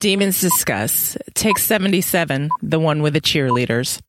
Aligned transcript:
Demons 0.00 0.40
Discuss. 0.40 1.18
Take 1.34 1.58
77, 1.58 2.48
the 2.62 2.80
one 2.80 3.02
with 3.02 3.12
the 3.12 3.20
cheerleaders. 3.20 4.00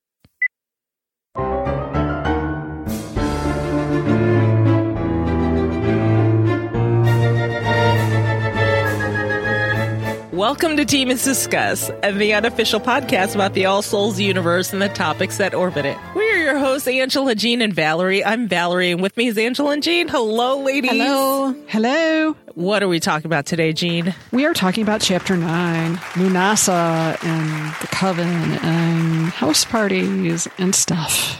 Welcome 10.32 10.78
to 10.78 10.86
Demons 10.86 11.26
Discuss, 11.26 11.88
the 11.88 12.34
unofficial 12.36 12.80
podcast 12.80 13.36
about 13.36 13.54
the 13.54 13.66
All 13.66 13.82
Souls 13.82 14.18
universe 14.18 14.72
and 14.72 14.82
the 14.82 14.88
topics 14.88 15.40
that 15.40 15.54
orbit 15.54 15.86
it. 15.86 15.98
We 16.16 16.24
are 16.32 16.38
your 16.38 16.58
hosts, 16.58 16.88
Angela, 16.88 17.36
Jean, 17.36 17.62
and 17.62 17.74
Valerie. 17.74 18.24
I'm 18.24 18.48
Valerie, 18.48 18.92
and 18.92 19.02
with 19.02 19.18
me 19.18 19.28
is 19.28 19.38
Angela 19.38 19.72
and 19.72 19.84
Jean. 19.84 20.08
Hello, 20.08 20.62
ladies. 20.62 20.92
Hello. 20.92 21.54
Hello. 21.68 22.36
What 22.56 22.84
are 22.84 22.88
we 22.88 23.00
talking 23.00 23.28
about 23.28 23.46
today, 23.46 23.72
Jean? 23.72 24.14
We 24.32 24.46
are 24.46 24.54
talking 24.54 24.84
about 24.84 25.02
chapter 25.02 25.38
nine, 25.38 25.96
Lunasa 26.16 27.24
and 27.24 27.74
the 27.82 27.88
Coven 27.88 28.28
and 28.28 29.30
house 29.30 29.64
parties 29.64 30.48
and 30.58 30.76
stuff. 30.76 31.38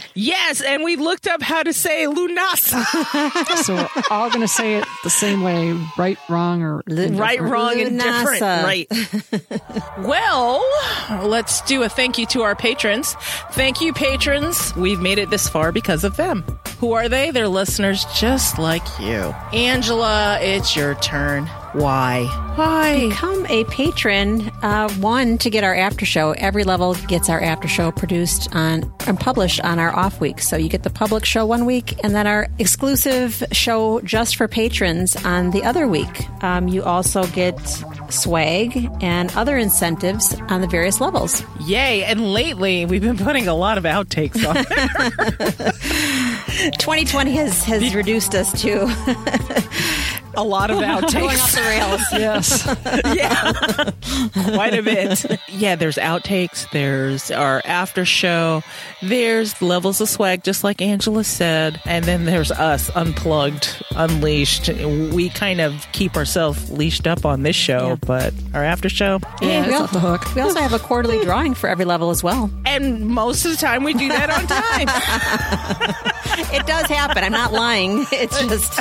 Yes, 0.16 0.60
and 0.60 0.84
we 0.84 0.94
looked 0.94 1.26
up 1.26 1.42
how 1.42 1.64
to 1.64 1.72
say 1.72 2.06
Lunasa. 2.06 2.84
so 3.64 3.74
we're 3.74 4.02
all 4.10 4.28
going 4.28 4.42
to 4.42 4.48
say 4.48 4.76
it 4.76 4.84
the 5.02 5.10
same 5.10 5.42
way, 5.42 5.72
right, 5.98 6.16
wrong, 6.28 6.62
or 6.62 6.82
right, 6.86 7.40
wrong, 7.40 7.80
and 7.80 7.98
different. 7.98 8.40
Right. 8.40 8.86
well, 9.98 10.64
let's 11.24 11.62
do 11.62 11.82
a 11.82 11.88
thank 11.88 12.16
you 12.18 12.26
to 12.26 12.42
our 12.42 12.54
patrons. 12.54 13.14
Thank 13.52 13.80
you, 13.80 13.92
patrons. 13.92 14.74
We've 14.76 15.00
made 15.00 15.18
it 15.18 15.30
this 15.30 15.48
far 15.48 15.72
because 15.72 16.04
of 16.04 16.16
them. 16.16 16.44
Who 16.78 16.92
are 16.92 17.08
they? 17.08 17.32
They're 17.32 17.48
listeners 17.48 18.04
just 18.14 18.58
like 18.58 18.86
you. 19.00 19.34
Angela, 19.52 20.38
it's 20.44 20.76
your 20.76 20.94
turn. 20.96 21.46
Why? 21.72 22.26
Why? 22.54 23.08
Become 23.08 23.46
a 23.46 23.64
patron. 23.64 24.50
Uh, 24.62 24.88
one 25.00 25.38
to 25.38 25.50
get 25.50 25.64
our 25.64 25.74
after 25.74 26.04
show. 26.04 26.32
Every 26.32 26.62
level 26.62 26.94
gets 27.08 27.28
our 27.28 27.40
after 27.40 27.66
show 27.66 27.90
produced 27.90 28.54
on 28.54 28.92
and 29.06 29.18
published 29.18 29.60
on 29.62 29.78
our 29.78 29.94
off 29.96 30.20
week. 30.20 30.40
So 30.40 30.56
you 30.56 30.68
get 30.68 30.82
the 30.82 30.90
public 30.90 31.24
show 31.24 31.46
one 31.46 31.64
week, 31.64 31.98
and 32.04 32.14
then 32.14 32.26
our 32.26 32.46
exclusive 32.58 33.42
show 33.52 34.00
just 34.02 34.36
for 34.36 34.46
patrons 34.46 35.16
on 35.24 35.50
the 35.50 35.64
other 35.64 35.88
week. 35.88 36.28
Um, 36.44 36.68
you 36.68 36.84
also 36.84 37.26
get 37.28 37.58
swag 38.10 38.88
and 39.00 39.34
other 39.34 39.56
incentives 39.56 40.38
on 40.48 40.60
the 40.60 40.68
various 40.68 41.00
levels. 41.00 41.42
Yay. 41.60 42.04
And 42.04 42.32
lately, 42.32 42.84
we've 42.84 43.02
been 43.02 43.16
putting 43.16 43.48
a 43.48 43.54
lot 43.54 43.78
of 43.78 43.84
outtakes 43.84 44.46
on. 44.46 44.54
2020 46.72 47.32
has 47.36 47.64
has 47.64 47.94
reduced 47.94 48.34
us 48.34 48.52
to 48.62 48.86
a 50.36 50.42
lot 50.44 50.70
of 50.70 50.78
going 50.80 50.90
off 50.90 51.02
outtakes. 51.04 51.54
the 51.54 51.60
rails. 51.62 52.02
yes. 52.12 52.66
yeah, 54.44 54.52
quite 54.54 54.74
a 54.74 54.82
bit. 54.82 55.24
Yeah, 55.48 55.76
there's 55.76 55.96
outtakes. 55.96 56.70
There's 56.70 57.30
our 57.30 57.62
after 57.64 58.04
show. 58.04 58.62
There's 59.02 59.60
levels 59.62 60.00
of 60.00 60.08
swag, 60.08 60.42
just 60.44 60.64
like 60.64 60.80
Angela 60.80 61.24
said, 61.24 61.80
and 61.84 62.04
then 62.04 62.24
there's 62.24 62.50
us 62.50 62.90
unplugged, 62.94 63.84
unleashed. 63.94 64.68
We 64.68 65.28
kind 65.30 65.60
of 65.60 65.86
keep 65.92 66.16
ourselves 66.16 66.70
leashed 66.70 67.06
up 67.06 67.24
on 67.24 67.42
this 67.42 67.56
show, 67.56 67.88
Yeah. 67.90 67.96
but 68.06 68.34
our 68.54 68.64
after 68.64 68.88
show, 68.88 69.20
Yeah, 69.42 69.66
we 69.66 69.72
it's 69.72 69.80
off 69.80 69.92
the 69.92 70.00
hook. 70.00 70.34
We 70.34 70.40
also 70.42 70.60
have 70.60 70.72
a 70.72 70.78
quarterly 70.78 71.22
drawing 71.24 71.54
for 71.54 71.68
every 71.68 71.84
level 71.84 72.10
as 72.10 72.22
well. 72.22 72.50
and 72.64 73.06
most 73.06 73.44
of 73.44 73.50
the 73.52 73.56
time 73.58 73.84
we 73.84 73.92
do 73.94 74.08
that 74.08 74.30
on 74.30 74.46
time. 74.46 76.04
It 76.52 76.66
does 76.66 76.86
happen. 76.86 77.22
I'm 77.22 77.30
not 77.32 77.52
lying. 77.52 78.06
It's 78.10 78.38
just 78.46 78.76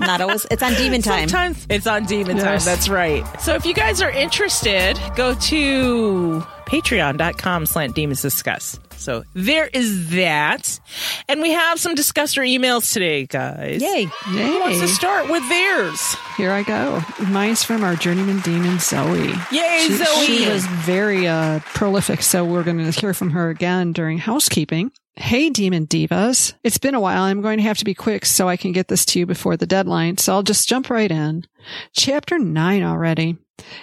not 0.00 0.20
always. 0.22 0.37
It's 0.50 0.62
on 0.62 0.74
demon 0.74 1.02
time. 1.02 1.28
Sometimes 1.28 1.66
it's 1.70 1.86
on 1.86 2.04
Demon 2.04 2.36
Time. 2.38 2.60
That's 2.60 2.88
right. 2.88 3.24
So 3.40 3.54
if 3.54 3.64
you 3.66 3.74
guys 3.74 4.00
are 4.02 4.10
interested, 4.10 4.98
go 5.16 5.34
to 5.34 6.42
patreon.com 6.66 7.66
slant 7.66 7.94
demons 7.94 8.20
discuss. 8.22 8.78
So 8.96 9.22
there 9.34 9.68
is 9.72 10.10
that. 10.10 10.80
And 11.28 11.40
we 11.40 11.52
have 11.52 11.78
some 11.78 11.94
discusser 11.94 12.42
emails 12.42 12.92
today, 12.92 13.26
guys. 13.26 13.80
Yay! 13.80 14.00
Yay. 14.00 14.08
Who 14.26 14.60
wants 14.60 14.80
to 14.80 14.88
start 14.88 15.30
with 15.30 15.48
theirs? 15.48 16.16
Here 16.36 16.50
I 16.50 16.62
go. 16.64 17.00
Mine's 17.28 17.62
from 17.62 17.84
our 17.84 17.94
journeyman 17.94 18.40
demon, 18.40 18.80
Zoe. 18.80 19.28
Yay, 19.52 19.84
She, 19.86 19.92
Zoe. 19.94 20.26
she 20.26 20.48
was 20.48 20.66
very 20.66 21.28
uh, 21.28 21.60
prolific, 21.60 22.22
so 22.22 22.44
we're 22.44 22.64
going 22.64 22.78
to 22.78 22.90
hear 22.90 23.14
from 23.14 23.30
her 23.30 23.50
again 23.50 23.92
during 23.92 24.18
housekeeping. 24.18 24.90
Hey, 25.20 25.50
Demon 25.50 25.88
Divas. 25.88 26.54
It's 26.62 26.78
been 26.78 26.94
a 26.94 27.00
while. 27.00 27.24
I'm 27.24 27.42
going 27.42 27.56
to 27.56 27.64
have 27.64 27.78
to 27.78 27.84
be 27.84 27.92
quick 27.92 28.24
so 28.24 28.48
I 28.48 28.56
can 28.56 28.70
get 28.70 28.86
this 28.86 29.04
to 29.06 29.18
you 29.18 29.26
before 29.26 29.56
the 29.56 29.66
deadline, 29.66 30.16
so 30.16 30.32
I'll 30.32 30.44
just 30.44 30.68
jump 30.68 30.90
right 30.90 31.10
in. 31.10 31.44
Chapter 31.92 32.38
9 32.38 32.84
already. 32.84 33.36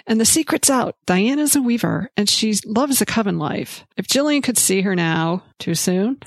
And 0.06 0.18
the 0.18 0.24
secret's 0.24 0.70
out. 0.70 0.96
Diana's 1.04 1.54
a 1.54 1.60
weaver, 1.60 2.10
and 2.16 2.26
she 2.26 2.54
loves 2.64 3.00
the 3.00 3.06
coven 3.06 3.38
life. 3.38 3.84
If 3.98 4.06
Jillian 4.06 4.42
could 4.42 4.56
see 4.56 4.80
her 4.80 4.96
now, 4.96 5.44
too 5.58 5.74
soon? 5.74 6.20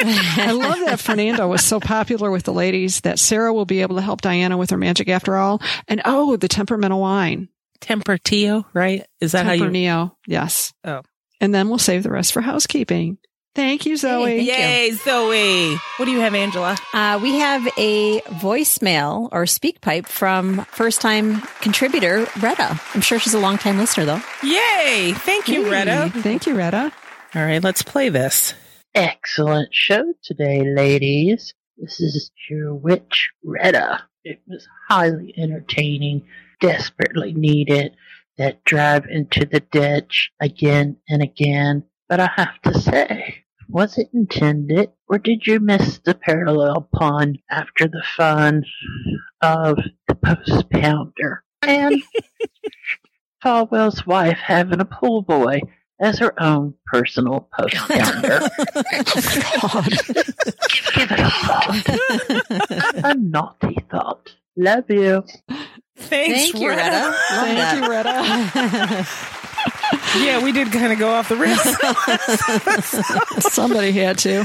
I 0.00 0.50
love 0.50 0.80
that 0.86 0.98
Fernando 0.98 1.46
was 1.46 1.64
so 1.64 1.78
popular 1.78 2.32
with 2.32 2.42
the 2.42 2.52
ladies 2.52 3.02
that 3.02 3.20
Sarah 3.20 3.54
will 3.54 3.66
be 3.66 3.82
able 3.82 3.94
to 3.96 4.02
help 4.02 4.20
Diana 4.20 4.58
with 4.58 4.70
her 4.70 4.76
magic 4.76 5.08
after 5.08 5.36
all. 5.36 5.62
And 5.86 6.02
oh, 6.04 6.36
the 6.36 6.48
temperamental 6.48 7.00
wine. 7.00 7.50
Tempertillo, 7.80 8.64
right? 8.74 9.06
Is 9.20 9.30
that 9.30 9.46
how 9.46 9.52
you? 9.52 9.66
Tempranillo. 9.66 10.16
Yes. 10.26 10.74
Oh. 10.82 11.02
And 11.40 11.54
then 11.54 11.68
we'll 11.68 11.78
save 11.78 12.02
the 12.02 12.10
rest 12.10 12.32
for 12.32 12.40
housekeeping. 12.40 13.18
Thank 13.56 13.86
you, 13.86 13.96
Zoe. 13.96 14.36
Thank 14.36 14.42
you. 14.42 14.52
Yay, 14.52 14.90
Zoe. 14.92 15.76
What 15.96 16.04
do 16.04 16.10
you 16.10 16.20
have, 16.20 16.34
Angela? 16.34 16.76
Uh, 16.92 17.18
we 17.22 17.38
have 17.38 17.66
a 17.78 18.20
voicemail 18.20 19.30
or 19.32 19.46
speak 19.46 19.80
pipe 19.80 20.06
from 20.06 20.66
first 20.66 21.00
time 21.00 21.40
contributor 21.62 22.26
Retta. 22.38 22.78
I'm 22.92 23.00
sure 23.00 23.18
she's 23.18 23.32
a 23.32 23.38
long 23.38 23.56
time 23.56 23.78
listener 23.78 24.04
though. 24.04 24.20
Yay. 24.42 25.14
Thank 25.14 25.48
you, 25.48 25.70
Retta. 25.70 26.12
Thank 26.20 26.46
you, 26.46 26.54
Retta. 26.54 26.92
All 27.34 27.42
right, 27.42 27.64
let's 27.64 27.80
play 27.80 28.10
this. 28.10 28.52
Excellent 28.94 29.70
show 29.72 30.12
today, 30.22 30.62
ladies. 30.62 31.54
This 31.78 31.98
is 31.98 32.30
your 32.50 32.74
witch, 32.74 33.30
Retta. 33.42 34.02
It 34.22 34.42
was 34.46 34.68
highly 34.86 35.34
entertaining, 35.38 36.26
desperately 36.60 37.32
needed. 37.32 37.96
That 38.36 38.64
drive 38.64 39.06
into 39.06 39.46
the 39.46 39.60
ditch 39.60 40.30
again 40.42 40.98
and 41.08 41.22
again. 41.22 41.84
But 42.06 42.20
I 42.20 42.28
have 42.36 42.60
to 42.64 42.78
say, 42.78 43.45
was 43.68 43.98
it 43.98 44.08
intended, 44.12 44.90
or 45.08 45.18
did 45.18 45.46
you 45.46 45.60
miss 45.60 45.98
the 45.98 46.14
parallel 46.14 46.88
pun 46.92 47.36
after 47.50 47.88
the 47.88 48.02
fun 48.16 48.64
of 49.42 49.78
the 50.08 50.14
post 50.14 50.70
pounder? 50.70 51.42
And 51.62 52.02
Falwell's 53.44 54.06
wife 54.06 54.38
having 54.38 54.80
a 54.80 54.84
pool 54.84 55.22
boy 55.22 55.60
as 56.00 56.18
her 56.18 56.40
own 56.42 56.74
personal 56.86 57.48
post 57.58 57.74
pounder. 57.76 58.40
God. 58.40 59.88
Give 60.94 61.10
it 61.10 61.20
a 61.20 61.30
thought. 61.30 63.04
a 63.04 63.14
naughty 63.14 63.76
thought. 63.90 64.34
Love 64.56 64.84
you. 64.88 65.24
Thanks, 65.98 66.50
Thank 66.52 66.54
you, 66.60 66.68
Retta. 66.68 66.82
Retta. 66.82 67.16
Thank 67.30 67.58
that. 67.58 67.82
you, 67.82 67.90
Retta. 67.90 69.42
Yeah, 70.18 70.42
we 70.42 70.52
did 70.52 70.72
kind 70.72 70.92
of 70.92 70.98
go 70.98 71.10
off 71.10 71.28
the 71.28 71.36
rails. 71.36 71.60
Somebody 73.52 73.92
had 73.92 74.18
to. 74.18 74.44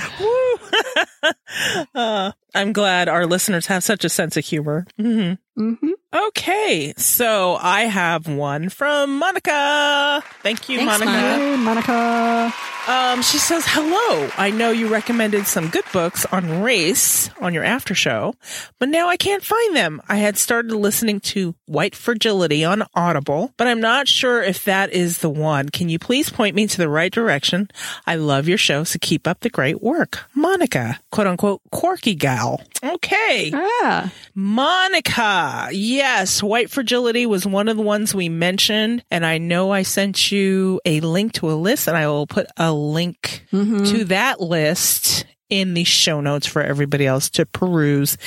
uh, 1.95 2.31
I'm 2.53 2.73
glad 2.73 3.07
our 3.07 3.25
listeners 3.25 3.67
have 3.67 3.83
such 3.83 4.03
a 4.05 4.09
sense 4.09 4.37
of 4.37 4.45
humor. 4.45 4.85
hmm 4.97 5.33
hmm 5.55 5.73
Okay, 6.13 6.93
so 6.97 7.57
I 7.59 7.81
have 7.83 8.27
one 8.27 8.67
from 8.69 9.17
Monica. 9.19 10.21
Thank 10.43 10.67
you, 10.67 10.77
Thanks, 10.79 10.99
Monica. 10.99 11.11
Monica. 11.11 11.37
Hey, 11.37 11.55
Monica. 11.57 12.53
Um, 12.87 13.21
she 13.21 13.37
says, 13.37 13.63
"Hello. 13.67 14.29
I 14.37 14.49
know 14.49 14.71
you 14.71 14.87
recommended 14.87 15.45
some 15.45 15.69
good 15.69 15.85
books 15.93 16.25
on 16.31 16.63
race 16.63 17.29
on 17.39 17.53
your 17.53 17.63
after 17.63 17.93
show, 17.93 18.33
but 18.79 18.89
now 18.89 19.07
I 19.07 19.17
can't 19.17 19.43
find 19.43 19.75
them. 19.75 20.01
I 20.09 20.17
had 20.17 20.35
started 20.35 20.73
listening 20.73 21.19
to 21.21 21.53
White 21.67 21.95
Fragility 21.95 22.65
on 22.65 22.83
Audible, 22.95 23.53
but 23.55 23.67
I'm 23.67 23.81
not 23.81 24.07
sure 24.07 24.41
if 24.41 24.63
that 24.65 24.91
is 24.91 25.19
the 25.19 25.29
one. 25.29 25.69
Can 25.69 25.89
you 25.89 25.99
please 25.99 26.31
point 26.31 26.55
me 26.55 26.65
to 26.65 26.77
the 26.77 26.89
right 26.89 27.11
direction? 27.13 27.69
I 28.07 28.15
love 28.15 28.47
your 28.47 28.57
show, 28.57 28.83
so 28.83 28.97
keep 28.99 29.27
up 29.27 29.41
the 29.41 29.49
great 29.49 29.81
work, 29.81 30.23
Monica. 30.33 30.99
Quote 31.11 31.27
unquote 31.27 31.61
quirky 31.71 32.15
gal. 32.15 32.61
Okay." 32.83 33.51
Ah, 33.53 34.11
Monica. 34.33 35.69
Yes, 35.71 36.41
White 36.41 36.71
Fragility 36.71 37.27
was 37.27 37.45
one 37.45 37.67
of 37.67 37.77
the 37.77 37.83
ones 37.83 38.15
we 38.15 38.27
mentioned. 38.27 39.03
And 39.11 39.23
I 39.25 39.37
know 39.37 39.71
I 39.71 39.83
sent 39.83 40.31
you 40.31 40.81
a 40.83 40.99
link 41.01 41.33
to 41.33 41.51
a 41.51 41.53
list 41.53 41.87
and 41.87 41.95
I 41.95 42.07
will 42.07 42.25
put 42.25 42.47
a 42.57 42.71
link 42.81 43.45
to 43.51 44.05
that 44.05 44.41
list 44.41 45.25
in 45.51 45.73
the 45.73 45.83
show 45.83 46.21
notes 46.21 46.47
for 46.47 46.61
everybody 46.61 47.05
else 47.05 47.29
to 47.29 47.45
peruse 47.45 48.17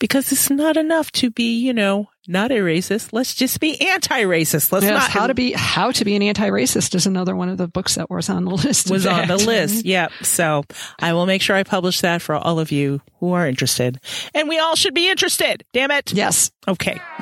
because 0.00 0.32
it's 0.32 0.50
not 0.50 0.76
enough 0.76 1.10
to 1.12 1.30
be, 1.30 1.60
you 1.60 1.72
know, 1.72 2.08
not 2.26 2.50
a 2.50 2.56
racist. 2.56 3.12
Let's 3.12 3.32
just 3.32 3.60
be 3.60 3.80
anti-racist. 3.80 4.72
Let's 4.72 4.84
yes. 4.84 4.92
not 4.92 5.10
How 5.10 5.28
to 5.28 5.34
be 5.34 5.52
how 5.52 5.92
to 5.92 6.04
be 6.04 6.16
an 6.16 6.22
anti-racist 6.22 6.94
is 6.96 7.06
another 7.06 7.36
one 7.36 7.48
of 7.48 7.58
the 7.58 7.68
books 7.68 7.94
that 7.94 8.10
was 8.10 8.28
on 8.28 8.44
the 8.44 8.50
list. 8.56 8.90
was 8.90 9.06
on 9.06 9.28
the 9.28 9.36
list. 9.46 9.84
Yep. 9.84 10.10
So 10.22 10.64
I 11.00 11.12
will 11.12 11.26
make 11.26 11.42
sure 11.42 11.54
I 11.54 11.62
publish 11.62 12.00
that 12.00 12.20
for 12.22 12.34
all 12.34 12.58
of 12.58 12.72
you 12.72 13.00
who 13.20 13.32
are 13.32 13.46
interested. 13.46 14.00
And 14.34 14.48
we 14.48 14.58
all 14.58 14.74
should 14.74 14.94
be 14.94 15.08
interested. 15.08 15.64
Damn 15.72 15.92
it. 15.92 16.12
Yes. 16.12 16.50
Okay. 16.66 17.00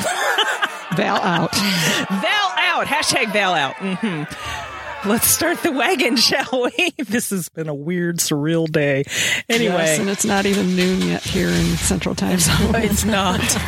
Val 0.97 1.17
out. 1.23 1.55
Val 1.55 2.53
out. 2.57 2.87
Hashtag 2.87 3.33
bail 3.35 3.51
out. 3.53 3.75
hmm 3.77 4.72
Let's 5.05 5.27
start 5.27 5.63
the 5.65 5.73
wagon, 5.73 6.17
shall 6.17 6.63
we? 6.63 6.95
This 7.13 7.31
has 7.31 7.49
been 7.49 7.69
a 7.69 7.75
weird, 7.75 8.19
surreal 8.19 8.71
day. 8.71 9.05
Anyway. 9.49 9.75
Yes, 9.75 9.99
and 9.99 10.09
it's 10.09 10.25
not 10.25 10.47
even 10.47 10.77
noon 10.77 11.03
yet 11.03 11.23
here 11.23 11.49
in 11.49 11.77
Central 11.77 12.15
Time 12.15 12.39
Zone. 12.39 12.75
It's 12.77 13.05
not. 13.05 13.41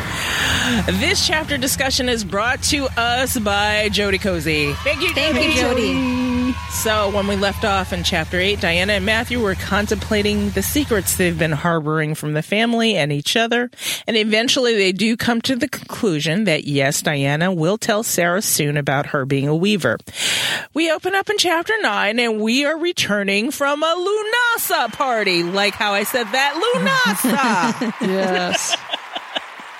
This 0.87 1.27
chapter 1.27 1.57
discussion 1.57 2.09
is 2.09 2.23
brought 2.23 2.63
to 2.63 2.87
us 2.99 3.37
by 3.37 3.89
Jody 3.89 4.17
Cozy. 4.17 4.73
Thank 4.73 5.01
you, 5.01 5.13
Thank 5.13 5.55
you, 5.55 5.61
Jody. 5.61 6.34
So, 6.71 7.09
when 7.09 7.27
we 7.27 7.35
left 7.35 7.65
off 7.65 7.93
in 7.93 8.03
chapter 8.03 8.39
8, 8.39 8.59
Diana 8.59 8.93
and 8.93 9.05
Matthew 9.05 9.41
were 9.41 9.55
contemplating 9.55 10.49
the 10.51 10.61
secrets 10.61 11.17
they've 11.17 11.37
been 11.37 11.51
harboring 11.51 12.15
from 12.15 12.33
the 12.33 12.41
family 12.41 12.95
and 12.95 13.11
each 13.11 13.35
other. 13.35 13.71
And 14.07 14.17
eventually, 14.17 14.75
they 14.75 14.91
do 14.91 15.17
come 15.17 15.41
to 15.41 15.55
the 15.55 15.67
conclusion 15.67 16.43
that 16.45 16.65
yes, 16.65 17.01
Diana 17.01 17.51
will 17.51 17.77
tell 17.77 18.03
Sarah 18.03 18.41
soon 18.41 18.77
about 18.77 19.07
her 19.07 19.25
being 19.25 19.47
a 19.47 19.55
weaver. 19.55 19.97
We 20.73 20.91
open 20.91 21.15
up 21.15 21.29
in 21.29 21.37
chapter 21.37 21.73
9 21.81 22.19
and 22.19 22.41
we 22.41 22.65
are 22.65 22.77
returning 22.77 23.51
from 23.51 23.81
a 23.81 23.85
Lunasa 24.65 24.91
party. 24.93 25.43
Like 25.43 25.73
how 25.73 25.93
I 25.93 26.03
said 26.03 26.25
that, 26.25 26.53
Lunasa. 27.21 27.93
yes. 28.01 28.75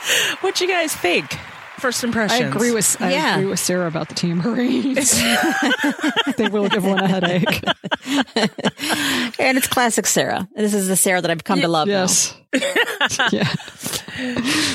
what 0.41 0.61
you 0.61 0.67
guys 0.67 0.95
think? 0.95 1.37
First 1.85 2.03
impressions. 2.03 2.41
I 2.41 2.47
agree 2.47 2.71
with 2.71 2.99
I 2.99 3.11
Yeah. 3.11 3.35
agree 3.35 3.45
with 3.45 3.59
Sarah 3.59 3.85
about 3.85 4.09
the 4.09 4.15
tambourines. 4.15 5.21
they 6.35 6.47
will 6.47 6.67
give 6.67 6.83
one 6.83 6.97
a 6.97 7.07
headache. 7.07 7.63
And 9.39 9.55
it's 9.55 9.67
classic 9.67 10.07
Sarah. 10.07 10.47
This 10.55 10.73
is 10.73 10.87
the 10.87 10.95
Sarah 10.95 11.21
that 11.21 11.29
I've 11.29 11.43
come 11.43 11.61
to 11.61 11.67
love 11.67 11.87
now. 11.87 12.07
Yeah. 13.31 13.51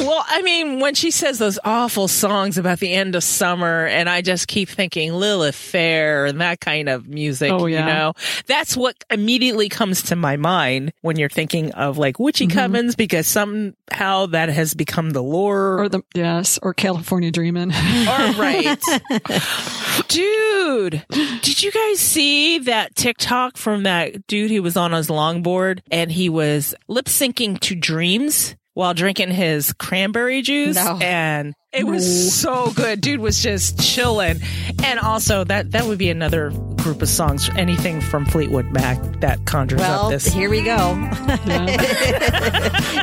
Well, 0.00 0.22
I 0.28 0.42
mean, 0.42 0.80
when 0.80 0.94
she 0.94 1.10
says 1.10 1.38
those 1.38 1.58
awful 1.64 2.08
songs 2.08 2.58
about 2.58 2.78
the 2.78 2.92
end 2.92 3.14
of 3.14 3.24
summer, 3.24 3.86
and 3.86 4.06
I 4.06 4.20
just 4.20 4.48
keep 4.48 4.68
thinking 4.68 5.14
Lilith 5.14 5.54
Fair 5.54 6.26
and 6.26 6.42
that 6.42 6.60
kind 6.60 6.90
of 6.90 7.08
music, 7.08 7.50
Oh, 7.50 7.64
yeah. 7.64 7.80
you 7.80 7.86
know, 7.86 8.12
that's 8.46 8.76
what 8.76 9.02
immediately 9.10 9.70
comes 9.70 10.02
to 10.04 10.16
my 10.16 10.36
mind 10.36 10.92
when 11.00 11.18
you're 11.18 11.30
thinking 11.30 11.72
of 11.72 11.96
like 11.96 12.18
witchy 12.18 12.46
Mm-hmm. 12.48 12.58
covens 12.74 12.94
because 12.96 13.26
somehow 13.26 14.26
that 14.26 14.50
has 14.50 14.74
become 14.74 15.10
the 15.10 15.22
lore. 15.22 15.80
Or 15.84 15.88
the 15.88 16.02
yes, 16.14 16.58
or 16.62 16.74
California 16.74 17.30
Dreamin'. 17.30 17.72
All 17.72 18.34
right. 18.34 18.78
Dude, 20.08 21.04
did 21.08 21.62
you 21.62 21.70
guys 21.70 22.00
see 22.00 22.58
that 22.60 22.94
TikTok 22.94 23.56
from 23.56 23.84
that 23.84 24.26
dude 24.26 24.50
who 24.50 24.62
was 24.62 24.76
on 24.76 24.92
his 24.92 25.08
longboard 25.08 25.80
and 25.90 26.10
he 26.10 26.28
was 26.28 26.74
lip 26.88 27.06
syncing 27.06 27.58
to 27.60 27.74
dreams 27.74 28.56
while 28.74 28.94
drinking 28.94 29.30
his 29.30 29.72
cranberry 29.74 30.42
juice? 30.42 30.76
No. 30.76 30.98
And 31.00 31.54
it 31.72 31.84
was 31.86 32.34
so 32.34 32.70
good. 32.72 33.00
Dude 33.00 33.20
was 33.20 33.42
just 33.42 33.78
chilling. 33.80 34.40
And 34.82 34.98
also 34.98 35.44
that 35.44 35.70
that 35.72 35.84
would 35.86 35.98
be 35.98 36.10
another 36.10 36.50
group 36.82 37.02
of 37.02 37.08
songs, 37.08 37.48
anything 37.56 38.00
from 38.00 38.24
Fleetwood 38.26 38.72
Mac 38.72 38.98
that 39.20 39.44
conjures 39.44 39.80
Well, 39.80 40.06
up 40.06 40.10
this. 40.10 40.26
here 40.26 40.50
we 40.50 40.62
go. 40.62 40.76
Yeah. 41.46 41.66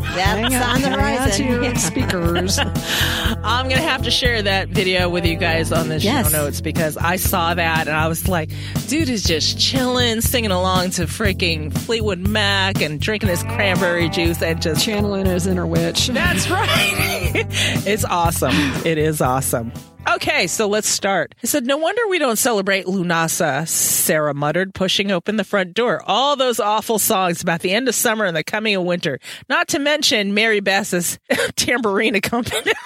That's 0.49 0.55
on 0.55 0.81
the 0.81 0.89
Hang 0.89 0.93
on 0.93 0.99
horizon. 0.99 1.47
Yeah. 1.63 1.73
speakers. 1.77 2.59
I'm 2.59 3.69
gonna 3.69 3.77
have 3.81 4.03
to 4.03 4.11
share 4.11 4.41
that 4.41 4.69
video 4.69 5.09
with 5.09 5.25
you 5.25 5.35
guys 5.35 5.71
on 5.71 5.89
the 5.89 5.97
Yes. 5.99 6.31
show 6.31 6.37
notes 6.43 6.61
because 6.61 6.97
I 6.97 7.15
saw 7.17 7.53
that 7.53 7.87
and 7.87 7.95
I 7.95 8.07
was 8.07 8.27
like, 8.27 8.49
dude 8.87 9.09
is 9.09 9.23
just 9.23 9.59
chilling, 9.59 10.21
singing 10.21 10.51
along 10.51 10.91
to 10.91 11.03
freaking 11.03 11.71
Fleetwood 11.75 12.19
Mac 12.19 12.81
and 12.81 12.99
drinking 12.99 13.29
his 13.29 13.43
cranberry 13.43 14.09
juice 14.09 14.41
and 14.41 14.61
just. 14.61 14.83
Channeling 14.83 15.25
his 15.25 15.47
inner 15.47 15.65
witch. 15.67 16.07
That's 16.07 16.49
right. 16.49 16.67
it's 17.85 18.05
awesome. 18.05 18.55
It 18.85 18.97
is 18.97 19.21
awesome. 19.21 19.71
Okay, 20.15 20.47
so 20.47 20.67
let's 20.67 20.87
start. 20.87 21.35
I 21.43 21.47
said, 21.47 21.65
no 21.65 21.77
wonder 21.77 22.07
we 22.07 22.17
don't 22.17 22.37
celebrate 22.37 22.85
Lunasa, 22.85 23.67
Sarah 23.67 24.33
muttered, 24.33 24.73
pushing 24.73 25.11
open 25.11 25.35
the 25.35 25.43
front 25.43 25.73
door. 25.73 26.01
All 26.05 26.37
those 26.37 26.61
awful 26.61 26.97
songs 26.97 27.41
about 27.41 27.59
the 27.59 27.73
end 27.73 27.89
of 27.89 27.95
summer 27.95 28.23
and 28.23 28.35
the 28.35 28.43
coming 28.43 28.75
of 28.75 28.83
winter. 28.83 29.19
Not 29.49 29.67
to 29.69 29.79
mention 29.79 30.33
Mary 30.33 30.61
Bass's 30.61 31.19
tambourine 31.55 32.15
accompaniment. 32.15 32.77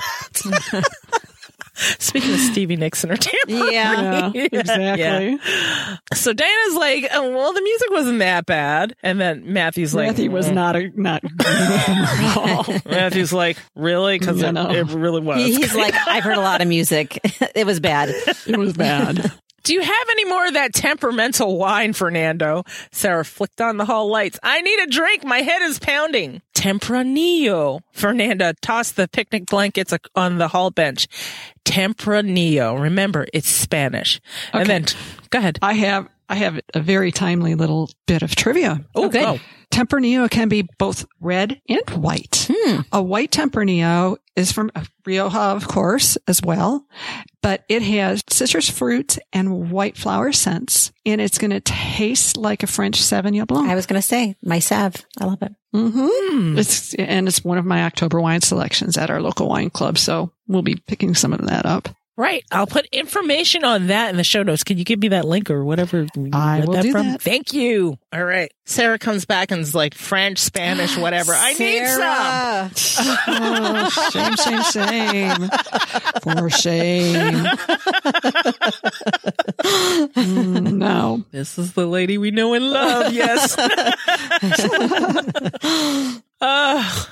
Speaking 1.99 2.33
of 2.33 2.39
Stevie 2.39 2.75
Nicks 2.75 3.03
and 3.03 3.11
her 3.11 3.17
tambourine. 3.47 3.73
Yeah. 3.73 4.31
Yeah, 4.33 4.47
exactly. 4.51 5.39
So 6.13 6.33
Diana's 6.33 6.75
like, 6.75 7.07
oh, 7.13 7.29
well, 7.35 7.53
the 7.53 7.61
music 7.61 7.87
wasn't 7.91 8.19
that 8.19 8.45
bad. 8.45 8.93
And 9.03 9.19
then 9.19 9.51
Matthew's 9.53 9.93
like, 9.95 10.07
Matthew 10.07 10.31
was 10.31 10.47
"Mm." 10.49 10.53
not 10.53 10.75
a 10.75 10.89
not 10.95 11.21
good 11.21 11.47
at 11.47 12.37
all. 12.37 12.65
Matthew's 12.85 13.33
like, 13.33 13.57
really? 13.75 14.19
Because 14.19 14.41
Yeah, 14.41 14.49
it, 14.49 14.53
no. 14.53 14.69
it 14.71 14.87
really 14.91 15.21
was. 15.21 15.37
He- 15.37 15.55
He's 15.55 15.75
like, 15.75 15.93
I've 16.07 16.23
heard 16.23 16.37
a 16.37 16.41
lot 16.41 16.61
of 16.61 16.67
music. 16.67 17.19
it 17.55 17.65
was 17.65 17.79
bad. 17.79 18.09
It 18.47 18.57
was 18.57 18.73
bad. 18.73 19.31
Do 19.63 19.73
you 19.73 19.81
have 19.81 20.07
any 20.11 20.25
more 20.25 20.47
of 20.47 20.53
that 20.53 20.73
temperamental 20.73 21.57
wine, 21.57 21.93
Fernando? 21.93 22.63
Sarah 22.91 23.25
flicked 23.25 23.61
on 23.61 23.77
the 23.77 23.85
hall 23.85 24.07
lights. 24.09 24.39
I 24.41 24.61
need 24.61 24.79
a 24.79 24.87
drink. 24.87 25.23
My 25.23 25.39
head 25.39 25.61
is 25.61 25.79
pounding. 25.79 26.41
Tempranillo. 26.55 27.81
Fernanda 27.91 28.53
tossed 28.61 28.95
the 28.95 29.07
picnic 29.07 29.45
blankets 29.47 29.93
on 30.15 30.37
the 30.37 30.47
hall 30.47 30.71
bench. 30.71 31.07
Tempranillo. 31.65 32.81
Remember, 32.81 33.27
it's 33.33 33.49
Spanish. 33.49 34.19
Okay. 34.49 34.59
And 34.59 34.69
then, 34.69 34.85
go 35.29 35.39
ahead. 35.39 35.59
I 35.61 35.73
have 35.73 36.07
I 36.29 36.35
have 36.35 36.59
a 36.73 36.79
very 36.79 37.11
timely 37.11 37.55
little 37.55 37.89
bit 38.07 38.21
of 38.21 38.35
trivia. 38.35 38.85
Oh, 38.95 39.09
good. 39.09 39.41
Tempranillo 39.71 40.29
can 40.29 40.49
be 40.49 40.67
both 40.77 41.05
red 41.19 41.61
and 41.67 41.89
white. 41.91 42.47
Hmm. 42.51 42.81
A 42.91 43.01
white 43.01 43.31
Tempranillo 43.31 44.17
is 44.35 44.51
from 44.51 44.71
Rioja, 45.05 45.39
of 45.39 45.67
course, 45.67 46.17
as 46.27 46.41
well, 46.41 46.85
but 47.41 47.63
it 47.67 47.81
has 47.81 48.21
citrus 48.29 48.69
fruit 48.69 49.17
and 49.33 49.71
white 49.71 49.97
flower 49.97 50.31
scents, 50.31 50.91
and 51.05 51.19
it's 51.19 51.37
going 51.37 51.51
to 51.51 51.59
taste 51.59 52.37
like 52.37 52.63
a 52.63 52.67
French 52.67 53.01
Sauvignon 53.01 53.47
Blanc. 53.47 53.69
I 53.69 53.75
was 53.75 53.85
going 53.85 54.01
to 54.01 54.07
say, 54.07 54.35
my 54.43 54.59
Sav. 54.59 54.95
I 55.19 55.25
love 55.25 55.41
it. 55.41 55.53
Mm-hmm. 55.73 56.57
It's 56.57 56.93
and 56.95 57.27
it's 57.27 57.43
one 57.43 57.57
of 57.57 57.65
my 57.65 57.83
October 57.83 58.19
wine 58.19 58.41
selections 58.41 58.97
at 58.97 59.09
our 59.09 59.21
local 59.21 59.47
wine 59.47 59.69
club, 59.69 59.97
so 59.97 60.31
we'll 60.47 60.61
be 60.61 60.75
picking 60.75 61.15
some 61.15 61.33
of 61.33 61.45
that 61.47 61.65
up. 61.65 61.89
Right. 62.21 62.45
I'll 62.51 62.67
put 62.67 62.85
information 62.91 63.63
on 63.63 63.87
that 63.87 64.11
in 64.11 64.17
the 64.17 64.23
show 64.23 64.43
notes. 64.43 64.63
Can 64.63 64.77
you 64.77 64.83
give 64.83 64.99
me 64.99 65.07
that 65.07 65.25
link 65.25 65.49
or 65.49 65.65
whatever? 65.65 66.05
I 66.31 66.59
read 66.59 66.67
will 66.67 66.79
do 66.79 66.91
from? 66.91 67.07
that. 67.07 67.21
Thank 67.23 67.51
you. 67.51 67.97
All 68.13 68.23
right. 68.23 68.53
Sarah 68.67 68.99
comes 68.99 69.25
back 69.25 69.49
and 69.49 69.61
is 69.61 69.73
like 69.73 69.95
French, 69.95 70.37
Spanish, 70.37 70.95
whatever. 70.99 71.33
I 71.33 71.53
need 71.53 71.87
some. 71.87 72.75
Sarah. 72.75 73.17
Oh, 73.27 73.89
shame, 74.11 74.35
shame, 74.35 74.61
shame. 74.61 75.49
For 76.21 76.49
shame. 76.51 77.45
Mm, 80.13 80.73
no. 80.73 81.25
This 81.31 81.57
is 81.57 81.73
the 81.73 81.87
lady 81.87 82.19
we 82.19 82.29
know 82.29 82.53
and 82.53 82.69
love. 82.69 83.13
Yes. 83.13 83.57
uh, 86.41 87.05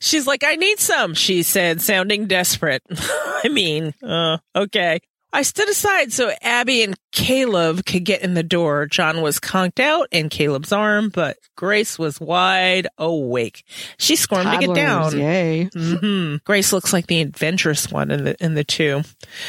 she's 0.00 0.26
like, 0.26 0.44
I 0.44 0.56
need 0.56 0.78
some, 0.78 1.14
she 1.14 1.42
said, 1.42 1.80
sounding 1.80 2.26
desperate. 2.26 2.82
I 2.90 3.48
mean, 3.50 3.94
uh, 4.02 4.38
okay. 4.54 5.00
I 5.34 5.42
stood 5.42 5.68
aside 5.68 6.12
so 6.12 6.32
Abby 6.40 6.82
and 6.82 6.94
Caleb 7.12 7.84
could 7.84 8.04
get 8.04 8.22
in 8.22 8.34
the 8.34 8.42
door. 8.42 8.86
John 8.86 9.20
was 9.20 9.38
conked 9.38 9.78
out 9.80 10.08
in 10.10 10.28
Caleb's 10.28 10.72
arm, 10.72 11.10
but 11.10 11.36
Grace 11.56 11.98
was 11.98 12.20
wide 12.20 12.86
awake. 12.98 13.64
She 13.98 14.16
squirmed 14.16 14.50
to 14.50 14.66
get 14.66 14.74
down. 14.74 15.16
Yay. 15.18 15.64
hmm 15.74 16.36
Grace 16.44 16.72
looks 16.72 16.92
like 16.92 17.06
the 17.08 17.20
adventurous 17.20 17.90
one 17.90 18.10
in 18.10 18.24
the 18.24 18.44
in 18.44 18.54
the 18.54 18.64
two. 18.64 19.02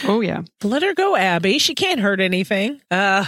Oh, 0.06 0.22
yeah. 0.22 0.42
Let 0.63 0.84
her 0.84 0.94
go, 0.94 1.15
Abby. 1.15 1.58
She 1.60 1.74
can't 1.75 2.00
hurt 2.00 2.20
anything. 2.20 2.82
Uh, 2.92 3.25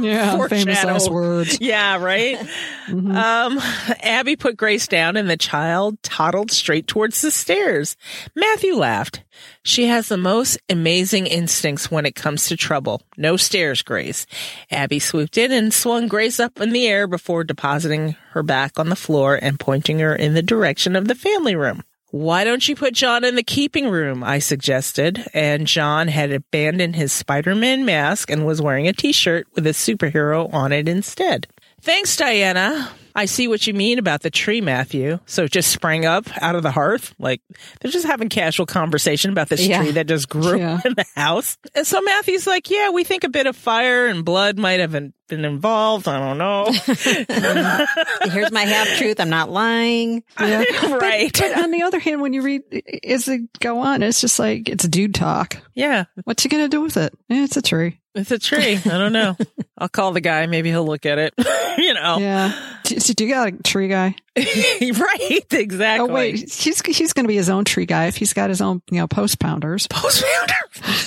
Yeah. 0.00 0.46
Famous 0.48 0.84
last 0.84 1.10
words. 1.10 1.58
yeah, 1.60 1.98
right. 1.98 2.38
Um, 2.88 3.58
Abby 4.00 4.36
put 4.36 4.56
Grace 4.56 4.86
down, 4.86 5.16
and 5.16 5.28
the 5.28 5.36
child 5.36 6.00
toddled 6.04 6.52
straight 6.52 6.86
towards 6.86 7.20
the 7.20 7.32
stairs. 7.32 7.96
Matthew 8.36 8.76
laughed. 8.76 9.24
She 9.66 9.86
has 9.86 10.06
the 10.06 10.16
most 10.16 10.58
amazing 10.68 11.26
instincts 11.26 11.90
when 11.90 12.06
it 12.06 12.14
comes 12.14 12.46
to 12.46 12.56
trouble. 12.56 13.02
No 13.16 13.36
stairs, 13.36 13.82
Grace. 13.82 14.24
Abby 14.70 15.00
swooped 15.00 15.36
in 15.36 15.50
and 15.50 15.74
swung 15.74 16.06
Grace 16.06 16.38
up 16.38 16.60
in 16.60 16.70
the 16.70 16.86
air 16.86 17.08
before 17.08 17.42
depositing 17.42 18.14
her 18.30 18.44
back 18.44 18.78
on 18.78 18.90
the 18.90 18.94
floor 18.94 19.36
and 19.42 19.58
pointing 19.58 19.98
her 19.98 20.14
in 20.14 20.34
the 20.34 20.42
direction 20.42 20.94
of 20.94 21.08
the 21.08 21.16
family 21.16 21.56
room. 21.56 21.82
Why 22.12 22.44
don't 22.44 22.68
you 22.68 22.76
put 22.76 22.94
John 22.94 23.24
in 23.24 23.34
the 23.34 23.42
keeping 23.42 23.90
room? 23.90 24.22
I 24.22 24.38
suggested. 24.38 25.26
And 25.34 25.66
John 25.66 26.06
had 26.06 26.30
abandoned 26.30 26.94
his 26.94 27.12
Spider 27.12 27.56
Man 27.56 27.84
mask 27.84 28.30
and 28.30 28.46
was 28.46 28.62
wearing 28.62 28.86
a 28.86 28.92
t 28.92 29.10
shirt 29.10 29.48
with 29.56 29.66
a 29.66 29.70
superhero 29.70 30.48
on 30.54 30.70
it 30.70 30.86
instead. 30.86 31.48
Thanks, 31.80 32.16
Diana. 32.16 32.88
I 33.16 33.24
see 33.24 33.48
what 33.48 33.66
you 33.66 33.74
mean 33.74 33.98
about 33.98 34.20
the 34.22 34.30
tree, 34.30 34.60
Matthew. 34.60 35.18
So 35.26 35.44
it 35.44 35.50
just 35.52 35.70
sprang 35.70 36.04
up 36.04 36.26
out 36.42 36.54
of 36.54 36.62
the 36.62 36.70
hearth. 36.70 37.14
Like 37.18 37.40
they're 37.80 37.90
just 37.90 38.06
having 38.06 38.28
casual 38.28 38.66
conversation 38.66 39.30
about 39.32 39.48
this 39.48 39.66
Yeah. 39.66 39.80
tree 39.82 39.90
that 39.92 40.06
just 40.06 40.28
grew 40.28 40.58
Yeah. 40.58 40.80
in 40.84 40.94
the 40.94 41.04
house. 41.16 41.56
And 41.74 41.86
so 41.86 42.00
Matthew's 42.02 42.46
like, 42.46 42.70
yeah, 42.70 42.90
we 42.90 43.02
think 43.04 43.24
a 43.24 43.28
bit 43.28 43.46
of 43.46 43.56
fire 43.56 44.06
and 44.06 44.24
blood 44.24 44.58
might 44.58 44.80
have 44.80 44.92
been 44.92 45.12
been 45.28 45.44
involved. 45.44 46.06
I 46.06 46.20
don't 46.20 46.38
know. 46.38 46.66
Here's 48.30 48.52
my 48.52 48.62
half 48.62 48.86
truth. 48.98 49.18
I'm 49.18 49.28
not 49.30 49.50
lying. 49.50 50.22
Yeah. 50.40 50.62
right. 50.88 51.32
But 51.46 51.58
on 51.64 51.70
the 51.72 51.82
other 51.82 51.98
hand, 51.98 52.20
when 52.20 52.32
you 52.32 52.42
read 52.42 52.62
as 53.04 53.26
it 53.28 53.40
go 53.60 53.80
on, 53.80 54.02
it's 54.02 54.20
just 54.20 54.38
like 54.38 54.68
it's 54.68 54.86
dude 54.86 55.14
talk. 55.14 55.56
yeah. 55.74 56.04
What's 56.24 56.42
he 56.42 56.48
gonna 56.48 56.68
do 56.68 56.80
with 56.82 56.96
it? 56.96 57.12
Eh, 57.30 57.42
it's 57.44 57.56
a 57.56 57.62
tree. 57.62 57.98
It's 58.14 58.30
a 58.30 58.38
tree. 58.38 58.76
I 58.76 58.98
don't 58.98 59.12
know. 59.12 59.36
I'll 59.76 59.88
call 59.88 60.12
the 60.12 60.20
guy. 60.20 60.46
Maybe 60.46 60.70
he'll 60.70 60.86
look 60.86 61.04
at 61.06 61.18
it. 61.18 61.34
you 61.78 61.92
know. 61.94 62.18
Yeah. 62.18 62.52
You 62.90 63.28
got 63.28 63.48
a 63.48 63.52
tree 63.62 63.88
guy? 63.88 64.14
right. 64.36 65.46
Exactly. 65.50 66.08
Oh 66.10 66.12
wait, 66.12 66.38
he's 66.52 66.80
he's 66.84 67.12
gonna 67.12 67.28
be 67.28 67.36
his 67.36 67.48
own 67.48 67.64
tree 67.64 67.86
guy 67.86 68.06
if 68.06 68.16
he's 68.16 68.32
got 68.32 68.50
his 68.50 68.60
own 68.60 68.82
you 68.90 68.98
know 68.98 69.06
post 69.06 69.38
pounders. 69.38 69.86
Post 69.88 70.24
pounders. 70.24 71.06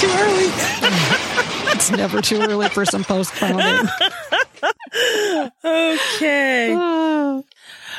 Too 0.00 0.08
early. 0.08 0.50
it's 1.72 1.90
never 1.90 2.20
too 2.20 2.40
early 2.40 2.68
for 2.68 2.84
some 2.84 3.04
post 3.04 3.32
pounding. 3.34 3.88
Okay. 5.64 6.74
Oh. 6.76 7.44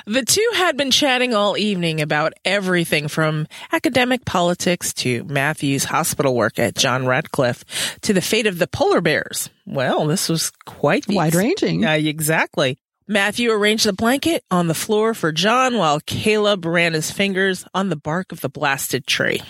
The 0.08 0.24
two 0.24 0.48
had 0.54 0.78
been 0.78 0.92
chatting 0.92 1.34
all 1.34 1.58
evening 1.58 2.00
about 2.00 2.34
everything 2.46 3.08
from 3.08 3.48
academic 3.72 4.24
politics 4.24 4.94
to 4.96 5.24
Matthew's 5.24 5.84
hospital 5.84 6.36
work 6.36 6.60
at 6.60 6.76
John 6.76 7.08
Radcliffe 7.08 8.00
to 8.02 8.14
the 8.14 8.22
fate 8.22 8.46
of 8.46 8.60
the 8.60 8.68
polar 8.68 9.02
bears. 9.02 9.50
Well, 9.66 10.06
this 10.06 10.30
was 10.30 10.52
quite 10.66 11.08
Wide 11.08 11.34
ranging. 11.34 11.86
Uh, 11.86 11.94
exactly. 11.94 12.78
Matthew 13.08 13.50
arranged 13.50 13.88
the 13.88 13.94
blanket 13.94 14.44
on 14.52 14.68
the 14.68 14.76
floor 14.76 15.16
for 15.16 15.32
John 15.32 15.76
while 15.78 16.00
Caleb 16.00 16.66
ran 16.66 16.94
his 16.94 17.10
fingers 17.10 17.66
on 17.74 17.90
the 17.90 17.96
bark 17.96 18.32
of 18.32 18.42
the 18.42 18.50
blasted 18.50 19.08
tree. 19.08 19.42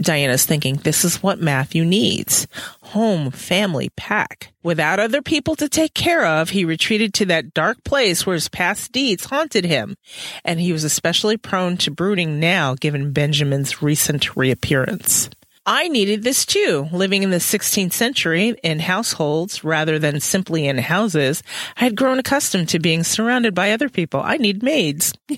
Diana's 0.00 0.44
thinking 0.44 0.76
this 0.76 1.04
is 1.04 1.22
what 1.22 1.40
Matthew 1.40 1.84
needs. 1.84 2.46
Home, 2.82 3.30
family, 3.30 3.90
pack. 3.96 4.52
Without 4.62 4.98
other 4.98 5.22
people 5.22 5.56
to 5.56 5.68
take 5.68 5.94
care 5.94 6.24
of, 6.24 6.50
he 6.50 6.64
retreated 6.64 7.14
to 7.14 7.26
that 7.26 7.54
dark 7.54 7.82
place 7.84 8.26
where 8.26 8.34
his 8.34 8.48
past 8.48 8.92
deeds 8.92 9.26
haunted 9.26 9.64
him. 9.64 9.96
And 10.44 10.60
he 10.60 10.72
was 10.72 10.84
especially 10.84 11.36
prone 11.36 11.76
to 11.78 11.90
brooding 11.90 12.40
now 12.40 12.74
given 12.74 13.12
Benjamin's 13.12 13.82
recent 13.82 14.36
reappearance. 14.36 15.30
I 15.68 15.88
needed 15.88 16.22
this 16.22 16.46
too. 16.46 16.88
Living 16.92 17.24
in 17.24 17.30
the 17.30 17.38
16th 17.38 17.92
century 17.92 18.54
in 18.62 18.78
households 18.78 19.64
rather 19.64 19.98
than 19.98 20.20
simply 20.20 20.68
in 20.68 20.78
houses, 20.78 21.42
I 21.76 21.84
had 21.84 21.96
grown 21.96 22.20
accustomed 22.20 22.68
to 22.68 22.78
being 22.78 23.02
surrounded 23.02 23.52
by 23.52 23.72
other 23.72 23.88
people. 23.88 24.20
I 24.22 24.36
need 24.36 24.62
maids. 24.62 25.12
I 25.28 25.34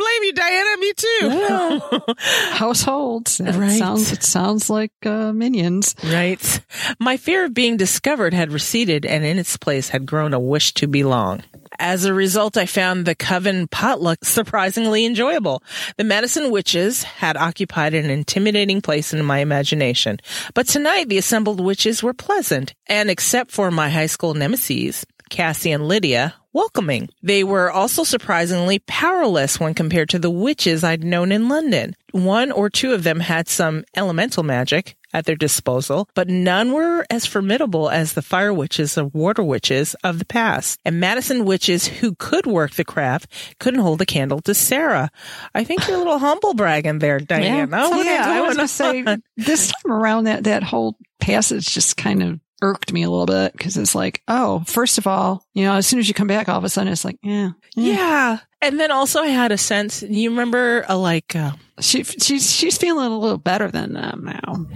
blame 0.00 0.22
you, 0.24 0.32
Diana. 0.32 0.76
Me 0.78 0.92
too. 0.96 2.14
Households. 2.58 3.38
That 3.38 3.54
Right. 3.54 3.78
sounds 3.78 4.12
it 4.12 4.22
sounds 4.22 4.70
like 4.70 4.92
uh, 5.04 5.32
minions. 5.32 5.94
Right. 6.04 6.60
My 6.98 7.16
fear 7.16 7.44
of 7.44 7.54
being 7.54 7.76
discovered 7.76 8.32
had 8.34 8.52
receded 8.52 9.04
and 9.06 9.24
in 9.24 9.38
its 9.38 9.56
place 9.56 9.88
had 9.90 10.06
grown 10.06 10.32
a 10.34 10.40
wish 10.40 10.74
to 10.74 10.86
belong. 10.86 11.42
As 11.78 12.04
a 12.04 12.12
result, 12.12 12.56
I 12.56 12.66
found 12.66 13.06
the 13.06 13.14
coven 13.14 13.66
potluck 13.68 14.24
surprisingly 14.24 15.06
enjoyable. 15.06 15.62
The 15.96 16.04
Madison 16.04 16.50
witches 16.50 17.02
had 17.04 17.36
occupied 17.36 17.94
an 17.94 18.10
intimidating 18.10 18.80
place 18.82 19.14
in 19.14 19.24
my 19.24 19.38
imagination, 19.38 20.18
but 20.54 20.66
tonight 20.68 21.08
the 21.08 21.16
assembled 21.18 21.60
witches 21.60 22.02
were 22.02 22.12
pleasant, 22.12 22.74
and 22.86 23.08
except 23.08 23.50
for 23.50 23.70
my 23.70 23.88
high 23.88 24.06
school 24.06 24.34
nemesis, 24.34 25.06
Cassie 25.30 25.72
and 25.72 25.88
Lydia, 25.88 26.34
welcoming. 26.52 27.08
They 27.22 27.44
were 27.44 27.70
also 27.70 28.04
surprisingly 28.04 28.80
powerless 28.80 29.58
when 29.58 29.74
compared 29.74 30.10
to 30.10 30.18
the 30.18 30.30
witches 30.30 30.84
I'd 30.84 31.04
known 31.04 31.32
in 31.32 31.48
London. 31.48 31.96
One 32.12 32.52
or 32.52 32.68
two 32.68 32.92
of 32.92 33.04
them 33.04 33.20
had 33.20 33.48
some 33.48 33.84
elemental 33.96 34.42
magic 34.42 34.96
at 35.12 35.24
their 35.24 35.36
disposal, 35.36 36.08
but 36.14 36.28
none 36.28 36.72
were 36.72 37.04
as 37.10 37.26
formidable 37.26 37.90
as 37.90 38.12
the 38.12 38.22
fire 38.22 38.52
witches 38.52 38.96
and 38.96 39.12
water 39.12 39.42
witches 39.42 39.94
of 40.04 40.18
the 40.18 40.24
past. 40.24 40.78
And 40.84 41.00
Madison 41.00 41.44
witches 41.44 41.86
who 41.86 42.14
could 42.14 42.46
work 42.46 42.72
the 42.72 42.84
craft 42.84 43.56
couldn't 43.58 43.80
hold 43.80 44.00
a 44.00 44.06
candle 44.06 44.40
to 44.42 44.54
Sarah. 44.54 45.10
I 45.54 45.64
think 45.64 45.86
you're 45.86 45.96
a 45.96 45.98
little 45.98 46.18
humble 46.18 46.54
bragging 46.54 46.98
there, 46.98 47.18
Diana. 47.18 47.90
What 47.90 48.06
yeah, 48.06 48.24
I 48.26 48.40
was 48.42 48.50
is 48.50 48.56
gonna 48.56 48.68
say 48.68 49.18
this 49.36 49.72
time 49.72 49.92
around 49.92 50.24
that 50.24 50.44
that 50.44 50.62
whole 50.62 50.96
passage 51.18 51.66
just 51.72 51.96
kind 51.96 52.22
of 52.22 52.40
irked 52.62 52.92
me 52.92 53.02
a 53.02 53.10
little 53.10 53.26
bit 53.26 53.52
because 53.52 53.76
it's 53.76 53.94
like, 53.94 54.22
oh, 54.28 54.62
first 54.66 54.98
of 54.98 55.06
all, 55.06 55.44
you 55.54 55.64
know, 55.64 55.74
as 55.74 55.86
soon 55.86 55.98
as 55.98 56.08
you 56.08 56.14
come 56.14 56.26
back, 56.26 56.48
all 56.48 56.58
of 56.58 56.64
a 56.64 56.68
sudden 56.68 56.92
it's 56.92 57.04
like, 57.04 57.18
yeah, 57.22 57.50
yeah. 57.76 57.94
Yeah. 57.94 58.38
And 58.62 58.78
then 58.78 58.90
also 58.90 59.20
I 59.20 59.28
had 59.28 59.52
a 59.52 59.58
sense, 59.58 60.02
you 60.02 60.30
remember 60.30 60.84
uh, 60.88 60.96
like, 60.96 61.34
uh, 61.34 61.52
She 61.80 62.04
she's 62.04 62.50
she's 62.50 62.76
feeling 62.76 63.06
a 63.10 63.18
little 63.18 63.38
better 63.38 63.70
than 63.70 63.94
them 63.94 64.24
now, 64.24 64.66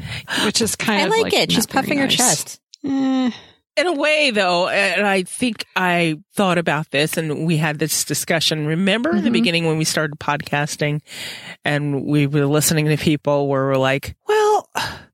which 0.46 0.62
is 0.62 0.74
kind 0.74 1.02
I 1.02 1.04
of 1.04 1.10
like, 1.10 1.32
it. 1.34 1.50
not 1.50 1.54
She's 1.54 1.66
very 1.66 1.82
puffing 1.82 1.98
her 1.98 2.08
chest. 2.08 2.60
Eh, 2.84 3.30
in 3.76 3.86
a 3.86 3.92
way 3.92 4.30
though, 4.30 4.68
and 4.68 5.06
I 5.06 5.22
think 5.22 5.64
I 5.74 6.18
thought 6.32 6.58
about 6.58 6.90
this 6.90 7.16
and 7.16 7.46
we 7.46 7.56
had 7.56 7.78
this 7.78 8.04
discussion. 8.04 8.66
Remember 8.66 9.10
in 9.10 9.16
the 9.16 9.22
mm-hmm. 9.22 9.32
beginning 9.32 9.66
when 9.66 9.78
we 9.78 9.84
started 9.84 10.18
podcasting 10.18 11.00
and 11.64 12.04
we 12.04 12.26
were 12.26 12.46
listening 12.46 12.86
to 12.86 12.96
people 12.96 13.48
where 13.48 13.64
we're 13.64 13.76
like, 13.76 14.16
well, 14.28 14.68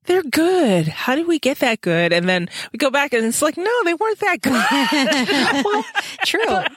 they're 0.04 0.22
good. 0.22 0.88
How 0.88 1.14
did 1.14 1.26
we 1.26 1.38
get 1.38 1.60
that 1.60 1.80
good? 1.80 2.12
And 2.12 2.28
then 2.28 2.48
we 2.72 2.78
go 2.78 2.90
back 2.90 3.12
and 3.12 3.24
it's 3.24 3.42
like, 3.42 3.56
no, 3.56 3.84
they 3.84 3.94
weren't 3.94 4.18
that 4.20 4.40
good. 6.22 6.26
True. 6.26 6.76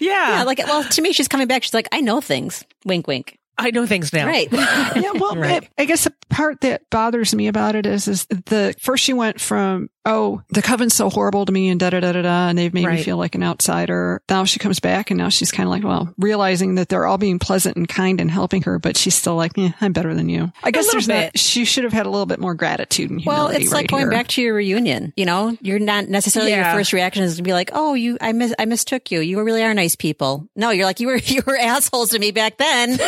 yeah. 0.00 0.38
Yeah, 0.38 0.42
like 0.44 0.58
well, 0.58 0.84
to 0.84 1.02
me, 1.02 1.12
she's 1.12 1.28
coming 1.28 1.46
back. 1.46 1.62
She's 1.62 1.74
like, 1.74 1.88
I 1.92 2.00
know 2.00 2.20
things. 2.20 2.64
Wink, 2.84 3.06
wink. 3.06 3.37
I 3.58 3.70
know 3.70 3.86
things 3.86 4.12
now. 4.12 4.26
Right. 4.26 4.48
yeah, 4.52 5.12
well, 5.14 5.34
Right. 5.36 5.68
I, 5.78 5.82
I 5.82 5.84
guess 5.84 6.04
the 6.04 6.12
part 6.30 6.60
that 6.62 6.88
bothers 6.90 7.34
me 7.34 7.48
about 7.48 7.74
it 7.74 7.86
is, 7.86 8.06
is 8.08 8.24
the 8.26 8.74
first 8.80 9.02
she 9.04 9.12
went 9.12 9.40
from, 9.40 9.90
oh, 10.06 10.40
the 10.50 10.62
coven's 10.62 10.94
so 10.94 11.10
horrible 11.10 11.44
to 11.44 11.52
me 11.52 11.68
and 11.68 11.78
da 11.80 11.90
da 11.90 12.00
da 12.00 12.12
da 12.12 12.22
da, 12.22 12.48
and 12.48 12.56
they've 12.56 12.72
made 12.72 12.86
me 12.86 13.02
feel 13.02 13.16
like 13.16 13.34
an 13.34 13.42
outsider. 13.42 14.22
Now 14.30 14.44
she 14.44 14.58
comes 14.58 14.80
back 14.80 15.10
and 15.10 15.18
now 15.18 15.28
she's 15.28 15.50
kind 15.50 15.66
of 15.66 15.70
like, 15.70 15.82
well, 15.84 16.14
realizing 16.18 16.76
that 16.76 16.88
they're 16.88 17.04
all 17.06 17.18
being 17.18 17.38
pleasant 17.38 17.76
and 17.76 17.88
kind 17.88 18.20
and 18.20 18.30
helping 18.30 18.62
her, 18.62 18.78
but 18.78 18.96
she's 18.96 19.14
still 19.14 19.34
like, 19.36 19.56
eh, 19.58 19.70
I'm 19.80 19.92
better 19.92 20.14
than 20.14 20.28
you. 20.28 20.52
I 20.62 20.70
guess 20.70 20.84
little 20.86 20.92
there's 21.00 21.08
not, 21.08 21.32
bit. 21.32 21.38
she 21.38 21.64
should 21.64 21.84
have 21.84 21.92
had 21.92 22.06
a 22.06 22.10
little 22.10 22.26
bit 22.26 22.38
more 22.38 22.54
gratitude 22.54 23.10
and 23.10 23.22
Well, 23.26 23.48
it's 23.48 23.66
right 23.66 23.72
like 23.72 23.88
going 23.88 24.02
here. 24.04 24.10
back 24.10 24.28
to 24.28 24.42
your 24.42 24.54
reunion. 24.54 25.12
You 25.16 25.26
know, 25.26 25.56
you're 25.60 25.78
not 25.78 26.08
necessarily 26.08 26.52
Yeah. 26.52 26.70
your 26.70 26.78
first 26.78 26.92
reaction 26.92 27.24
is 27.24 27.36
to 27.36 27.42
be 27.42 27.52
like, 27.52 27.70
"Oh, 27.74 27.94
you, 27.94 28.16
I 28.20 28.32
mis, 28.32 28.54
I 28.58 28.64
mistook 28.66 29.10
you. 29.10 29.20
You 29.20 29.42
really 29.42 29.62
are 29.64 29.74
nice 29.74 29.96
people." 29.96 30.48
No, 30.56 30.70
you're 30.70 30.84
like, 30.86 31.00
you 31.00 31.08
were, 31.08 31.16
you 31.24 31.42
were 31.46 31.56
assholes 31.58 32.10
to 32.10 32.18
me 32.18 32.30
back 32.30 32.56
then, 32.56 32.98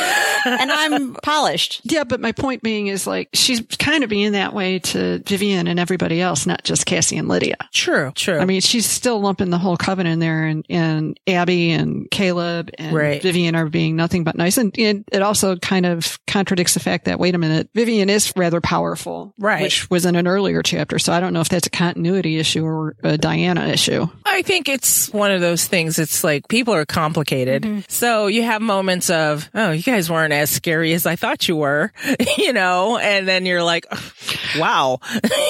and 0.47 0.71
I'm 0.71 1.15
polished. 1.15 1.81
Yeah, 1.85 2.05
but 2.05 2.21
my 2.21 2.33
point 2.33 2.63
being 2.63 2.87
is 2.89 3.07
like 3.07 3.31
she's 3.35 3.61
kind 3.79 4.05
of 4.05 4.11
being 4.11 4.33
that 4.33 4.55
way 4.55 4.79
to 4.81 5.19
Vivian 5.27 5.67
and 5.67 5.79
everybody 5.79 6.21
else, 6.21 6.47
not 6.47 6.65
just 6.65 6.87
Cassie 6.87 7.17
and 7.17 7.29
Lydia. 7.29 7.57
True. 7.73 8.13
True. 8.15 8.39
I 8.39 8.45
mean, 8.45 8.61
she's 8.61 8.87
still 8.87 9.21
lumping 9.21 9.51
the 9.51 9.59
whole 9.59 9.77
coven 9.77 10.07
in 10.07 10.19
there, 10.19 10.45
and, 10.45 10.65
and 10.69 11.19
Abby 11.27 11.73
and 11.73 12.11
Caleb 12.11 12.71
and 12.79 12.95
Right. 12.95 13.23
Vivian 13.23 13.55
are 13.55 13.69
being 13.69 13.97
nothing 13.97 14.25
but 14.25 14.37
nice. 14.37 14.59
And, 14.59 14.75
and 14.79 15.05
it 15.13 15.23
also 15.23 15.57
kind 15.57 15.87
of 15.87 16.19
contradicts 16.27 16.75
the 16.75 16.81
fact 16.81 17.05
that, 17.07 17.19
wait 17.19 17.35
a 17.35 17.39
minute, 17.39 17.71
Vivian 17.75 18.11
is 18.11 18.33
rather 18.37 18.61
powerful. 18.61 19.35
Right. 19.39 19.63
Which 19.63 19.89
was 19.91 20.07
in 20.07 20.17
an 20.17 20.27
earlier 20.27 20.63
chapter. 20.63 20.99
So 20.99 21.13
I 21.13 21.21
don't 21.21 21.33
know 21.33 21.41
if 21.41 21.49
that's 21.49 21.67
a 21.67 21.71
continuity 21.71 22.39
issue 22.39 22.65
or 22.65 22.97
a 23.03 23.17
Diana 23.19 23.67
issue. 23.67 24.07
I 24.25 24.43
think 24.43 24.69
it's 24.69 25.11
one 25.13 25.31
of 25.33 25.41
those 25.41 25.67
things. 25.67 25.99
It's 25.99 26.25
like 26.25 26.49
people 26.49 26.75
are 26.75 26.87
complicated. 26.87 27.63
Mm-hmm. 27.63 27.81
So 27.89 28.27
you 28.27 28.43
have 28.43 28.63
moments 28.63 29.11
of, 29.11 29.49
oh, 29.55 29.71
you 29.71 29.83
guys 29.83 30.11
weren't 30.11 30.30
as 30.33 30.51
scary 30.51 30.93
as 30.93 31.07
I 31.07 31.17
thought 31.17 31.49
you 31.49 31.57
were, 31.57 31.93
you 32.39 32.53
know, 32.53 32.99
and 32.99 33.27
then 33.27 33.47
you're 33.47 33.63
like, 33.63 33.87
wow. 34.59 34.99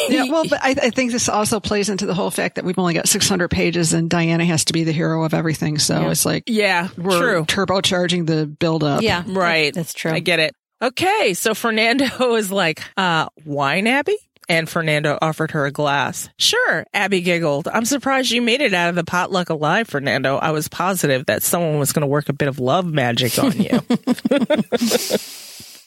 Yeah, 0.08 0.24
well, 0.24 0.44
but 0.48 0.58
I, 0.60 0.70
I 0.70 0.90
think 0.90 1.12
this 1.12 1.28
also 1.28 1.60
plays 1.60 1.88
into 1.88 2.04
the 2.04 2.14
whole 2.14 2.30
fact 2.30 2.56
that 2.56 2.64
we've 2.64 2.78
only 2.78 2.94
got 2.94 3.06
600 3.08 3.48
pages 3.48 3.92
and 3.92 4.10
Diana 4.10 4.44
has 4.44 4.64
to 4.64 4.72
be 4.72 4.82
the 4.82 4.92
hero 4.92 5.22
of 5.24 5.34
everything. 5.34 5.78
So 5.78 6.10
it's 6.10 6.26
like 6.26 6.44
yeah, 6.46 6.88
we're 6.96 7.18
true. 7.18 7.44
turbocharging 7.44 8.26
the 8.26 8.46
build 8.46 8.82
up. 8.82 9.02
Yeah, 9.02 9.22
Right. 9.26 9.72
That's 9.72 9.94
true. 9.94 10.10
I 10.10 10.18
get 10.18 10.40
it. 10.40 10.54
Okay. 10.82 11.34
So 11.34 11.54
Fernando 11.54 12.34
is 12.34 12.50
like, 12.50 12.82
uh, 12.96 13.28
wine, 13.44 13.86
Abby? 13.86 14.16
And 14.50 14.68
Fernando 14.68 15.16
offered 15.22 15.52
her 15.52 15.64
a 15.64 15.70
glass. 15.70 16.28
Sure, 16.36 16.84
Abby 16.92 17.20
giggled. 17.20 17.68
I'm 17.68 17.84
surprised 17.84 18.32
you 18.32 18.42
made 18.42 18.60
it 18.60 18.74
out 18.74 18.88
of 18.88 18.96
the 18.96 19.04
potluck 19.04 19.48
alive, 19.48 19.86
Fernando. 19.86 20.38
I 20.38 20.50
was 20.50 20.66
positive 20.66 21.26
that 21.26 21.44
someone 21.44 21.78
was 21.78 21.92
going 21.92 22.00
to 22.02 22.08
work 22.08 22.28
a 22.28 22.32
bit 22.32 22.48
of 22.48 22.58
love 22.58 22.84
magic 22.84 23.38
on 23.38 23.52
you. 23.52 23.80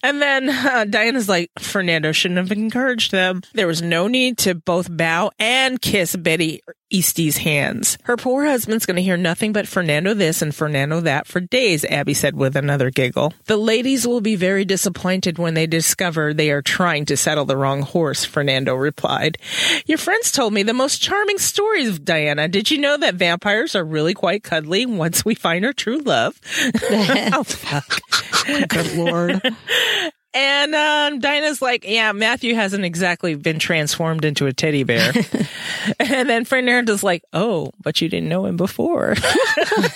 And 0.06 0.22
then 0.22 0.50
uh, 0.50 0.84
Diana's 0.84 1.30
like, 1.30 1.50
Fernando 1.58 2.12
shouldn't 2.12 2.38
have 2.38 2.52
encouraged 2.52 3.14
them. 3.14 3.42
There 3.54 3.68
was 3.68 3.82
no 3.82 4.10
need 4.10 4.38
to 4.40 4.54
both 4.54 4.96
bow 4.96 5.32
and 5.40 5.82
kiss 5.82 6.14
Betty 6.18 6.62
Eastie's 6.94 7.38
hands. 7.38 7.98
Her 8.04 8.16
poor 8.16 8.46
husband's 8.46 8.86
going 8.86 8.96
to 8.98 9.02
hear 9.02 9.18
nothing 9.18 9.52
but 9.52 9.68
Fernando 9.68 10.14
this 10.14 10.42
and 10.42 10.54
Fernando 10.54 11.02
that 11.02 11.28
for 11.28 11.40
days, 11.40 11.84
Abby 11.86 12.14
said 12.14 12.36
with 12.36 12.56
another 12.56 12.92
giggle. 12.92 13.34
The 13.46 13.58
ladies 13.58 14.08
will 14.08 14.22
be 14.22 14.36
very 14.36 14.64
disappointed 14.64 15.38
when 15.38 15.56
they 15.56 15.68
discover 15.68 16.34
they 16.34 16.52
are 16.52 16.62
trying 16.62 17.06
to 17.06 17.18
settle 17.18 17.46
the 17.46 17.58
wrong 17.58 17.82
horse, 17.82 18.24
Fernando 18.24 18.76
replied. 18.76 19.38
Your 19.86 19.98
friends 19.98 20.32
told 20.32 20.54
me 20.54 20.64
the 20.64 20.74
most 20.74 21.02
charming 21.02 21.40
stories, 21.40 22.00
Diana. 22.00 22.48
Did 22.48 22.70
you 22.70 22.78
know 22.78 22.98
that 22.98 23.16
vampires 23.16 23.76
are 23.76 23.84
really 23.84 24.14
quite 24.14 24.44
cuddly 24.44 24.86
once 24.86 25.26
we 25.26 25.36
find 25.36 25.66
our 25.66 25.74
true 25.74 26.00
love? 26.00 26.40
oh, 26.92 27.44
fuck. 27.44 28.00
Good 28.70 28.96
lord. 28.96 29.42
And 30.34 30.74
um, 30.74 31.20
Dinah's 31.20 31.62
like, 31.62 31.86
yeah, 31.88 32.12
Matthew 32.12 32.56
hasn't 32.56 32.84
exactly 32.86 33.36
been 33.36 33.60
transformed 33.60 34.26
into 34.26 34.48
a 34.48 34.54
teddy 34.54 34.84
bear. 34.84 35.12
and 36.00 36.30
then 36.30 36.44
Fernando's 36.46 37.04
like, 37.04 37.24
oh, 37.34 37.72
but 37.82 38.02
you 38.02 38.10
didn't 38.10 38.30
know 38.30 38.46
him 38.46 38.58
before. 38.58 39.16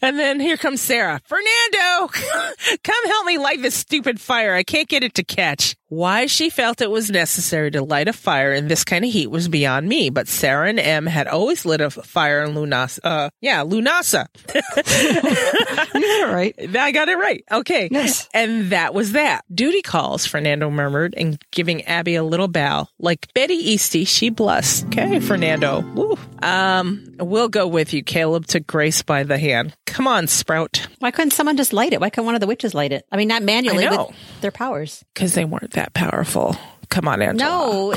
and 0.00 0.18
then 0.18 0.38
here 0.40 0.56
comes 0.56 0.80
Sarah. 0.80 1.20
Fernando, 1.24 2.08
come 2.84 3.06
help 3.06 3.26
me 3.26 3.38
light 3.38 3.60
this 3.62 3.74
stupid 3.74 4.20
fire. 4.20 4.54
I 4.54 4.62
can't 4.62 4.88
get 4.88 5.02
it 5.02 5.14
to 5.14 5.24
catch. 5.24 5.76
Why 5.88 6.26
she 6.26 6.50
felt 6.50 6.80
it 6.80 6.90
was 6.90 7.10
necessary 7.10 7.70
to 7.72 7.82
light 7.82 8.08
a 8.08 8.12
fire 8.12 8.52
in 8.52 8.68
this 8.68 8.84
kind 8.84 9.04
of 9.04 9.10
heat 9.10 9.28
was 9.30 9.48
beyond 9.48 9.88
me, 9.88 10.10
but 10.10 10.28
Sarah 10.28 10.68
and 10.68 10.80
Em 10.80 11.06
had 11.06 11.26
always 11.26 11.64
lit 11.64 11.80
a 11.80 11.90
fire 11.90 12.42
in 12.42 12.54
Lunasa. 12.54 13.00
Uh, 13.04 13.30
yeah, 13.40 13.62
Lunasa. 13.64 14.26
You 15.94 16.00
got 16.00 16.28
it 16.28 16.32
right. 16.32 16.54
I 16.76 16.90
got 16.92 17.08
it 17.08 17.16
right. 17.16 17.44
Okay. 17.50 17.88
Yes. 17.90 18.28
And 18.34 18.70
that 18.70 18.94
was 18.94 19.12
that. 19.12 19.42
Duty 19.54 19.80
calls, 19.82 20.26
Fernando 20.26 20.70
murmured, 20.70 21.14
and 21.16 21.38
giving 21.52 21.82
Abby 21.82 22.16
a 22.16 22.24
little 22.24 22.48
bow. 22.48 22.88
Like 22.98 23.32
Betty 23.32 23.54
Eastie, 23.54 24.04
she 24.04 24.28
blessed. 24.30 24.86
Okay, 24.86 25.20
Fernando. 25.20 25.80
Woo. 25.94 26.18
Um, 26.42 27.14
we'll 27.18 27.48
go 27.48 27.66
with 27.66 27.92
you, 27.94 28.02
Caleb 28.02 28.46
took 28.46 28.66
Grace 28.66 29.02
by 29.02 29.22
the 29.22 29.38
hand. 29.38 29.74
Come 29.86 30.08
on, 30.08 30.26
Sprout. 30.26 30.86
Why 30.98 31.10
couldn't 31.10 31.30
someone 31.30 31.56
just 31.56 31.72
light 31.72 31.92
it? 31.92 32.00
Why 32.00 32.10
couldn't 32.10 32.26
one 32.26 32.34
of 32.34 32.40
the 32.40 32.46
witches 32.46 32.74
light 32.74 32.92
it? 32.92 33.06
I 33.12 33.16
mean, 33.16 33.28
not 33.28 33.42
manually, 33.42 33.86
with 33.88 34.40
their 34.40 34.50
powers. 34.50 35.04
Because 35.14 35.34
they 35.34 35.44
weren't 35.44 35.72
that 35.72 35.83
powerful. 35.92 36.56
Come 36.90 37.08
on, 37.08 37.22
Angela. 37.22 37.48
No, 37.50 37.90
no, 37.90 37.94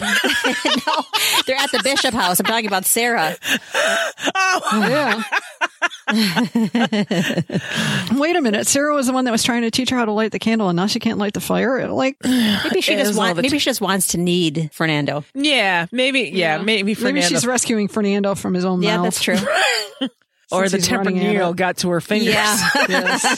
they're 1.46 1.58
at 1.58 1.70
the 1.72 1.82
bishop 1.84 2.13
house. 2.15 2.39
I'm 2.39 2.46
talking 2.46 2.65
about 2.67 2.86
Sarah. 2.86 3.36
Oh. 4.34 4.62
Yeah. 4.74 5.22
Wait 8.17 8.36
a 8.36 8.41
minute. 8.41 8.65
Sarah 8.65 8.96
was 8.96 9.06
the 9.08 9.13
one 9.13 9.25
that 9.25 9.32
was 9.32 9.44
trying 9.44 9.62
to 9.63 9.72
teach 9.72 9.89
her 9.91 9.98
how 9.98 10.06
to 10.06 10.12
light 10.13 10.32
the 10.32 10.39
candle, 10.39 10.70
and 10.70 10.75
now 10.77 10.88
she 10.88 11.00
can't 11.00 11.20
light 11.20 11.34
the 11.34 11.41
fire. 11.41 11.88
Like, 11.89 12.15
Maybe 12.24 12.79
she 12.82 12.96
just 12.96 13.15
wants. 13.17 13.36
Maybe 13.36 13.50
t- 13.50 13.60
she 13.60 13.65
just 13.65 13.82
wants 13.82 14.08
to 14.10 14.17
need 14.17 14.70
Fernando. 14.74 15.24
Yeah, 15.36 15.86
maybe. 15.91 16.22
Yeah, 16.34 16.58
maybe 16.60 16.94
Fernando. 16.96 17.15
maybe 17.22 17.27
she's 17.27 17.46
rescuing 17.46 17.89
Fernando 17.89 18.34
from 18.36 18.53
his 18.56 18.63
own 18.65 18.82
Yeah, 18.82 18.96
mouth. 18.98 19.03
that's 19.06 19.22
true. 19.22 19.36
or 20.51 20.63
the 20.63 20.70
since 20.70 20.88
he's 20.88 20.98
running 20.98 21.20
at 21.20 21.25
Tempranillo 21.36 21.51
it. 21.51 21.58
got 21.58 21.77
to 21.79 21.89
her 21.89 22.00
fingers. 22.01 22.34
Yeah. 22.34 22.58
Yes. 22.89 23.38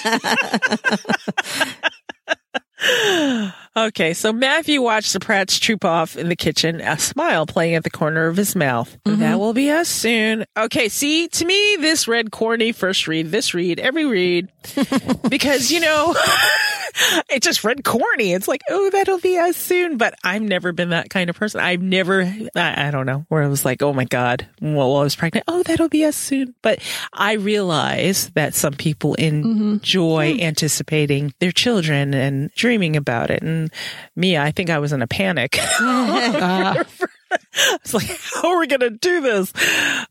Okay, 3.87 4.13
so 4.13 4.33
Matthew 4.33 4.81
watched 4.81 5.13
the 5.13 5.21
Pratts 5.21 5.57
troop 5.57 5.85
off 5.85 6.17
in 6.17 6.27
the 6.27 6.35
kitchen, 6.35 6.81
a 6.81 6.99
smile 6.99 7.45
playing 7.45 7.75
at 7.75 7.85
the 7.85 7.89
corner 7.89 8.27
of 8.27 8.35
his 8.35 8.53
mouth. 8.53 8.97
Mm-hmm. 9.05 9.21
That 9.21 9.39
will 9.39 9.53
be 9.53 9.71
us 9.71 9.87
soon. 9.87 10.43
Okay, 10.57 10.89
see, 10.89 11.29
to 11.29 11.45
me, 11.45 11.77
this 11.79 12.05
read 12.05 12.29
corny 12.29 12.73
first 12.73 13.07
read, 13.07 13.31
this 13.31 13.53
read, 13.53 13.79
every 13.79 14.05
read, 14.05 14.49
because, 15.29 15.71
you 15.71 15.79
know, 15.79 16.13
it 17.29 17.43
just 17.43 17.63
read 17.63 17.83
corny. 17.83 18.33
It's 18.33 18.47
like, 18.47 18.61
oh, 18.69 18.89
that'll 18.89 19.19
be 19.19 19.37
us 19.37 19.57
soon. 19.57 19.97
But 19.97 20.15
I've 20.23 20.41
never 20.41 20.71
been 20.71 20.89
that 20.89 21.09
kind 21.09 21.29
of 21.29 21.35
person. 21.35 21.61
I've 21.61 21.81
never, 21.81 22.23
I, 22.55 22.87
I 22.87 22.91
don't 22.91 23.05
know, 23.05 23.25
where 23.29 23.43
I 23.43 23.47
was 23.47 23.65
like, 23.65 23.81
oh 23.81 23.93
my 23.93 24.05
God, 24.05 24.47
well, 24.61 24.95
I 24.97 25.03
was 25.03 25.15
pregnant. 25.15 25.45
Oh, 25.47 25.63
that'll 25.63 25.89
be 25.89 26.05
us 26.05 26.15
soon. 26.15 26.55
But 26.61 26.79
I 27.13 27.33
realize 27.33 28.29
that 28.29 28.53
some 28.53 28.73
people 28.73 29.15
enjoy 29.15 30.37
anticipating 30.39 31.33
their 31.39 31.51
children 31.51 32.13
and 32.13 32.51
dreaming 32.53 32.95
about 32.95 33.31
it. 33.31 33.41
And 33.41 33.71
me, 34.15 34.37
I 34.37 34.51
think 34.51 34.69
I 34.69 34.79
was 34.79 34.93
in 34.93 35.01
a 35.01 35.07
panic. 35.07 35.59
Uh, 36.39 36.83
It's 37.81 37.93
like, 37.93 38.07
how 38.41 38.51
are 38.53 38.59
we 38.59 38.67
going 38.67 38.79
to 38.81 38.89
do 38.89 39.21
this? 39.21 39.51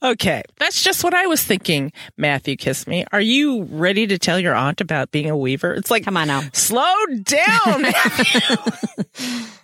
Okay. 0.03 0.43
That's 0.59 0.83
just 0.83 1.03
what 1.03 1.15
I 1.15 1.27
was 1.27 1.43
thinking. 1.43 1.93
Matthew 2.17 2.57
kissed 2.57 2.87
me. 2.87 3.05
Are 3.13 3.21
you 3.21 3.63
ready 3.65 4.07
to 4.09 4.19
tell 4.19 4.39
your 4.39 4.55
aunt 4.55 4.81
about 4.81 5.11
being 5.13 5.31
a 5.31 5.37
weaver? 5.37 5.73
It's 5.75 5.91
like, 5.91 6.05
Come 6.05 6.17
on 6.17 6.29
now. 6.29 6.43
slow 6.53 6.93
down. 7.23 7.83
Matthew. 7.83 8.59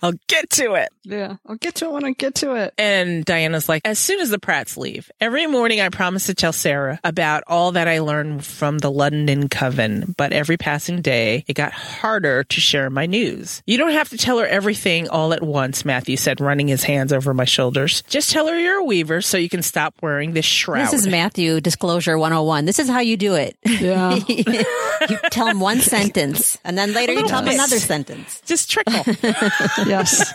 I'll 0.01 0.13
get 0.27 0.49
to 0.51 0.73
it. 0.75 0.89
yeah. 1.03 1.35
I'll 1.45 1.55
get 1.57 1.75
to 1.75 1.85
it 1.85 1.91
when 1.91 2.05
I 2.05 2.11
get 2.11 2.35
to 2.35 2.55
it. 2.55 2.73
And 2.77 3.23
Diana's 3.25 3.67
like, 3.69 3.81
as 3.85 3.99
soon 3.99 4.19
as 4.19 4.29
the 4.29 4.39
Pratts 4.39 4.77
leave, 4.77 5.09
every 5.19 5.47
morning 5.47 5.81
I 5.81 5.89
promise 5.89 6.25
to 6.27 6.33
tell 6.33 6.53
Sarah 6.53 6.99
about 7.03 7.43
all 7.47 7.71
that 7.73 7.87
I 7.87 7.99
learned 7.99 8.45
from 8.45 8.77
the 8.79 8.91
London 8.91 9.49
Coven, 9.49 10.13
but 10.17 10.31
every 10.33 10.57
passing 10.57 11.01
day, 11.01 11.43
it 11.47 11.53
got 11.53 11.71
harder 11.71 12.43
to 12.43 12.61
share 12.61 12.89
my 12.89 13.05
news. 13.05 13.61
You 13.65 13.77
don't 13.77 13.91
have 13.91 14.09
to 14.09 14.17
tell 14.17 14.39
her 14.39 14.45
everything 14.47 15.07
all 15.09 15.33
at 15.33 15.43
once, 15.43 15.85
Matthew 15.85 16.17
said, 16.17 16.39
running 16.41 16.67
his 16.67 16.83
hands 16.83 17.11
over 17.13 17.33
my 17.33 17.44
shoulders. 17.49 18.01
Just 18.03 18.31
tell 18.31 18.47
her 18.47 18.59
you're 18.59 18.79
a 18.79 18.83
weaver 18.83 19.21
so 19.21 19.37
you 19.37 19.49
can 19.49 19.61
stop 19.61 19.93
wearing 20.01 20.33
this 20.33 20.45
shroud. 20.45 20.85
This 20.85 20.93
is 20.93 21.07
Matthew 21.07 21.61
Disclosure 21.61 22.17
101. 22.17 22.65
This 22.65 22.79
is 22.79 22.87
how 22.89 22.99
you 22.99 23.17
do 23.17 23.35
it. 23.35 23.57
Yeah. 23.63 24.15
you 24.27 25.17
tell 25.31 25.47
him 25.47 25.59
one 25.59 25.79
sentence, 25.79 26.57
and 26.63 26.77
then 26.77 26.93
later 26.93 27.13
you 27.13 27.27
tell 27.27 27.39
him 27.39 27.45
bit. 27.45 27.53
another 27.55 27.79
sentence. 27.79 28.41
Just 28.45 28.69
trickle, 28.71 28.93
yes. 29.85 30.33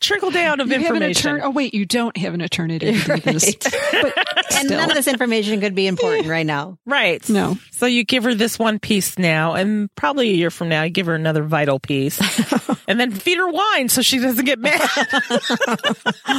trickle 0.00 0.30
down 0.30 0.60
of 0.60 0.68
You 0.68 0.74
have 0.80 0.96
an 0.96 1.02
information. 1.02 1.36
etern- 1.36 1.40
oh, 1.44 1.50
wait. 1.50 1.74
You 1.74 1.86
don't 1.86 2.16
have 2.16 2.34
an 2.34 2.40
eternity. 2.40 2.92
to 3.00 3.16
do 3.16 3.20
this. 3.32 3.54
But 3.56 4.14
And 4.52 4.66
still. 4.66 4.78
none 4.80 4.90
of 4.90 4.96
this 4.96 5.06
information 5.06 5.60
could 5.60 5.74
be 5.74 5.86
important 5.86 6.26
right 6.26 6.46
now. 6.46 6.78
Right. 6.84 7.26
No. 7.28 7.56
So 7.70 7.86
you 7.86 8.04
give 8.04 8.24
her 8.24 8.34
this 8.34 8.58
one 8.58 8.78
piece 8.78 9.18
now, 9.18 9.54
and 9.54 9.94
probably 9.94 10.30
a 10.30 10.34
year 10.34 10.50
from 10.50 10.68
now, 10.68 10.82
you 10.82 10.90
give 10.90 11.06
her 11.06 11.14
another 11.14 11.42
vital 11.44 11.78
piece, 11.78 12.18
and 12.88 12.98
then 13.00 13.10
feed 13.12 13.38
her 13.38 13.48
wine 13.48 13.88
so 13.88 14.02
she 14.02 14.18
doesn't 14.18 14.44
get 14.44 14.58
mad. 14.58 14.80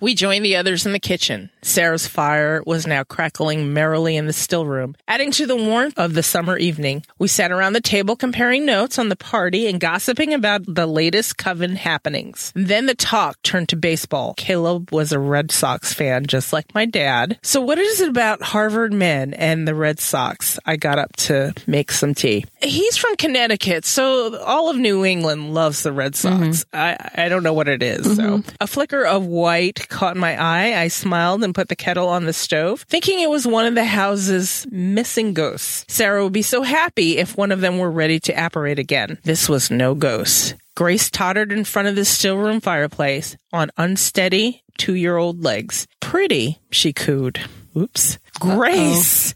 We 0.00 0.14
joined 0.14 0.44
the 0.44 0.56
others 0.56 0.86
in 0.86 0.92
the 0.92 1.00
kitchen. 1.00 1.50
Sarah's 1.62 2.06
fire 2.06 2.62
was 2.66 2.86
now 2.86 3.04
crackling 3.04 3.72
merrily 3.72 4.16
in 4.16 4.26
the 4.26 4.32
still 4.32 4.66
room. 4.66 4.96
Adding 5.08 5.30
to 5.32 5.46
the 5.46 5.56
warmth 5.56 5.98
of 5.98 6.14
the 6.14 6.22
summer 6.22 6.56
evening, 6.58 7.04
we 7.18 7.28
sat 7.28 7.50
around 7.50 7.72
the 7.72 7.80
table 7.80 8.16
comparing 8.16 8.66
notes 8.66 8.98
on 8.98 9.08
the 9.08 9.16
party 9.16 9.66
and 9.66 9.80
gossiping 9.80 10.34
about 10.34 10.62
the 10.66 10.86
latest 10.86 11.38
coven 11.38 11.76
happenings. 11.76 12.52
Then 12.54 12.86
the 12.86 12.94
talk 12.94 13.40
turned 13.42 13.70
to 13.70 13.76
baseball. 13.76 14.34
Caleb 14.36 14.92
was 14.92 15.12
a 15.12 15.18
Red 15.18 15.50
Sox 15.50 15.94
fan, 15.94 16.26
just 16.26 16.52
like 16.52 16.74
my 16.74 16.84
dad. 16.84 17.38
So 17.42 17.60
what 17.60 17.78
is 17.78 18.00
it 18.00 18.08
about 18.08 18.42
Harvard 18.42 18.92
men 18.92 19.34
and 19.34 19.66
the 19.66 19.74
Red 19.74 20.00
Sox? 20.00 20.58
I 20.66 20.76
got 20.76 20.98
up 20.98 21.16
to 21.16 21.54
make 21.66 21.90
some 21.90 22.14
tea. 22.14 22.44
He's 22.62 22.96
from 22.96 23.16
Connecticut, 23.16 23.84
so 23.84 24.38
all 24.42 24.70
of 24.70 24.76
New 24.76 25.04
England 25.04 25.54
loves 25.54 25.82
the 25.82 25.92
Red 25.92 26.14
Sox. 26.14 26.34
Mm-hmm. 26.34 26.76
I, 26.76 27.24
I 27.24 27.28
don't 27.28 27.42
know 27.42 27.54
what 27.54 27.68
it 27.68 27.82
is. 27.82 28.04
So 28.04 28.38
mm-hmm. 28.38 28.56
a 28.60 28.66
flicker 28.66 29.04
of 29.04 29.24
white 29.24 29.63
caught 29.72 30.16
my 30.16 30.40
eye. 30.40 30.80
I 30.80 30.88
smiled 30.88 31.42
and 31.44 31.54
put 31.54 31.68
the 31.68 31.76
kettle 31.76 32.08
on 32.08 32.24
the 32.24 32.32
stove, 32.32 32.82
thinking 32.82 33.20
it 33.20 33.30
was 33.30 33.46
one 33.46 33.66
of 33.66 33.74
the 33.74 33.84
house's 33.84 34.66
missing 34.70 35.34
ghosts. 35.34 35.84
Sarah 35.88 36.24
would 36.24 36.32
be 36.32 36.42
so 36.42 36.62
happy 36.62 37.18
if 37.18 37.36
one 37.36 37.52
of 37.52 37.60
them 37.60 37.78
were 37.78 37.90
ready 37.90 38.20
to 38.20 38.32
apparate 38.32 38.78
again. 38.78 39.18
This 39.24 39.48
was 39.48 39.70
no 39.70 39.94
ghost. 39.94 40.54
Grace 40.76 41.10
tottered 41.10 41.52
in 41.52 41.64
front 41.64 41.88
of 41.88 41.96
the 41.96 42.04
still 42.04 42.36
room 42.36 42.60
fireplace 42.60 43.36
on 43.52 43.70
unsteady 43.76 44.62
two 44.78 44.94
year 44.94 45.16
old 45.16 45.42
legs. 45.42 45.86
Pretty, 46.00 46.58
she 46.70 46.92
cooed. 46.92 47.40
Oops. 47.76 48.18
Grace! 48.40 49.34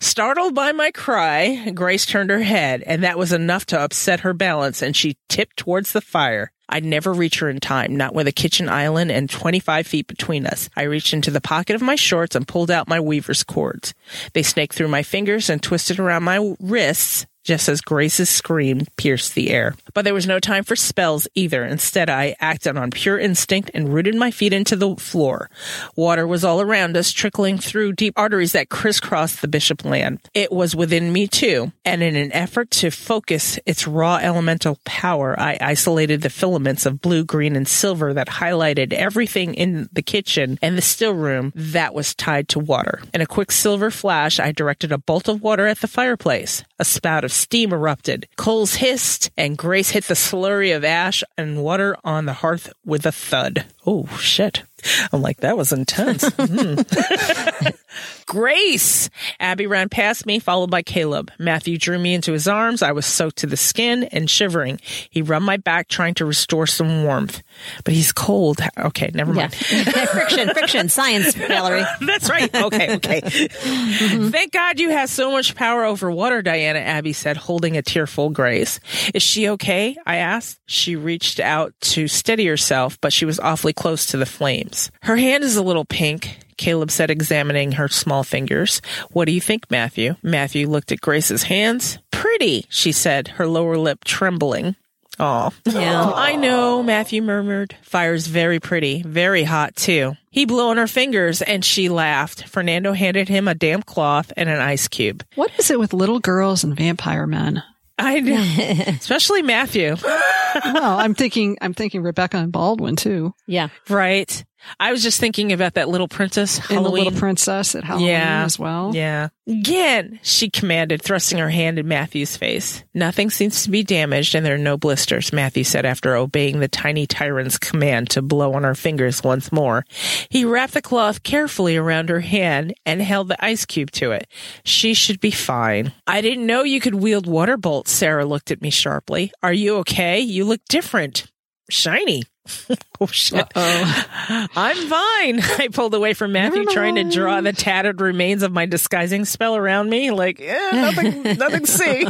Startled 0.00 0.54
by 0.54 0.72
my 0.72 0.90
cry, 0.90 1.70
Grace 1.74 2.06
turned 2.06 2.30
her 2.30 2.42
head, 2.42 2.82
and 2.86 3.02
that 3.02 3.18
was 3.18 3.32
enough 3.32 3.66
to 3.66 3.80
upset 3.80 4.20
her 4.20 4.34
balance, 4.34 4.82
and 4.82 4.94
she 4.94 5.16
tipped 5.28 5.56
towards 5.56 5.92
the 5.92 6.00
fire. 6.00 6.52
I'd 6.68 6.84
never 6.84 7.12
reach 7.12 7.38
her 7.38 7.48
in 7.48 7.60
time, 7.60 7.96
not 7.96 8.14
with 8.14 8.26
a 8.26 8.32
kitchen 8.32 8.68
island 8.68 9.12
and 9.12 9.30
25 9.30 9.86
feet 9.86 10.06
between 10.08 10.46
us. 10.46 10.68
I 10.76 10.82
reached 10.82 11.14
into 11.14 11.30
the 11.30 11.40
pocket 11.40 11.76
of 11.76 11.82
my 11.82 11.94
shorts 11.94 12.34
and 12.34 12.46
pulled 12.46 12.70
out 12.70 12.88
my 12.88 12.98
weaver's 12.98 13.44
cords. 13.44 13.94
They 14.32 14.42
snaked 14.42 14.74
through 14.74 14.88
my 14.88 15.02
fingers 15.02 15.48
and 15.48 15.62
twisted 15.62 15.98
around 15.98 16.24
my 16.24 16.54
wrists 16.60 17.26
just 17.46 17.68
as 17.68 17.80
Grace's 17.80 18.28
scream 18.28 18.82
pierced 18.96 19.34
the 19.34 19.50
air. 19.50 19.74
But 19.94 20.04
there 20.04 20.12
was 20.12 20.26
no 20.26 20.40
time 20.40 20.64
for 20.64 20.76
spells 20.76 21.28
either. 21.34 21.64
Instead, 21.64 22.10
I 22.10 22.36
acted 22.40 22.76
on 22.76 22.90
pure 22.90 23.18
instinct 23.18 23.70
and 23.72 23.94
rooted 23.94 24.16
my 24.16 24.30
feet 24.30 24.52
into 24.52 24.76
the 24.76 24.96
floor. 24.96 25.48
Water 25.94 26.26
was 26.26 26.44
all 26.44 26.60
around 26.60 26.96
us, 26.96 27.12
trickling 27.12 27.56
through 27.56 27.92
deep 27.94 28.12
arteries 28.16 28.52
that 28.52 28.68
crisscrossed 28.68 29.40
the 29.40 29.48
bishop 29.48 29.84
land. 29.84 30.20
It 30.34 30.52
was 30.52 30.76
within 30.76 31.12
me 31.12 31.28
too, 31.28 31.72
and 31.84 32.02
in 32.02 32.16
an 32.16 32.32
effort 32.32 32.70
to 32.72 32.90
focus 32.90 33.58
its 33.64 33.86
raw 33.86 34.16
elemental 34.16 34.78
power, 34.84 35.38
I 35.38 35.56
isolated 35.60 36.22
the 36.22 36.30
filaments 36.30 36.84
of 36.84 37.00
blue, 37.00 37.24
green, 37.24 37.54
and 37.54 37.68
silver 37.68 38.12
that 38.12 38.28
highlighted 38.28 38.92
everything 38.92 39.54
in 39.54 39.88
the 39.92 40.02
kitchen 40.02 40.58
and 40.60 40.76
the 40.76 40.82
still 40.82 41.14
room 41.14 41.52
that 41.54 41.94
was 41.94 42.14
tied 42.14 42.48
to 42.50 42.58
water. 42.58 43.00
In 43.14 43.20
a 43.20 43.26
quick 43.26 43.52
silver 43.52 43.90
flash, 43.90 44.40
I 44.40 44.52
directed 44.52 44.90
a 44.90 44.98
bolt 44.98 45.28
of 45.28 45.42
water 45.42 45.66
at 45.66 45.80
the 45.80 45.88
fireplace. 45.88 46.64
A 46.78 46.84
spout 46.84 47.24
of 47.24 47.32
steam 47.32 47.72
erupted. 47.72 48.28
Coals 48.36 48.74
hissed, 48.74 49.30
and 49.36 49.56
Grace 49.56 49.90
hit 49.90 50.04
the 50.04 50.14
slurry 50.14 50.76
of 50.76 50.84
ash 50.84 51.24
and 51.38 51.62
water 51.62 51.96
on 52.04 52.26
the 52.26 52.34
hearth 52.34 52.72
with 52.84 53.06
a 53.06 53.12
thud. 53.12 53.64
Oh, 53.86 54.06
shit. 54.18 54.62
I'm 55.10 55.22
like, 55.22 55.38
that 55.38 55.56
was 55.56 55.72
intense. 55.72 56.24
Mm. 56.24 57.76
Grace! 58.26 59.08
Abby 59.40 59.66
ran 59.66 59.88
past 59.88 60.26
me, 60.26 60.38
followed 60.38 60.70
by 60.70 60.82
Caleb. 60.82 61.30
Matthew 61.38 61.78
drew 61.78 61.98
me 61.98 62.14
into 62.14 62.32
his 62.32 62.48
arms. 62.48 62.82
I 62.82 62.92
was 62.92 63.06
soaked 63.06 63.36
to 63.38 63.46
the 63.46 63.56
skin 63.56 64.04
and 64.04 64.28
shivering. 64.28 64.80
He 65.10 65.22
rubbed 65.22 65.44
my 65.46 65.56
back, 65.56 65.88
trying 65.88 66.14
to 66.14 66.24
restore 66.24 66.66
some 66.66 67.04
warmth. 67.04 67.42
But 67.84 67.94
he's 67.94 68.12
cold. 68.12 68.60
Okay, 68.76 69.10
never 69.14 69.32
Yeah. 69.32 69.42
mind. 69.42 69.54
friction, 70.10 70.48
friction, 70.50 70.88
science, 70.88 71.34
Valerie. 71.34 71.84
That's 72.00 72.28
right. 72.28 72.52
Okay, 72.54 72.96
okay. 72.96 73.20
Mm-hmm. 73.22 74.28
Thank 74.28 74.52
God 74.52 74.78
you 74.80 74.90
have 74.90 75.08
so 75.10 75.30
much 75.32 75.54
power 75.54 75.84
over 75.84 76.10
water, 76.10 76.42
Diana, 76.42 76.80
Abby 76.80 77.12
said, 77.12 77.36
holding 77.36 77.76
a 77.76 77.82
tearful 77.82 78.30
Grace. 78.30 78.80
Is 79.14 79.22
she 79.22 79.48
okay? 79.50 79.96
I 80.06 80.16
asked. 80.16 80.60
She 80.66 80.96
reached 80.96 81.40
out 81.40 81.74
to 81.80 82.08
steady 82.08 82.46
herself, 82.46 83.00
but 83.00 83.12
she 83.12 83.24
was 83.24 83.38
awfully 83.38 83.72
close 83.72 84.06
to 84.06 84.16
the 84.16 84.26
flames. 84.26 84.90
Her 85.02 85.16
hand 85.16 85.44
is 85.44 85.56
a 85.56 85.62
little 85.62 85.84
pink. 85.84 86.38
Caleb 86.56 86.90
said, 86.90 87.10
examining 87.10 87.72
her 87.72 87.88
small 87.88 88.24
fingers. 88.24 88.80
What 89.10 89.26
do 89.26 89.32
you 89.32 89.40
think, 89.40 89.70
Matthew? 89.70 90.16
Matthew 90.22 90.68
looked 90.68 90.92
at 90.92 91.00
Grace's 91.00 91.44
hands. 91.44 91.98
Pretty, 92.10 92.66
she 92.68 92.92
said, 92.92 93.28
her 93.28 93.46
lower 93.46 93.76
lip 93.76 94.04
trembling. 94.04 94.76
Aw. 95.18 95.50
Yeah. 95.66 96.12
I 96.14 96.36
know, 96.36 96.82
Matthew 96.82 97.22
murmured. 97.22 97.74
Fire's 97.82 98.26
very 98.26 98.60
pretty, 98.60 99.02
very 99.02 99.44
hot 99.44 99.74
too. 99.74 100.14
He 100.30 100.44
blew 100.44 100.68
on 100.68 100.76
her 100.76 100.86
fingers 100.86 101.40
and 101.40 101.64
she 101.64 101.88
laughed. 101.88 102.46
Fernando 102.48 102.92
handed 102.92 103.28
him 103.30 103.48
a 103.48 103.54
damp 103.54 103.86
cloth 103.86 104.30
and 104.36 104.50
an 104.50 104.58
ice 104.60 104.88
cube. 104.88 105.24
What 105.34 105.50
is 105.58 105.70
it 105.70 105.78
with 105.78 105.94
little 105.94 106.20
girls 106.20 106.64
and 106.64 106.76
vampire 106.76 107.26
men? 107.26 107.62
I 107.98 108.20
know, 108.20 108.34
especially 108.88 109.40
Matthew, 109.40 109.96
well, 110.02 110.98
I'm 110.98 111.14
thinking, 111.14 111.56
I'm 111.62 111.72
thinking 111.72 112.02
Rebecca 112.02 112.36
and 112.36 112.52
Baldwin 112.52 112.96
too, 112.96 113.32
Yeah. 113.46 113.68
right? 113.88 114.44
I 114.80 114.92
was 114.92 115.02
just 115.02 115.20
thinking 115.20 115.52
about 115.52 115.74
that 115.74 115.88
little 115.88 116.08
princess 116.08 116.58
and 116.70 116.84
the 116.84 116.90
little 116.90 117.12
princess 117.12 117.74
at 117.74 117.84
Halloween 117.84 118.08
Yeah. 118.08 118.44
as 118.44 118.58
well. 118.58 118.92
Yeah. 118.94 119.28
Again, 119.48 120.18
she 120.22 120.50
commanded, 120.50 121.00
thrusting 121.02 121.38
her 121.38 121.50
hand 121.50 121.78
in 121.78 121.86
Matthew's 121.86 122.36
face. 122.36 122.82
Nothing 122.94 123.30
seems 123.30 123.62
to 123.62 123.70
be 123.70 123.84
damaged 123.84 124.34
and 124.34 124.44
there 124.44 124.54
are 124.56 124.58
no 124.58 124.76
blisters, 124.76 125.32
Matthew 125.32 125.62
said 125.62 125.84
after 125.86 126.16
obeying 126.16 126.58
the 126.58 126.66
tiny 126.68 127.06
tyrant's 127.06 127.56
command 127.56 128.10
to 128.10 128.22
blow 128.22 128.54
on 128.54 128.64
her 128.64 128.74
fingers 128.74 129.22
once 129.22 129.52
more. 129.52 129.84
He 130.30 130.44
wrapped 130.44 130.74
the 130.74 130.82
cloth 130.82 131.22
carefully 131.22 131.76
around 131.76 132.08
her 132.08 132.20
hand 132.20 132.74
and 132.84 133.00
held 133.00 133.28
the 133.28 133.44
ice 133.44 133.64
cube 133.64 133.92
to 133.92 134.10
it. 134.10 134.26
She 134.64 134.94
should 134.94 135.20
be 135.20 135.30
fine. 135.30 135.92
I 136.08 136.20
didn't 136.20 136.46
know 136.46 136.64
you 136.64 136.80
could 136.80 136.96
wield 136.96 137.26
water 137.26 137.56
bolts, 137.56 137.92
Sarah 137.92 138.24
looked 138.26 138.50
at 138.50 138.62
me 138.62 138.70
sharply. 138.70 139.30
Are 139.44 139.52
you 139.52 139.76
okay? 139.78 140.18
You 140.18 140.44
look 140.44 140.60
different. 140.68 141.30
Shiny. 141.70 142.24
oh 143.00 143.06
shit. 143.06 143.46
Oh, 143.54 144.46
I'm 144.56 144.76
fine. 144.76 145.40
I 145.58 145.68
pulled 145.72 145.94
away 145.94 146.14
from 146.14 146.32
Matthew, 146.32 146.64
trying 146.66 146.96
to 146.96 147.04
draw 147.04 147.40
the 147.40 147.52
tattered 147.52 148.00
remains 148.00 148.42
of 148.42 148.52
my 148.52 148.66
disguising 148.66 149.24
spell 149.24 149.56
around 149.56 149.90
me. 149.90 150.10
Like, 150.10 150.40
eh, 150.40 150.70
nothing, 150.72 151.22
nothing 151.38 151.64
to 151.64 151.66
see. 151.66 152.06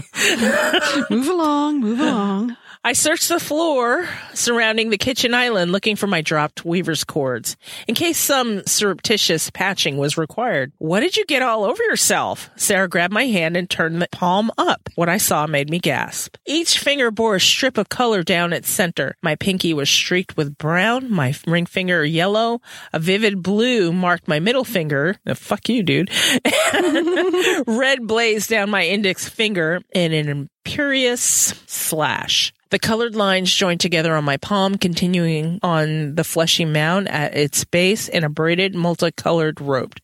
move 1.11 1.29
along, 1.29 1.81
move 1.81 2.01
along. 2.01 2.57
I 2.87 2.93
searched 2.93 3.31
the 3.31 3.41
floor 3.41 4.09
surrounding 4.33 4.91
the 4.91 4.97
kitchen 4.97 5.35
island 5.35 5.73
looking 5.73 5.97
for 5.97 6.07
my 6.07 6.21
dropped 6.21 6.65
weaver's 6.65 7.03
cords 7.03 7.57
in 7.89 7.97
case 7.97 8.17
some 8.17 8.65
surreptitious 8.65 9.51
patching 9.51 9.97
was 9.97 10.17
required. 10.17 10.71
What 10.79 11.01
did 11.01 11.17
you 11.17 11.25
get 11.25 11.43
all 11.43 11.65
over 11.65 11.83
yourself? 11.83 12.49
Sarah 12.55 12.89
grabbed 12.89 13.13
my 13.13 13.27
hand 13.27 13.57
and 13.57 13.69
turned 13.69 14.01
the 14.01 14.07
palm 14.13 14.53
up. 14.57 14.89
What 14.95 15.09
I 15.09 15.17
saw 15.17 15.49
made 15.49 15.69
me 15.69 15.81
gasp. 15.81 16.37
Each 16.47 16.79
finger 16.79 17.11
bore 17.11 17.35
a 17.35 17.41
strip 17.41 17.77
of 17.77 17.89
color 17.89 18.23
down 18.23 18.53
its 18.53 18.69
center. 18.69 19.17
My 19.21 19.35
pinky 19.35 19.75
was 19.75 19.91
streaked 19.91 20.37
with 20.37 20.57
brown, 20.57 21.11
my 21.11 21.35
ring 21.45 21.67
finger 21.67 22.05
yellow, 22.05 22.61
a 22.93 23.01
vivid 23.01 23.43
blue 23.43 23.93
marked 23.93 24.29
my 24.29 24.39
middle 24.39 24.63
finger. 24.63 25.17
Uh, 25.27 25.35
fuck 25.35 25.69
you, 25.69 25.83
dude. 25.83 26.09
Red 27.67 28.07
blazed 28.07 28.49
down 28.49 28.71
my 28.71 28.87
index 28.87 29.29
finger 29.29 29.81
in 29.93 30.13
an 30.13 30.49
imperious 30.67 31.55
slash. 31.67 32.53
The 32.71 32.81
colored 32.81 33.15
lines 33.15 33.55
joined 33.55 33.79
together 33.79 34.17
on 34.17 34.25
my 34.25 34.37
palm, 34.37 34.77
continuing 34.77 35.61
on 35.63 36.17
the 36.17 36.25
fleshy 36.25 36.65
mound 36.65 37.09
at 37.09 37.37
its 37.37 37.65
base 37.65 38.09
in 38.09 38.25
a 38.25 38.29
braided, 38.29 38.75
multicolored 38.75 39.61
rope. 39.61 39.95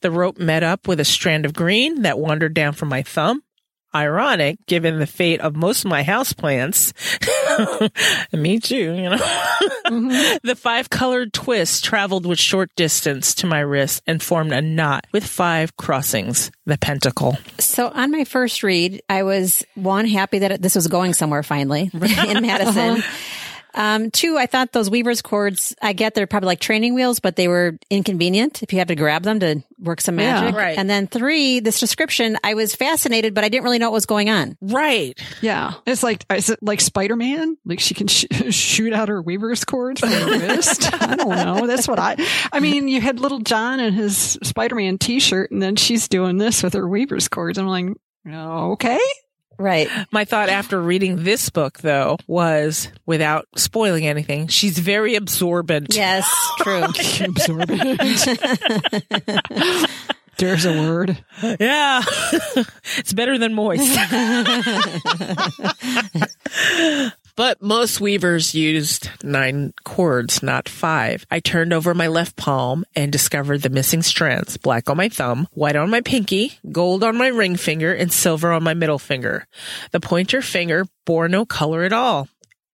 The 0.00 0.10
rope 0.10 0.38
met 0.38 0.62
up 0.62 0.88
with 0.88 0.98
a 0.98 1.04
strand 1.04 1.44
of 1.44 1.52
green 1.52 2.02
that 2.02 2.18
wandered 2.18 2.54
down 2.54 2.72
from 2.72 2.88
my 2.88 3.02
thumb. 3.02 3.42
Ironic, 3.98 4.64
given 4.66 5.00
the 5.00 5.06
fate 5.06 5.40
of 5.40 5.56
most 5.56 5.84
of 5.84 5.90
my 5.90 6.04
houseplants. 6.04 6.92
Me 8.32 8.60
too, 8.60 8.94
you 8.94 9.10
know. 9.10 9.16
Mm-hmm. 9.16 10.36
The 10.46 10.54
five 10.54 10.88
colored 10.88 11.32
twist 11.32 11.84
traveled 11.84 12.24
with 12.24 12.38
short 12.38 12.70
distance 12.76 13.34
to 13.36 13.46
my 13.46 13.58
wrist 13.58 14.02
and 14.06 14.22
formed 14.22 14.52
a 14.52 14.62
knot 14.62 15.06
with 15.12 15.26
five 15.26 15.76
crossings, 15.76 16.52
the 16.64 16.78
pentacle. 16.78 17.36
So 17.58 17.88
on 17.88 18.12
my 18.12 18.24
first 18.24 18.62
read, 18.62 19.02
I 19.08 19.24
was 19.24 19.64
one 19.74 20.06
happy 20.06 20.38
that 20.40 20.62
this 20.62 20.76
was 20.76 20.86
going 20.86 21.12
somewhere 21.14 21.42
finally 21.42 21.90
in 21.94 22.42
Madison. 22.42 22.98
Uh-huh. 22.98 23.24
Um, 23.74 24.10
two, 24.10 24.36
I 24.38 24.46
thought 24.46 24.72
those 24.72 24.90
weaver's 24.90 25.22
cords. 25.22 25.74
I 25.80 25.92
get 25.92 26.14
they're 26.14 26.26
probably 26.26 26.46
like 26.48 26.60
training 26.60 26.94
wheels, 26.94 27.20
but 27.20 27.36
they 27.36 27.48
were 27.48 27.78
inconvenient 27.90 28.62
if 28.62 28.72
you 28.72 28.78
had 28.78 28.88
to 28.88 28.94
grab 28.94 29.22
them 29.22 29.40
to 29.40 29.62
work 29.78 30.00
some 30.00 30.18
Yeah. 30.18 30.40
magic. 30.40 30.56
Right. 30.56 30.78
And 30.78 30.88
then 30.88 31.06
three, 31.06 31.60
this 31.60 31.78
description, 31.80 32.36
I 32.42 32.54
was 32.54 32.74
fascinated, 32.74 33.34
but 33.34 33.44
I 33.44 33.48
didn't 33.48 33.64
really 33.64 33.78
know 33.78 33.90
what 33.90 33.94
was 33.94 34.06
going 34.06 34.30
on. 34.30 34.56
Right. 34.60 35.18
Yeah, 35.40 35.74
it's 35.86 36.02
like 36.02 36.24
is 36.34 36.50
it 36.50 36.58
like 36.62 36.80
Spider 36.80 37.16
Man? 37.16 37.56
Like 37.64 37.80
she 37.80 37.94
can 37.94 38.06
sh- 38.08 38.24
shoot 38.50 38.92
out 38.92 39.08
her 39.08 39.20
weaver's 39.22 39.64
cords 39.64 40.00
from 40.00 40.10
her 40.10 40.26
wrist. 40.38 40.92
I 41.02 41.16
don't 41.16 41.28
know. 41.28 41.66
That's 41.66 41.86
what 41.86 41.98
I. 41.98 42.16
I 42.52 42.60
mean, 42.60 42.88
you 42.88 43.00
had 43.00 43.20
little 43.20 43.38
John 43.40 43.80
in 43.80 43.92
his 43.92 44.38
Spider 44.42 44.74
Man 44.74 44.98
T 44.98 45.20
shirt, 45.20 45.50
and 45.50 45.62
then 45.62 45.76
she's 45.76 46.08
doing 46.08 46.38
this 46.38 46.62
with 46.62 46.74
her 46.74 46.88
weaver's 46.88 47.28
cords. 47.28 47.58
I'm 47.58 47.66
like, 47.66 47.86
okay. 48.26 48.98
Right. 49.58 49.88
My 50.12 50.24
thought 50.24 50.48
after 50.48 50.80
reading 50.80 51.24
this 51.24 51.50
book, 51.50 51.78
though, 51.78 52.16
was 52.28 52.88
without 53.06 53.46
spoiling 53.56 54.06
anything, 54.06 54.46
she's 54.46 54.78
very 54.78 55.16
absorbent. 55.16 55.94
Yes, 55.94 56.28
true. 56.58 56.84
Absorbent. 57.20 58.00
There's 60.38 60.64
a 60.64 60.72
word. 60.72 61.18
Yeah. 61.42 62.02
it's 62.96 63.12
better 63.12 63.38
than 63.38 63.54
moist. 63.54 63.82
But 67.38 67.62
most 67.62 68.00
weavers 68.00 68.52
used 68.52 69.10
nine 69.22 69.72
cords, 69.84 70.42
not 70.42 70.68
five. 70.68 71.24
I 71.30 71.38
turned 71.38 71.72
over 71.72 71.94
my 71.94 72.08
left 72.08 72.34
palm 72.34 72.84
and 72.96 73.12
discovered 73.12 73.62
the 73.62 73.70
missing 73.70 74.02
strands 74.02 74.56
black 74.56 74.90
on 74.90 74.96
my 74.96 75.08
thumb, 75.08 75.46
white 75.52 75.76
on 75.76 75.88
my 75.88 76.00
pinky, 76.00 76.58
gold 76.72 77.04
on 77.04 77.16
my 77.16 77.28
ring 77.28 77.54
finger, 77.54 77.94
and 77.94 78.12
silver 78.12 78.50
on 78.50 78.64
my 78.64 78.74
middle 78.74 78.98
finger. 78.98 79.46
The 79.92 80.00
pointer 80.00 80.42
finger 80.42 80.84
bore 81.06 81.28
no 81.28 81.46
color 81.46 81.84
at 81.84 81.92
all. 81.92 82.26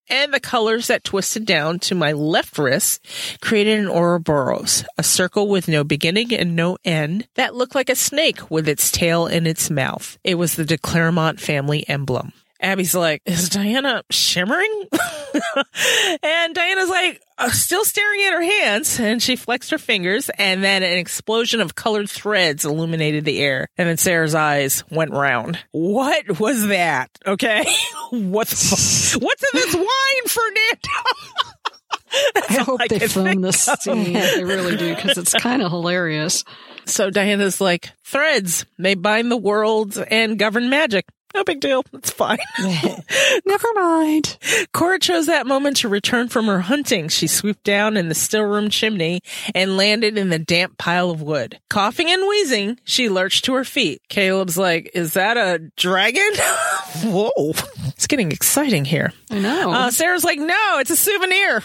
And 0.08 0.32
the 0.32 0.40
colors 0.40 0.86
that 0.86 1.04
twisted 1.04 1.44
down 1.44 1.78
to 1.80 1.94
my 1.94 2.12
left 2.12 2.56
wrist 2.56 3.06
created 3.42 3.80
an 3.80 3.90
Ouroboros, 3.90 4.82
a 4.96 5.02
circle 5.02 5.46
with 5.46 5.68
no 5.68 5.84
beginning 5.84 6.32
and 6.32 6.56
no 6.56 6.78
end 6.86 7.28
that 7.34 7.54
looked 7.54 7.74
like 7.74 7.90
a 7.90 7.94
snake 7.94 8.50
with 8.50 8.66
its 8.66 8.90
tail 8.90 9.26
in 9.26 9.46
its 9.46 9.68
mouth. 9.68 10.16
It 10.24 10.36
was 10.36 10.54
the 10.54 10.64
de 10.64 10.78
Clermont 10.78 11.38
family 11.38 11.86
emblem. 11.86 12.32
Abby's 12.60 12.94
like, 12.94 13.20
is 13.26 13.48
Diana 13.48 14.02
shimmering? 14.10 14.88
and 16.22 16.54
Diana's 16.54 16.88
like, 16.88 17.20
uh, 17.36 17.50
still 17.50 17.84
staring 17.84 18.22
at 18.22 18.32
her 18.32 18.42
hands. 18.42 18.98
And 19.00 19.22
she 19.22 19.36
flexed 19.36 19.70
her 19.70 19.78
fingers, 19.78 20.30
and 20.38 20.62
then 20.62 20.82
an 20.82 20.98
explosion 20.98 21.60
of 21.60 21.74
colored 21.74 22.08
threads 22.08 22.64
illuminated 22.64 23.24
the 23.24 23.40
air. 23.40 23.68
And 23.76 23.88
then 23.88 23.96
Sarah's 23.96 24.34
eyes 24.34 24.84
went 24.90 25.10
round. 25.10 25.58
What 25.72 26.40
was 26.40 26.68
that? 26.68 27.10
Okay. 27.26 27.64
what 28.10 28.48
the 28.48 29.18
What's 29.20 29.42
in 29.42 29.60
this 29.60 29.74
wine, 29.74 30.26
Fernando? 30.26 31.58
I 32.48 32.62
hope 32.62 32.80
I 32.80 32.86
they 32.88 33.08
film 33.08 33.40
this 33.40 33.64
scene. 33.80 34.12
They 34.12 34.44
really 34.44 34.76
do 34.76 34.94
because 34.94 35.18
it's 35.18 35.34
kind 35.34 35.62
of 35.62 35.70
hilarious. 35.70 36.44
So 36.86 37.10
Diana's 37.10 37.60
like, 37.60 37.90
threads, 38.04 38.66
they 38.78 38.94
bind 38.94 39.30
the 39.30 39.36
world 39.36 39.98
and 40.10 40.38
govern 40.38 40.70
magic. 40.70 41.06
No 41.34 41.42
big 41.44 41.60
deal. 41.60 41.84
It's 41.92 42.10
fine. 42.10 42.38
Never 42.58 43.68
mind. 43.74 44.38
Corra 44.72 45.00
chose 45.00 45.26
that 45.26 45.46
moment 45.46 45.78
to 45.78 45.88
return 45.88 46.28
from 46.28 46.46
her 46.46 46.60
hunting. 46.60 47.08
She 47.08 47.26
swooped 47.26 47.64
down 47.64 47.96
in 47.96 48.08
the 48.08 48.14
still 48.14 48.44
room 48.44 48.70
chimney 48.70 49.20
and 49.54 49.76
landed 49.76 50.16
in 50.16 50.28
the 50.28 50.38
damp 50.38 50.78
pile 50.78 51.10
of 51.10 51.20
wood. 51.22 51.58
Coughing 51.68 52.08
and 52.08 52.28
wheezing, 52.28 52.78
she 52.84 53.08
lurched 53.08 53.44
to 53.46 53.54
her 53.54 53.64
feet. 53.64 54.00
Caleb's 54.08 54.56
like, 54.56 54.90
is 54.94 55.14
that 55.14 55.36
a 55.36 55.58
dragon? 55.76 56.30
Whoa. 57.02 57.52
It's 57.88 58.06
getting 58.06 58.30
exciting 58.30 58.84
here. 58.84 59.12
I 59.30 59.38
know. 59.40 59.72
Uh, 59.72 59.90
Sarah's 59.90 60.24
like, 60.24 60.38
no, 60.38 60.78
it's 60.78 60.90
a 60.90 60.96
souvenir. 60.96 61.62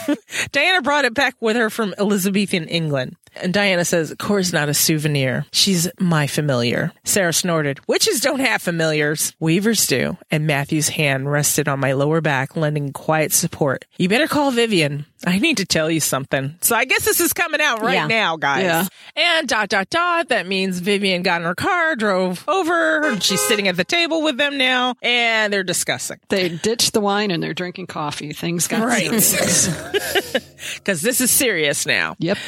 Diana 0.52 0.82
brought 0.82 1.04
it 1.04 1.14
back 1.14 1.36
with 1.40 1.56
her 1.56 1.70
from 1.70 1.94
Elizabethan 1.98 2.68
England. 2.68 3.16
And 3.36 3.52
Diana 3.54 3.84
says, 3.84 4.14
Corra's 4.18 4.52
not 4.52 4.68
a 4.68 4.74
souvenir. 4.74 5.46
She's 5.52 5.88
my 5.98 6.26
familiar. 6.26 6.92
Sarah 7.04 7.32
snorted, 7.32 7.80
Witches 7.88 8.20
don't 8.20 8.40
have 8.40 8.60
familiars. 8.62 9.34
Weavers 9.40 9.86
do. 9.86 10.16
And 10.30 10.46
Matthew's 10.46 10.88
hand 10.90 11.30
rested 11.30 11.68
on 11.68 11.80
my 11.80 11.92
lower 11.92 12.20
back, 12.20 12.56
lending 12.56 12.92
quiet 12.92 13.32
support. 13.32 13.84
You 13.98 14.08
better 14.08 14.28
call 14.28 14.50
Vivian. 14.50 15.06
I 15.24 15.38
need 15.38 15.58
to 15.58 15.64
tell 15.64 15.88
you 15.90 16.00
something. 16.00 16.56
So 16.62 16.74
I 16.74 16.84
guess 16.84 17.04
this 17.04 17.20
is 17.20 17.32
coming 17.32 17.60
out 17.60 17.80
right 17.80 17.94
Yeah. 17.94 18.06
now, 18.08 18.36
guys. 18.36 18.62
Yeah. 18.64 18.86
And 19.14 19.48
dot, 19.48 19.68
dot, 19.68 19.88
dot. 19.88 20.28
That 20.30 20.46
means 20.48 20.80
Vivian 20.80 21.22
got 21.22 21.40
in 21.40 21.46
her 21.46 21.54
car, 21.54 21.94
drove 21.96 22.42
over, 22.48 23.18
she's 23.20 23.40
sitting 23.40 23.68
at 23.68 23.76
the 23.76 23.84
table 23.84 24.22
with 24.22 24.36
them 24.36 24.58
now, 24.58 24.94
and 25.00 25.52
they're 25.52 25.62
discussing. 25.62 26.18
They 26.28 26.48
ditched 26.48 26.92
the 26.92 27.00
wine 27.00 27.30
and 27.30 27.40
they're 27.42 27.54
drinking 27.54 27.86
coffee. 27.86 28.32
Things 28.32 28.66
got 28.66 28.84
Right. 28.84 29.08
serious. 29.22 29.68
Because 30.76 31.02
this 31.02 31.20
is 31.20 31.30
serious 31.30 31.86
now. 31.86 32.14
Yep. 32.18 32.38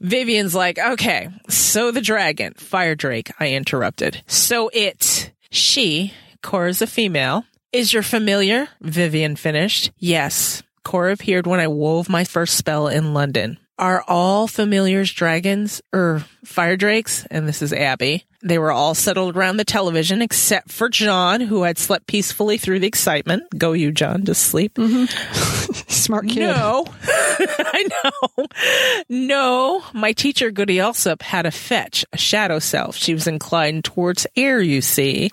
Vivian's 0.00 0.54
like, 0.54 0.78
okay, 0.78 1.28
so 1.48 1.90
the 1.90 2.00
dragon, 2.00 2.54
Fire 2.54 2.94
Drake, 2.94 3.30
I 3.40 3.52
interrupted. 3.52 4.22
So 4.26 4.70
it, 4.72 5.32
she, 5.50 6.12
Corra's 6.42 6.82
a 6.82 6.86
female, 6.86 7.44
is 7.72 7.92
your 7.92 8.02
familiar? 8.02 8.68
Vivian 8.80 9.36
finished. 9.36 9.90
Yes. 9.98 10.62
Corra 10.84 11.12
appeared 11.12 11.46
when 11.46 11.60
I 11.60 11.68
wove 11.68 12.08
my 12.08 12.24
first 12.24 12.56
spell 12.56 12.88
in 12.88 13.12
London. 13.12 13.58
Are 13.78 14.02
all 14.08 14.48
familiars 14.48 15.12
dragons 15.12 15.82
or 15.92 16.24
fire 16.44 16.76
drakes? 16.76 17.26
And 17.30 17.46
this 17.46 17.60
is 17.60 17.72
Abby. 17.72 18.24
They 18.42 18.58
were 18.58 18.70
all 18.70 18.94
settled 18.94 19.36
around 19.36 19.56
the 19.56 19.64
television 19.64 20.22
except 20.22 20.70
for 20.70 20.88
John, 20.88 21.40
who 21.40 21.62
had 21.64 21.76
slept 21.76 22.06
peacefully 22.06 22.56
through 22.56 22.78
the 22.80 22.86
excitement. 22.86 23.42
Go 23.56 23.72
you, 23.72 23.90
John, 23.90 24.24
to 24.26 24.34
sleep. 24.34 24.74
Mm-hmm. 24.74 25.82
Smart 25.88 26.28
kid. 26.28 26.40
No, 26.40 26.86
I 27.02 27.88
know. 28.04 28.46
No, 29.08 29.84
my 29.92 30.12
teacher, 30.12 30.50
Goody 30.50 30.80
Alsop, 30.80 31.22
had 31.22 31.46
a 31.46 31.50
fetch, 31.50 32.04
a 32.12 32.18
shadow 32.18 32.58
self. 32.58 32.96
She 32.96 33.12
was 33.12 33.26
inclined 33.26 33.84
towards 33.84 34.26
air, 34.36 34.60
you 34.60 34.82
see. 34.82 35.30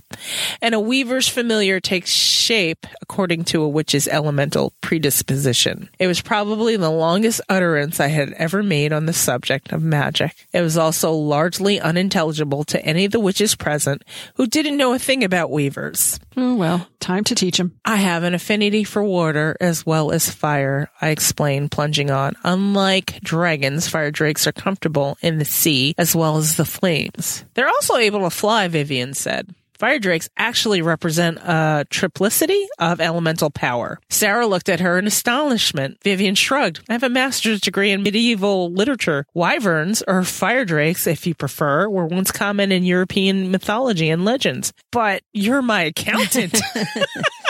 And 0.61 0.73
a 0.73 0.79
weaver's 0.79 1.27
familiar 1.27 1.79
takes 1.79 2.09
shape 2.09 2.87
according 3.01 3.43
to 3.45 3.61
a 3.61 3.69
witch's 3.69 4.07
elemental 4.07 4.73
predisposition. 4.81 5.89
It 5.99 6.07
was 6.07 6.21
probably 6.21 6.77
the 6.77 6.89
longest 6.89 7.41
utterance 7.49 7.99
I 7.99 8.07
had 8.07 8.33
ever 8.33 8.63
made 8.63 8.93
on 8.93 9.05
the 9.05 9.13
subject 9.13 9.71
of 9.71 9.83
magic. 9.83 10.33
It 10.53 10.61
was 10.61 10.77
also 10.77 11.11
largely 11.11 11.79
unintelligible 11.79 12.63
to 12.65 12.85
any 12.95 13.05
of 13.05 13.11
the 13.11 13.19
witches 13.19 13.55
present 13.55 14.03
who 14.35 14.47
didn't 14.47 14.77
know 14.77 14.93
a 14.93 14.99
thing 14.99 15.23
about 15.23 15.51
weavers. 15.51 16.19
Oh, 16.37 16.55
well, 16.55 16.87
time 16.99 17.23
to 17.25 17.35
teach 17.35 17.59
him. 17.59 17.77
I 17.83 17.97
have 17.97 18.23
an 18.23 18.33
affinity 18.33 18.83
for 18.83 19.03
water 19.03 19.55
as 19.59 19.85
well 19.85 20.11
as 20.11 20.29
fire, 20.29 20.89
I 21.01 21.09
explained, 21.09 21.71
plunging 21.71 22.09
on. 22.09 22.35
Unlike 22.43 23.21
dragons, 23.21 23.87
fire 23.87 24.11
drakes 24.11 24.47
are 24.47 24.51
comfortable 24.51 25.17
in 25.21 25.37
the 25.37 25.45
sea 25.45 25.93
as 25.97 26.15
well 26.15 26.37
as 26.37 26.55
the 26.55 26.65
flames. 26.65 27.45
They're 27.53 27.67
also 27.67 27.97
able 27.97 28.21
to 28.21 28.29
fly, 28.29 28.67
Vivian 28.67 29.13
said. 29.13 29.53
Fire 29.77 29.99
drakes 29.99 30.29
actually 30.37 30.81
represent 30.81 31.37
a 31.37 31.85
triplicity 31.89 32.65
of 32.79 33.01
elemental 33.01 33.49
power. 33.49 33.99
Sarah 34.09 34.47
looked 34.47 34.69
at 34.69 34.79
her 34.79 34.97
in 34.97 35.07
astonishment. 35.07 35.97
Vivian 36.03 36.35
shrugged. 36.35 36.81
I 36.89 36.93
have 36.93 37.03
a 37.03 37.09
master's 37.09 37.61
degree 37.61 37.91
in 37.91 38.03
medieval 38.03 38.71
literature. 38.71 39.25
Wyverns, 39.33 40.01
or 40.07 40.23
fire 40.23 40.65
drakes, 40.65 41.07
if 41.07 41.27
you 41.27 41.35
prefer, 41.35 41.89
were 41.89 42.05
once 42.05 42.31
common 42.31 42.71
in 42.71 42.83
European 42.83 43.51
mythology 43.51 44.09
and 44.09 44.23
legends. 44.23 44.71
But 44.91 45.23
you're 45.33 45.61
my 45.61 45.83
accountant. 45.83 46.59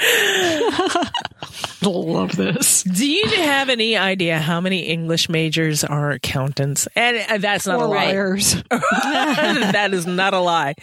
Love 1.82 2.36
this. 2.36 2.82
Do 2.82 3.10
you 3.10 3.26
have 3.42 3.68
any 3.70 3.96
idea 3.96 4.38
how 4.38 4.60
many 4.60 4.80
English 4.80 5.28
majors 5.28 5.82
are 5.82 6.10
accountants? 6.10 6.86
And 6.94 7.24
uh, 7.28 7.38
that's 7.38 7.66
not 7.66 7.80
Or 7.80 7.84
a 7.84 7.88
lie. 7.88 8.06
liars. 8.12 8.62
that 8.70 9.90
is 9.92 10.06
not 10.06 10.34
a 10.34 10.40
lie. 10.40 10.74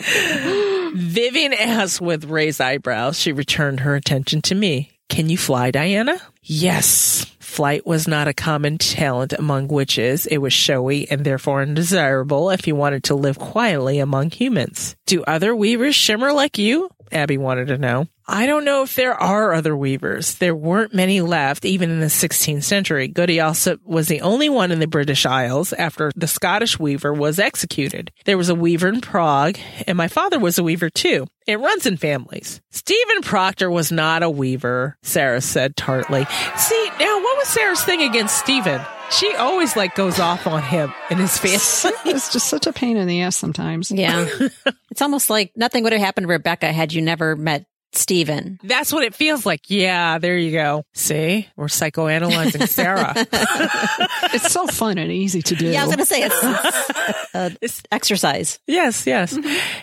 Vivian 0.95 1.53
asked 1.53 2.01
with 2.01 2.25
raised 2.25 2.59
eyebrows. 2.61 3.19
She 3.19 3.31
returned 3.31 3.81
her 3.81 3.95
attention 3.95 4.41
to 4.43 4.55
me. 4.55 4.91
Can 5.09 5.29
you 5.29 5.37
fly, 5.37 5.71
Diana? 5.71 6.19
Yes. 6.43 7.25
Flight 7.39 7.85
was 7.87 8.07
not 8.07 8.27
a 8.27 8.33
common 8.33 8.77
talent 8.77 9.33
among 9.33 9.67
witches. 9.69 10.25
It 10.25 10.39
was 10.39 10.51
showy 10.53 11.09
and 11.09 11.23
therefore 11.23 11.61
undesirable 11.61 12.49
if 12.49 12.67
you 12.67 12.75
wanted 12.75 13.05
to 13.05 13.15
live 13.15 13.39
quietly 13.39 13.99
among 13.99 14.31
humans. 14.31 14.95
Do 15.05 15.23
other 15.23 15.55
weavers 15.55 15.95
shimmer 15.95 16.33
like 16.33 16.57
you? 16.57 16.89
Abby 17.11 17.37
wanted 17.37 17.67
to 17.67 17.77
know. 17.77 18.07
I 18.29 18.45
don't 18.45 18.65
know 18.65 18.83
if 18.83 18.95
there 18.95 19.13
are 19.13 19.53
other 19.53 19.75
weavers. 19.75 20.35
There 20.35 20.55
weren't 20.55 20.93
many 20.93 21.21
left, 21.21 21.63
even 21.63 21.89
in 21.89 22.01
the 22.01 22.07
16th 22.07 22.63
century. 22.63 23.07
Goody 23.07 23.39
Alsop 23.39 23.79
was 23.85 24.09
the 24.09 24.19
only 24.19 24.49
one 24.49 24.71
in 24.71 24.79
the 24.79 24.87
British 24.87 25.25
Isles 25.25 25.71
after 25.71 26.11
the 26.13 26.27
Scottish 26.27 26.77
weaver 26.77 27.13
was 27.13 27.39
executed. 27.39 28.11
There 28.25 28.37
was 28.37 28.49
a 28.49 28.55
weaver 28.55 28.89
in 28.89 28.99
Prague, 28.99 29.57
and 29.87 29.97
my 29.97 30.09
father 30.09 30.39
was 30.39 30.57
a 30.57 30.63
weaver 30.63 30.89
too. 30.89 31.27
It 31.45 31.59
runs 31.59 31.85
in 31.85 31.95
families. 31.95 32.59
Stephen 32.71 33.21
Proctor 33.21 33.71
was 33.71 33.93
not 33.93 34.23
a 34.23 34.29
weaver, 34.29 34.97
Sarah 35.03 35.39
said 35.39 35.77
tartly. 35.77 36.25
See, 36.57 36.89
now 36.99 37.19
was 37.37 37.47
Sarah's 37.47 37.83
thing 37.83 38.01
against 38.01 38.37
Stephen? 38.37 38.81
She 39.11 39.33
always 39.35 39.75
like 39.75 39.95
goes 39.95 40.19
off 40.19 40.47
on 40.47 40.63
him 40.63 40.93
and 41.09 41.19
his 41.19 41.37
family. 41.37 41.97
it's 42.05 42.31
just 42.33 42.47
such 42.47 42.67
a 42.67 42.73
pain 42.73 42.97
in 42.97 43.07
the 43.07 43.21
ass 43.21 43.37
sometimes. 43.37 43.91
Yeah. 43.91 44.27
it's 44.91 45.01
almost 45.01 45.29
like 45.29 45.51
nothing 45.55 45.83
would 45.83 45.93
have 45.93 46.01
happened 46.01 46.25
to 46.25 46.29
Rebecca 46.29 46.71
had 46.73 46.93
you 46.93 47.01
never 47.01 47.35
met 47.35 47.65
Stephen. 47.93 48.59
That's 48.63 48.91
what 48.93 49.03
it 49.03 49.15
feels 49.15 49.45
like. 49.45 49.61
Yeah, 49.69 50.19
there 50.19 50.37
you 50.37 50.51
go. 50.51 50.83
See, 50.93 51.47
we're 51.55 51.67
psychoanalyzing 51.67 52.67
Sarah. 52.67 53.13
It's 54.33 54.51
so 54.51 54.67
fun 54.67 54.97
and 54.97 55.11
easy 55.11 55.41
to 55.41 55.55
do. 55.55 55.67
Yeah, 55.67 55.83
I 55.83 55.85
was 55.85 55.95
going 55.95 56.05
to 56.05 56.05
say 56.05 56.21
it's, 56.23 56.35
it's, 57.61 57.79
uh, 57.79 57.87
exercise. 57.91 58.59
yes, 58.67 59.07
yes. 59.07 59.37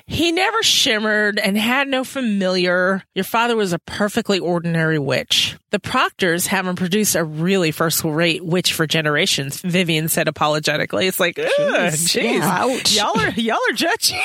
He 0.07 0.33
never 0.33 0.63
shimmered 0.63 1.39
and 1.39 1.57
had 1.57 1.89
no 1.89 2.05
familiar. 2.05 3.03
Your 3.15 3.25
father 3.25 3.57
was 3.57 3.73
a 3.73 3.79
perfectly 3.79 4.39
ordinary 4.39 4.99
witch. 4.99 5.57
The 5.71 5.81
Proctors 5.81 6.47
haven't 6.47 6.77
produced 6.77 7.17
a 7.17 7.25
really 7.25 7.71
first 7.73 8.05
rate 8.05 8.45
witch 8.45 8.75
for 8.75 8.87
generations, 8.87 9.61
Vivian 9.61 10.09
said 10.09 10.29
apologetically. 10.29 11.07
It's 11.07 11.19
like, 11.19 11.39
ugh, 11.39 11.47
jeez. 11.49 12.41
Ouch. 12.43 12.95
Y'all 12.95 13.19
are, 13.19 13.31
y'all 13.31 13.57
are 13.57 13.75
judgy. 13.75 14.17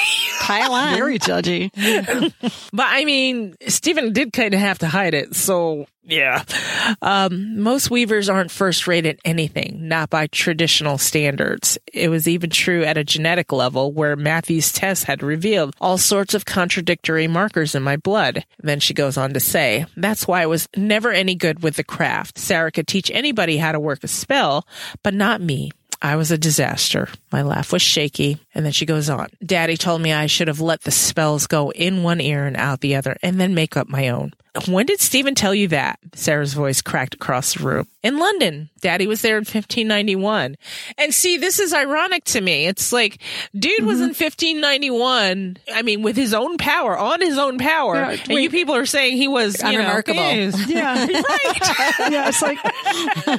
Pile 0.42 0.74
on. 0.74 0.96
Very 0.96 1.18
judgy. 1.18 1.72
But 2.72 2.86
I 2.88 3.04
mean, 3.06 3.56
Stephen 3.70 4.14
did 4.14 4.34
kind 4.34 4.54
of 4.54 4.60
have 4.60 4.80
to 4.80 4.88
hide 4.88 5.14
it. 5.14 5.36
So 5.36 5.88
yeah. 6.10 6.44
Um, 7.04 7.62
most 7.62 7.92
weavers 7.92 8.30
aren't 8.30 8.50
first 8.50 8.88
rate 8.88 9.06
at 9.06 9.20
anything, 9.24 9.88
not 9.88 10.10
by 10.10 10.26
traditional 10.28 10.98
standards. 10.98 11.78
It 11.94 12.10
was 12.10 12.28
even 12.28 12.50
true 12.50 12.84
at 12.84 12.98
a 12.98 13.04
genetic 13.04 13.52
level 13.52 13.92
where 13.92 14.16
Matthew's 14.16 14.72
test 14.72 15.04
had 15.04 15.22
revealed 15.22 15.76
all 15.80 16.00
sorts 16.00 16.34
of 16.34 16.46
contradictory 16.46 17.28
markers 17.28 17.76
in 17.76 17.84
my 17.84 17.96
blood. 17.96 18.44
Then 18.58 18.80
she 18.80 18.96
goes 18.96 19.18
on 19.18 19.34
to 19.34 19.40
say, 19.40 19.86
that's 19.96 20.28
why 20.28 20.42
I 20.42 20.48
was 20.48 20.68
never 20.76 21.12
any 21.12 21.36
good 21.36 21.62
with 21.62 21.76
the 21.76 21.84
craft. 21.84 22.40
Sarah 22.40 22.72
could 22.72 22.88
teach 22.88 23.12
anybody 23.12 23.58
how 23.58 23.72
to 23.72 23.80
work 23.80 24.04
a 24.04 24.08
spell, 24.08 24.66
but 25.04 25.14
not 25.14 25.42
me. 25.42 25.72
I 26.02 26.16
was 26.16 26.32
a 26.32 26.38
disaster. 26.38 27.10
My 27.32 27.42
laugh 27.42 27.74
was 27.74 27.82
shaky. 27.82 28.40
And 28.60 28.66
then 28.66 28.74
she 28.74 28.86
goes 28.86 29.10
on. 29.10 29.30
Daddy 29.42 29.78
told 29.78 30.02
me 30.02 30.12
I 30.12 30.26
should 30.26 30.50
have 30.50 30.60
let 30.60 30.82
the 30.82 30.92
spells 30.92 31.48
go 31.48 31.72
in 31.72 32.04
one 32.04 32.20
ear 32.20 32.46
and 32.46 32.58
out 32.58 32.82
the 32.82 32.94
other 32.98 33.16
and 33.24 33.40
then 33.40 33.56
make 33.56 33.78
up 33.78 33.88
my 33.88 34.10
own. 34.10 34.34
When 34.68 34.86
did 34.86 35.00
Stephen 35.00 35.34
tell 35.34 35.56
you 35.56 35.70
that? 35.70 35.98
Sarah's 36.14 36.54
voice 36.54 36.82
cracked 36.82 37.14
across 37.14 37.54
the 37.54 37.64
room. 37.64 37.88
In 38.04 38.18
London. 38.18 38.70
Daddy 38.82 39.08
was 39.08 39.22
there 39.22 39.38
in 39.38 39.46
1591. 39.46 40.58
And 40.98 41.14
see, 41.14 41.38
this 41.38 41.62
is 41.62 41.74
ironic 41.74 42.26
to 42.26 42.42
me. 42.42 42.66
It's 42.66 42.92
like, 42.92 43.22
dude 43.58 43.86
was 43.86 44.02
in 44.02 44.08
1591. 44.08 45.56
I 45.74 45.82
mean, 45.82 46.02
with 46.02 46.18
his 46.18 46.34
own 46.34 46.58
power, 46.58 46.98
on 46.98 47.22
his 47.22 47.38
own 47.38 47.60
power. 47.60 47.96
Yeah, 47.96 48.10
and 48.10 48.28
wait. 48.28 48.42
you 48.44 48.50
people 48.50 48.76
are 48.76 48.86
saying 48.86 49.16
he 49.16 49.30
was, 49.30 49.64
know, 49.64 49.70
Unremarkable. 49.70 50.20
eh, 50.20 50.52
Yeah. 50.68 51.06
yeah, 52.10 52.28
it's 52.28 52.42
like 52.42 52.58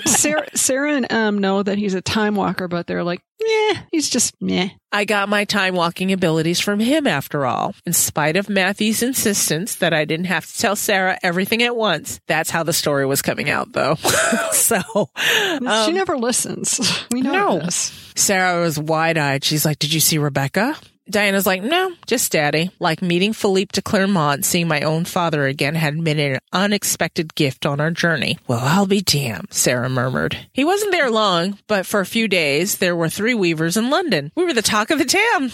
Sarah, 0.06 0.48
Sarah 0.54 0.94
and 0.94 1.12
Em 1.12 1.37
know 1.37 1.62
that 1.62 1.76
he's 1.76 1.92
a 1.92 2.00
time 2.00 2.37
walker, 2.37 2.68
but 2.68 2.87
they're 2.87 3.04
like, 3.04 3.20
yeah, 3.44 3.83
he's 3.90 4.09
just 4.11 4.35
meh. 4.40 4.70
I 4.92 5.05
got 5.05 5.29
my 5.29 5.44
time 5.44 5.74
walking 5.74 6.12
abilities 6.12 6.61
from 6.61 6.81
him 6.81 7.07
after 7.07 7.46
all. 7.46 7.74
In 7.87 7.92
spite 7.92 8.37
of 8.37 8.48
Matthew's 8.48 9.03
insistence 9.03 9.76
that 9.76 9.94
I 9.94 10.05
didn't 10.05 10.26
have 10.26 10.46
to 10.46 10.59
tell 10.59 10.76
Sarah 10.76 11.18
everything 11.22 11.62
at 11.62 11.76
once. 11.76 12.20
That's 12.26 12.50
how 12.50 12.64
the 12.64 12.72
story 12.72 13.07
was 13.07 13.22
coming 13.22 13.48
out 13.48 13.72
though. 13.72 13.94
so 14.53 14.81
she 15.16 15.66
um, 15.66 15.94
never 15.94 16.16
listens. 16.16 16.81
We 17.12 17.22
know 17.22 17.33
no. 17.33 17.59
this. 17.61 18.12
Sarah 18.16 18.61
was 18.61 18.79
wide 18.79 19.16
eyed. 19.18 19.44
She's 19.44 19.64
like, 19.64 19.79
Did 19.79 19.92
you 19.92 20.00
see 20.00 20.18
Rebecca? 20.18 20.76
Diana's 21.11 21.46
like, 21.46 21.62
No, 21.62 21.92
just 22.07 22.33
daddy. 22.33 22.70
Like 22.79 23.03
meeting 23.03 23.33
Philippe 23.33 23.73
de 23.73 23.83
Clermont, 23.83 24.44
seeing 24.44 24.68
my 24.68 24.83
own 24.83 25.05
father 25.05 25.46
again 25.46 25.75
had 25.75 26.03
been 26.03 26.18
an 26.18 26.38
unexpected 26.53 27.35
gift 27.35 27.66
on 27.66 27.81
our 27.81 27.90
journey. 27.90 28.38
Well, 28.46 28.61
I'll 28.62 28.87
be 28.87 29.03
damned, 29.03 29.53
Sarah 29.53 29.88
murmured. 29.88 30.37
He 30.53 30.64
wasn't 30.64 30.92
there 30.92 31.11
long, 31.11 31.59
but 31.66 31.87
for 31.87 32.01
a 32.01 32.07
few 32.07 32.29
days, 32.29 32.79
there 32.79 32.96
were 32.96 33.09
three 33.09 33.35
weavers 33.35 33.77
in 33.77 33.90
London. 33.90 34.33
We 34.37 34.44
were 34.44 34.55
the 34.55 34.62
talk 34.62 34.90
of 34.90 34.99
the 34.99 35.05
town. 35.05 35.51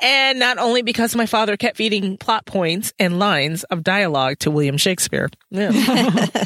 And 0.00 0.38
not 0.38 0.58
only 0.58 0.82
because 0.82 1.16
my 1.16 1.26
father 1.26 1.56
kept 1.56 1.76
feeding 1.76 2.18
plot 2.18 2.46
points 2.46 2.92
and 3.00 3.18
lines 3.18 3.64
of 3.64 3.82
dialogue 3.82 4.38
to 4.40 4.50
William 4.50 4.76
Shakespeare. 4.76 5.28
Yeah. 5.50 5.72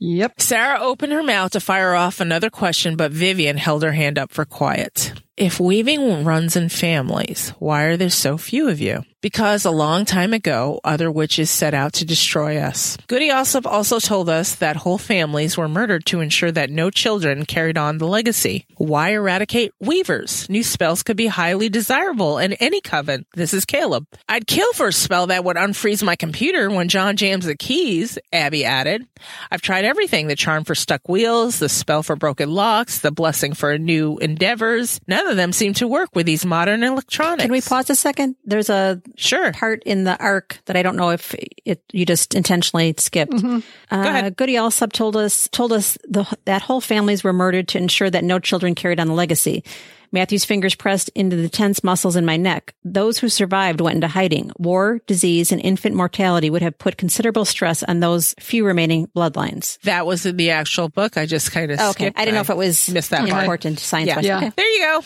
Yep. 0.00 0.40
Sarah 0.40 0.80
opened 0.80 1.12
her 1.12 1.22
mouth 1.22 1.52
to 1.52 1.60
fire 1.60 1.94
off 1.94 2.20
another 2.20 2.50
question, 2.50 2.96
but 2.96 3.12
Vivian 3.12 3.56
held 3.56 3.82
her 3.82 3.92
hand 3.92 4.18
up 4.18 4.32
for 4.32 4.44
quiet. 4.44 5.12
If 5.42 5.58
weaving 5.58 6.22
runs 6.22 6.54
in 6.54 6.68
families, 6.68 7.48
why 7.58 7.82
are 7.86 7.96
there 7.96 8.10
so 8.10 8.38
few 8.38 8.68
of 8.68 8.78
you? 8.78 9.02
Because 9.22 9.64
a 9.64 9.70
long 9.70 10.04
time 10.04 10.32
ago, 10.32 10.80
other 10.82 11.08
witches 11.08 11.48
set 11.48 11.74
out 11.74 11.92
to 11.94 12.04
destroy 12.04 12.58
us. 12.58 12.96
Goody 13.06 13.30
Alsop 13.30 13.68
also 13.68 14.00
told 14.00 14.28
us 14.28 14.56
that 14.56 14.74
whole 14.74 14.98
families 14.98 15.56
were 15.56 15.68
murdered 15.68 16.04
to 16.06 16.20
ensure 16.20 16.50
that 16.50 16.70
no 16.70 16.90
children 16.90 17.44
carried 17.44 17.78
on 17.78 17.98
the 17.98 18.06
legacy. 18.06 18.66
Why 18.76 19.10
eradicate 19.10 19.74
weavers? 19.80 20.48
New 20.50 20.64
spells 20.64 21.04
could 21.04 21.16
be 21.16 21.28
highly 21.28 21.68
desirable 21.68 22.38
in 22.38 22.54
any 22.54 22.80
coven. 22.80 23.26
This 23.34 23.54
is 23.54 23.64
Caleb. 23.64 24.06
I'd 24.28 24.48
kill 24.48 24.72
for 24.72 24.88
a 24.88 24.92
spell 24.92 25.28
that 25.28 25.44
would 25.44 25.56
unfreeze 25.56 26.02
my 26.02 26.16
computer 26.16 26.68
when 26.68 26.88
John 26.88 27.16
jams 27.16 27.46
the 27.46 27.54
keys, 27.56 28.18
Abby 28.32 28.64
added. 28.64 29.06
I've 29.52 29.62
tried 29.62 29.84
everything 29.84 30.26
the 30.26 30.34
charm 30.34 30.64
for 30.64 30.74
stuck 30.74 31.08
wheels, 31.08 31.60
the 31.60 31.68
spell 31.68 32.02
for 32.02 32.16
broken 32.16 32.50
locks, 32.50 32.98
the 32.98 33.12
blessing 33.12 33.54
for 33.54 33.78
new 33.78 34.18
endeavors. 34.18 35.00
None 35.06 35.28
of 35.28 35.31
them 35.34 35.52
seem 35.52 35.74
to 35.74 35.88
work 35.88 36.10
with 36.14 36.26
these 36.26 36.44
modern 36.44 36.82
electronics. 36.82 37.42
Can 37.42 37.52
we 37.52 37.60
pause 37.60 37.88
a 37.90 37.94
second? 37.94 38.36
There's 38.44 38.70
a 38.70 39.00
Sure. 39.16 39.52
part 39.52 39.82
in 39.84 40.04
the 40.04 40.16
arc 40.18 40.58
that 40.66 40.76
I 40.76 40.82
don't 40.82 40.96
know 40.96 41.10
if 41.10 41.34
it 41.64 41.82
you 41.92 42.04
just 42.06 42.34
intentionally 42.34 42.94
skipped. 42.98 43.34
Uh, 43.34 43.60
ahead. 43.90 44.36
Goody 44.36 44.56
Alsop 44.56 44.92
told 44.92 45.16
us 45.16 45.48
told 45.52 45.72
us 45.72 45.98
the, 46.08 46.24
that 46.44 46.62
whole 46.62 46.80
families 46.80 47.22
were 47.24 47.32
murdered 47.32 47.68
to 47.68 47.78
ensure 47.78 48.10
that 48.10 48.24
no 48.24 48.38
children 48.38 48.74
carried 48.74 49.00
on 49.00 49.06
the 49.08 49.14
legacy. 49.14 49.64
Matthew's 50.12 50.44
fingers 50.44 50.74
pressed 50.74 51.08
into 51.14 51.36
the 51.36 51.48
tense 51.48 51.82
muscles 51.82 52.16
in 52.16 52.24
my 52.24 52.36
neck. 52.36 52.74
Those 52.84 53.18
who 53.18 53.28
survived 53.28 53.80
went 53.80 53.96
into 53.96 54.08
hiding. 54.08 54.52
War, 54.58 55.00
disease, 55.06 55.52
and 55.52 55.60
infant 55.60 55.94
mortality 55.96 56.50
would 56.50 56.62
have 56.62 56.78
put 56.78 56.96
considerable 56.98 57.44
stress 57.44 57.82
on 57.82 58.00
those 58.00 58.34
few 58.38 58.64
remaining 58.66 59.06
bloodlines. 59.16 59.80
That 59.82 60.06
was 60.06 60.26
in 60.26 60.36
the 60.36 60.50
actual 60.50 60.88
book. 60.88 61.16
I 61.16 61.26
just 61.26 61.52
kind 61.52 61.70
of 61.70 61.78
Oh, 61.80 61.90
okay. 61.90 62.12
I 62.14 62.24
didn't 62.24 62.34
know 62.34 62.40
if 62.42 62.50
it 62.50 62.56
was 62.56 62.90
missed 62.90 63.10
that 63.10 63.26
important 63.26 63.78
science. 63.78 64.08
Yeah. 64.08 64.20
Yeah. 64.20 64.36
Okay. 64.38 64.52
There 64.56 64.68
you 64.68 64.80
go. 64.80 65.00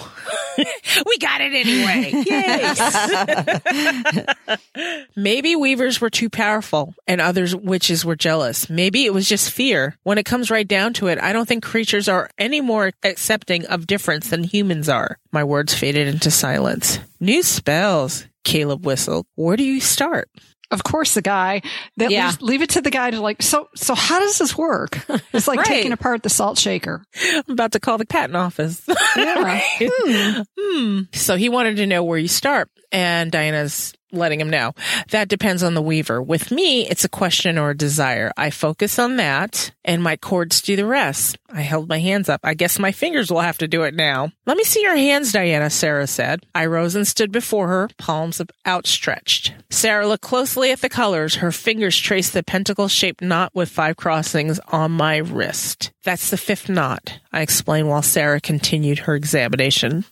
we 1.07 1.19
got 1.19 1.41
it 1.41 1.53
anyway. 1.55 2.25
Yay. 4.67 5.05
Maybe 5.17 5.57
weavers 5.57 6.01
were 6.01 6.11
too 6.11 6.29
powerful 6.31 6.95
and 7.07 7.21
others 7.21 7.55
witches 7.55 8.05
were 8.05 8.17
jealous. 8.17 8.69
Maybe 8.69 9.05
it 9.05 9.15
was 9.15 9.29
just 9.29 9.51
fear. 9.51 9.97
When 10.03 10.19
it 10.19 10.25
comes 10.25 10.51
right 10.51 10.67
down 10.67 10.93
to 10.95 11.07
it, 11.09 11.21
I 11.21 11.33
don't 11.33 11.47
think 11.47 11.63
creatures 11.63 12.09
are 12.09 12.29
any 12.39 12.61
more 12.61 12.93
accepting 13.05 13.67
of 13.67 13.87
difference 13.87 14.31
than 14.31 14.43
humans 14.45 14.89
are. 14.89 14.96
My 15.33 15.45
words 15.45 15.75
faded 15.75 16.09
into 16.09 16.31
silence. 16.31 16.99
New 17.21 17.43
spells. 17.43 18.27
Caleb 18.45 18.87
whistled. 18.87 19.27
Where 19.35 19.57
do 19.57 19.65
you 19.65 19.81
start? 19.81 20.29
Of 20.71 20.83
course, 20.83 21.15
the 21.15 21.23
guy 21.23 21.63
that 21.97 22.11
Yeah. 22.11 22.27
leaves, 22.27 22.43
leave 22.43 22.63
it 22.63 22.71
to 22.71 22.81
the 22.81 22.91
guy 22.91 23.11
to 23.11 23.21
like. 23.21 23.41
So, 23.43 23.69
so 23.77 23.95
how 23.95 24.19
does 24.19 24.39
this 24.39 24.57
work? 24.59 24.99
It's 25.33 25.47
like 25.47 25.59
Right. 25.59 25.67
taking 25.67 25.93
apart 25.93 26.23
the 26.25 26.29
salt 26.29 26.59
shaker. 26.59 27.05
I'm 27.33 27.53
about 27.53 27.73
to 27.73 27.81
call 27.81 27.99
the 27.99 28.07
patent 28.07 28.37
office. 28.37 28.83
Yeah. 29.17 29.63
Hmm. 30.59 31.01
So 31.13 31.37
he 31.37 31.49
wanted 31.49 31.77
to 31.77 31.87
know 31.87 32.03
where 32.05 32.19
you 32.19 32.29
start, 32.29 32.69
and 32.93 33.31
Diana's 33.31 33.95
letting 34.13 34.41
him 34.41 34.51
know. 34.51 34.73
That 35.11 35.29
depends 35.29 35.63
on 35.63 35.75
the 35.75 35.83
weaver. 35.83 36.23
With 36.23 36.51
me, 36.51 36.87
it's 36.89 37.05
a 37.05 37.09
question 37.09 37.59
or 37.59 37.71
a 37.71 37.77
desire. 37.77 38.33
I 38.37 38.51
focus 38.51 38.99
on 38.99 39.17
that, 39.17 39.73
and 39.85 40.03
my 40.03 40.17
cords 40.17 40.61
do 40.61 40.77
the 40.77 40.87
rest. 40.87 41.39
I 41.53 41.61
held 41.63 41.89
my 41.89 42.01
hands 42.01 42.29
up. 42.29 42.41
I 42.45 42.55
guess 42.55 42.79
my 42.79 42.93
fingers 42.93 43.31
will 43.31 43.41
have 43.41 43.59
to 43.59 43.69
do 43.69 43.83
it 43.83 43.95
now. 43.95 44.33
Let 44.47 44.57
me 44.57 44.65
see 44.65 44.83
your 44.83 44.97
hands, 44.97 45.33
Diana, 45.33 45.71
Sarah 45.71 46.07
said. 46.07 46.45
I 46.55 46.67
rose 46.67 46.95
and 46.95 47.07
stood 47.07 47.33
before 47.33 47.69
her, 47.69 47.89
palms 47.99 48.41
outstretched. 48.67 49.55
Sarah 49.71 50.07
looked 50.07 50.23
closely 50.23 50.71
at 50.71 50.81
the 50.81 50.89
colors. 50.89 51.37
Her 51.37 51.53
fingers 51.53 51.99
traced 51.99 52.33
the 52.33 52.43
pentacle 52.43 52.89
shaped 52.89 53.23
knot 53.23 53.53
with 53.55 53.69
five 53.69 53.97
crossings 53.97 54.59
on 54.69 54.93
my 54.93 55.17
wrist. 55.17 55.93
That's 56.05 56.31
the 56.31 56.37
fifth 56.37 56.69
knot, 56.69 57.19
I 57.33 57.41
explained 57.41 57.89
while 57.89 58.03
Sarah 58.03 58.41
continued 58.41 59.01
her 59.01 59.15
examination. 59.15 60.05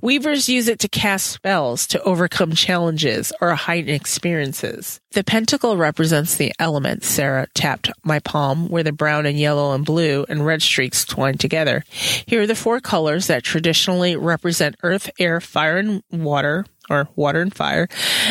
Weavers 0.00 0.48
use 0.48 0.68
it 0.68 0.78
to 0.80 0.88
cast 0.88 1.28
spells, 1.28 1.86
to 1.88 2.02
overcome 2.02 2.52
challenges, 2.52 3.29
or 3.40 3.54
heightened 3.54 3.94
experiences. 3.94 5.00
The 5.12 5.24
pentacle 5.24 5.76
represents 5.76 6.36
the 6.36 6.52
elements. 6.58 7.08
Sarah 7.08 7.48
tapped 7.54 7.90
my 8.04 8.20
palm 8.20 8.68
where 8.68 8.82
the 8.82 8.92
brown 8.92 9.26
and 9.26 9.38
yellow 9.38 9.72
and 9.74 9.84
blue 9.84 10.24
and 10.28 10.46
red 10.46 10.62
streaks 10.62 11.04
twine 11.04 11.38
together. 11.38 11.84
Here 11.90 12.42
are 12.42 12.46
the 12.46 12.54
four 12.54 12.80
colors 12.80 13.26
that 13.26 13.42
traditionally 13.42 14.16
represent 14.16 14.76
earth, 14.82 15.10
air, 15.18 15.40
fire, 15.40 15.78
and 15.78 16.02
water 16.12 16.64
or 16.90 17.08
water 17.16 17.40
and 17.40 17.54
fire. 17.54 17.88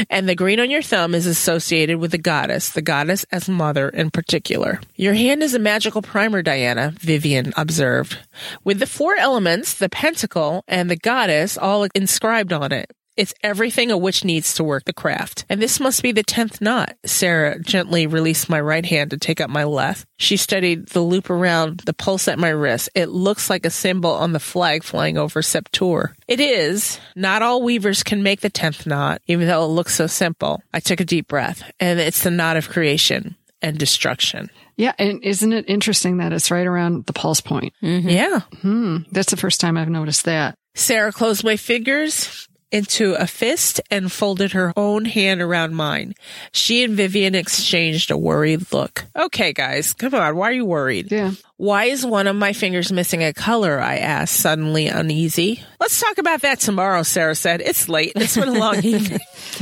And 0.10 0.28
the 0.28 0.36
green 0.36 0.60
on 0.60 0.70
your 0.70 0.82
thumb 0.82 1.16
is 1.16 1.26
associated 1.26 1.98
with 1.98 2.12
the 2.12 2.18
goddess, 2.18 2.70
the 2.70 2.82
goddess 2.82 3.26
as 3.32 3.50
mother 3.50 3.90
in 3.90 4.12
particular. 4.12 4.82
Your 4.96 5.14
hand 5.14 5.42
is 5.42 5.54
a 5.54 5.60
magical 5.60 6.02
primer, 6.02 6.42
Diana, 6.42 6.94
Vivian 7.00 7.54
observed, 7.56 8.20
with 8.64 8.80
the 8.80 8.86
four 8.86 9.16
elements, 9.16 9.74
the 9.74 9.90
pentacle 9.90 10.64
and 10.68 10.90
the 10.90 10.98
goddess 10.98 11.58
all 11.58 11.88
inscribed 11.96 12.54
on 12.54 12.72
it. 12.72 12.92
It's 13.20 13.34
everything 13.44 13.92
a 13.92 13.98
witch 13.98 14.24
needs 14.24 14.54
to 14.54 14.64
work 14.64 14.86
the 14.86 14.94
craft. 14.94 15.44
And 15.50 15.62
this 15.62 15.82
must 15.82 16.02
be 16.02 16.14
the 16.14 16.24
tenth 16.24 16.62
knot. 16.62 16.96
Sarah 17.06 17.60
gently 17.60 18.08
released 18.08 18.50
my 18.50 18.62
right 18.62 18.86
hand 18.86 19.12
to 19.12 19.18
take 19.18 19.42
up 19.42 19.50
my 19.50 19.66
left. 19.66 20.08
She 20.18 20.38
studied 20.38 20.88
the 20.88 21.02
loop 21.02 21.30
around 21.30 21.82
the 21.82 21.92
pulse 21.92 22.30
at 22.30 22.40
my 22.40 22.48
wrist. 22.48 22.88
It 22.96 23.10
looks 23.10 23.50
like 23.50 23.66
a 23.66 23.70
symbol 23.72 24.12
on 24.12 24.32
the 24.32 24.40
flag 24.40 24.86
flying 24.86 25.18
over 25.18 25.42
Sept-Tours. 25.42 26.12
It 26.30 26.40
is. 26.40 26.98
Not 27.14 27.42
all 27.42 27.62
weavers 27.62 28.04
can 28.04 28.24
make 28.24 28.40
the 28.40 28.50
tenth 28.50 28.88
knot, 28.88 29.22
even 29.28 29.48
though 29.48 29.66
it 29.66 29.68
looks 29.68 29.96
so 29.96 30.08
simple. 30.08 30.64
I 30.74 30.80
took 30.80 31.02
a 31.02 31.06
deep 31.06 31.28
breath, 31.28 31.70
and 31.78 32.00
it's 32.00 32.24
the 32.24 32.32
knot 32.32 32.56
of 32.56 32.70
creation 32.70 33.36
and 33.62 33.78
destruction. 33.78 34.50
Yeah, 34.78 34.94
and 34.98 35.22
isn't 35.26 35.52
it 35.52 35.66
interesting 35.68 36.20
that 36.20 36.32
it's 36.32 36.52
right 36.52 36.66
around 36.66 37.06
the 37.06 37.12
pulse 37.12 37.42
point? 37.42 37.74
Yeah. 37.82 38.44
Hmm, 38.62 39.00
that's 39.12 39.32
the 39.32 39.36
first 39.36 39.60
time 39.60 39.76
I've 39.76 39.90
noticed 39.90 40.24
that. 40.24 40.56
Sarah 40.74 41.12
closed 41.12 41.44
my 41.44 41.58
fingers 41.58 42.48
into 42.72 43.14
a 43.14 43.28
fist 43.28 43.82
and 43.90 44.12
folded 44.12 44.52
her 44.54 44.74
own 44.76 45.06
hand 45.06 45.42
around 45.42 45.76
mine. 45.76 46.16
She 46.52 46.84
and 46.84 46.96
Vivian 46.96 47.36
exchanged 47.36 48.12
a 48.12 48.18
worried 48.18 48.72
look. 48.72 49.06
Okay, 49.16 49.54
guys, 49.54 49.94
come 49.94 50.14
on. 50.14 50.36
Why 50.36 50.50
are 50.50 50.54
you 50.54 50.66
worried? 50.66 51.12
Yeah. 51.12 51.32
Why 51.58 51.86
is 51.86 52.06
one 52.06 52.28
of 52.28 52.36
my 52.36 52.54
fingers 52.54 52.92
missing 52.92 53.24
a 53.24 53.34
color? 53.34 53.80
I 53.80 53.98
asked, 53.98 54.36
suddenly 54.36 54.88
uneasy. 54.88 55.62
Let's 55.80 56.00
talk 56.00 56.18
about 56.18 56.42
that 56.42 56.60
tomorrow, 56.60 57.04
Sarah 57.04 57.36
said. 57.36 57.62
It's 57.62 57.90
late. 57.90 58.14
It's 58.16 58.38
been 58.38 58.50
a 58.50 58.54
long 58.54 58.78
evening. 58.84 59.20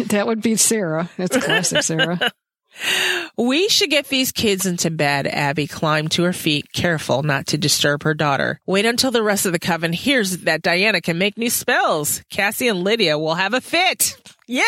That 0.08 0.28
would 0.28 0.41
be 0.41 0.56
Sarah. 0.58 1.10
That's 1.17 1.38
classic 1.38 1.84
Sarah. 1.84 2.32
We 3.38 3.70
should 3.70 3.90
get 3.90 4.08
these 4.08 4.32
kids 4.32 4.66
into 4.66 4.90
bed. 4.90 5.28
Abby 5.28 5.68
climbed 5.68 6.12
to 6.12 6.24
her 6.24 6.34
feet, 6.34 6.72
careful 6.74 7.24
not 7.24 7.48
to 7.48 7.58
disturb 7.58 8.04
her 8.04 8.13
daughter. 8.13 8.60
Wait 8.66 8.86
until 8.86 9.12
the 9.12 9.24
rest 9.24 9.46
of 9.46 9.52
the 9.52 9.60
coven 9.60 9.94
hears 9.94 10.38
that 10.40 10.62
Diana 10.62 11.02
can 11.02 11.18
make 11.18 11.38
new 11.38 11.50
spells. 11.50 12.24
Cassie 12.30 12.68
and 12.68 12.84
Lydia 12.84 13.18
will 13.18 13.36
have 13.36 13.54
a 13.54 13.62
fit. 13.62 14.18
Yay! 14.48 14.63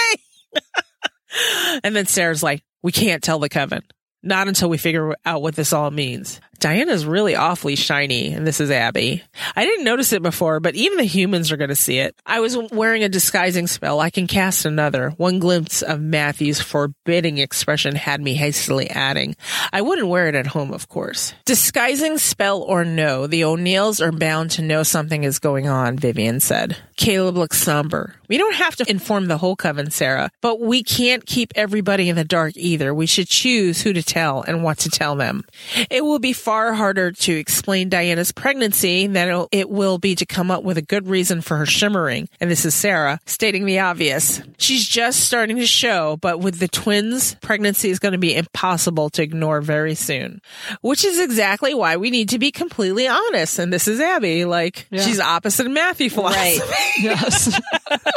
and 1.84 1.96
then 1.96 2.06
Sarah's 2.06 2.44
like, 2.44 2.64
we 2.82 2.92
can't 2.92 3.24
tell 3.24 3.40
the 3.40 3.50
coven. 3.50 3.84
Not 4.22 4.48
until 4.48 4.70
we 4.70 4.78
figure 4.78 5.16
out 5.26 5.42
what 5.42 5.56
this 5.56 5.74
all 5.74 5.92
means. 5.92 6.42
Diana's 6.60 7.06
really 7.06 7.36
awfully 7.36 7.76
shiny, 7.76 8.34
and 8.34 8.46
this 8.46 8.60
is 8.60 8.70
Abby. 8.70 9.24
I 9.56 9.66
didn't 9.66 9.86
notice 9.86 10.14
it 10.14 10.22
before, 10.22 10.60
but 10.60 10.76
even 10.76 10.98
the 10.98 11.06
humans 11.06 11.52
are 11.52 11.58
going 11.58 11.70
to 11.70 11.76
see 11.76 12.00
it. 12.00 12.16
I 12.26 12.40
was 12.42 12.58
wearing 12.72 13.04
a 13.04 13.10
disguising 13.10 13.68
spell. 13.68 14.00
I 14.00 14.10
can 14.10 14.28
cast 14.28 14.66
another. 14.66 15.12
One 15.12 15.40
glimpse 15.40 15.82
of 15.82 16.02
Matthew's 16.02 16.62
forbidding 16.62 17.38
expression 17.38 17.96
had 17.96 18.22
me 18.22 18.34
hastily 18.34 18.90
adding, 18.90 19.36
I 19.72 19.82
wouldn't 19.82 20.08
wear 20.08 20.28
it 20.28 20.36
at 20.36 20.48
home, 20.48 20.74
of 20.74 20.90
course. 20.90 21.34
Disguising 21.46 22.18
spell 22.18 22.62
or 22.62 22.84
no, 22.84 23.28
the 23.28 23.44
O'Neills 23.44 24.02
are 24.02 24.12
bound 24.12 24.52
to 24.52 24.62
know 24.62 24.84
something 24.84 25.24
is 25.24 25.40
going 25.40 25.68
on, 25.68 25.98
Vivian 25.98 26.40
said. 26.40 26.78
Caleb 26.98 27.38
looked 27.38 27.56
somber. 27.56 28.16
We 28.28 28.38
don't 28.38 28.56
have 28.56 28.76
to 28.76 28.90
inform 28.90 29.28
the 29.28 29.38
whole 29.38 29.56
coven, 29.56 29.90
Sarah, 29.90 30.30
but 30.42 30.60
we 30.60 30.84
can't 30.84 31.26
keep 31.26 31.52
everybody 31.56 32.10
in 32.10 32.16
the 32.16 32.24
dark 32.24 32.54
either. 32.56 32.94
We 32.94 33.06
should 33.06 33.28
choose 33.28 33.82
who 33.82 33.94
to 33.94 34.04
tell 34.04 34.44
and 34.44 34.64
what 34.64 34.80
to 34.80 34.90
tell 34.90 35.16
them. 35.16 35.46
It 35.90 36.04
will 36.04 36.20
be 36.20 36.34
far 36.50 36.74
harder 36.74 37.12
to 37.12 37.32
explain 37.36 37.90
Diana's 37.90 38.32
pregnancy 38.32 39.06
than 39.06 39.28
it'll- 39.28 39.98
be 40.00 40.16
to 40.16 40.26
come 40.26 40.50
up 40.50 40.64
with 40.64 40.80
a 40.80 40.82
good 40.82 41.08
reason 41.08 41.42
for 41.42 41.58
her 41.58 41.66
shimmering. 41.68 42.28
And 42.42 42.50
this 42.50 42.66
is 42.66 42.74
Sarah 42.74 43.20
stating 43.28 43.66
the 43.66 43.80
obvious. 43.80 44.42
She's 44.58 44.88
just 44.88 45.20
starting 45.20 45.58
to 45.58 45.68
show, 45.68 46.18
but 46.22 46.40
with 46.40 46.58
the 46.58 46.68
twins, 46.68 47.36
pregnancy 47.42 47.90
is 47.92 48.00
going 48.00 48.14
to 48.14 48.18
be 48.18 48.36
impossible 48.36 49.12
to 49.12 49.22
ignore 49.22 49.62
very 49.62 49.94
soon, 49.94 50.42
which 50.82 51.06
is 51.06 51.20
exactly 51.20 51.76
why 51.76 51.98
we 51.98 52.10
need 52.10 52.30
to 52.30 52.40
be 52.40 52.50
completely 52.52 53.08
honest. 53.08 53.60
And 53.60 53.72
this 53.72 53.88
is 53.88 54.00
Abby. 54.00 54.46
Like, 54.46 54.88
Yeah. 54.90 55.02
she's 55.04 55.20
opposite 55.20 55.68
of 55.68 55.72
Matthew 55.72 56.10
philosophy. 56.10 56.64
Yes. 57.00 57.60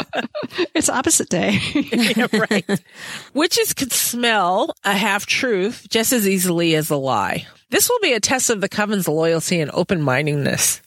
it's 0.73 0.89
opposite 0.89 1.29
day. 1.29 1.59
Yeah, 2.15 2.27
right. 2.49 2.65
Witches 3.35 3.73
could 3.73 3.91
smell 3.91 4.73
a 4.83 4.93
half 4.93 5.25
truth 5.27 5.85
just 5.89 6.11
as 6.13 6.27
easily 6.27 6.75
as 6.75 6.89
a 6.89 6.95
lie. 6.95 7.45
This 7.73 7.89
will 7.89 7.99
be 8.03 8.13
a 8.13 8.19
test 8.19 8.51
of 8.51 8.61
the 8.61 8.69
coven's 8.69 9.07
loyalty 9.07 9.59
and 9.59 9.71
open 9.73 9.99
mindedness. 9.99 10.79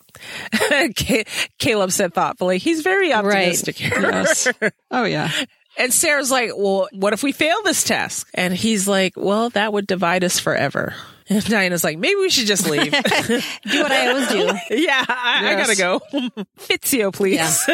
Caleb 1.59 1.91
said 1.91 2.15
thoughtfully, 2.15 2.59
he's 2.59 2.83
very 2.83 3.13
optimistic 3.13 3.77
here. 3.77 4.01
Yes. 4.01 4.47
Oh 4.93 5.05
yeah. 5.05 5.31
And 5.79 5.93
Sarah's 5.93 6.31
like, 6.31 6.53
well, 6.57 6.89
what 6.93 7.13
if 7.13 7.23
we 7.23 7.33
fail 7.33 7.63
this 7.63 7.85
test? 7.85 8.27
And 8.33 8.55
he's 8.55 8.89
like, 8.89 9.13
well, 9.15 9.51
that 9.51 9.75
would 9.75 9.87
divide 9.87 10.25
us 10.25 10.39
forever. 10.41 10.95
And 11.29 11.45
Diana's 11.49 11.85
like, 11.85 11.99
maybe 11.99 12.17
we 12.17 12.31
should 12.31 12.47
just 12.47 12.69
leave. 12.69 12.93
Do 12.93 13.83
what 13.83 13.93
I 13.93 14.09
always 14.09 14.29
do. 14.29 14.47
yeah, 14.77 15.05
I, 15.09 15.53
I 15.53 15.55
gotta 15.57 15.77
go. 15.77 16.01
Fitzio, 16.59 17.13
please. 17.13 17.69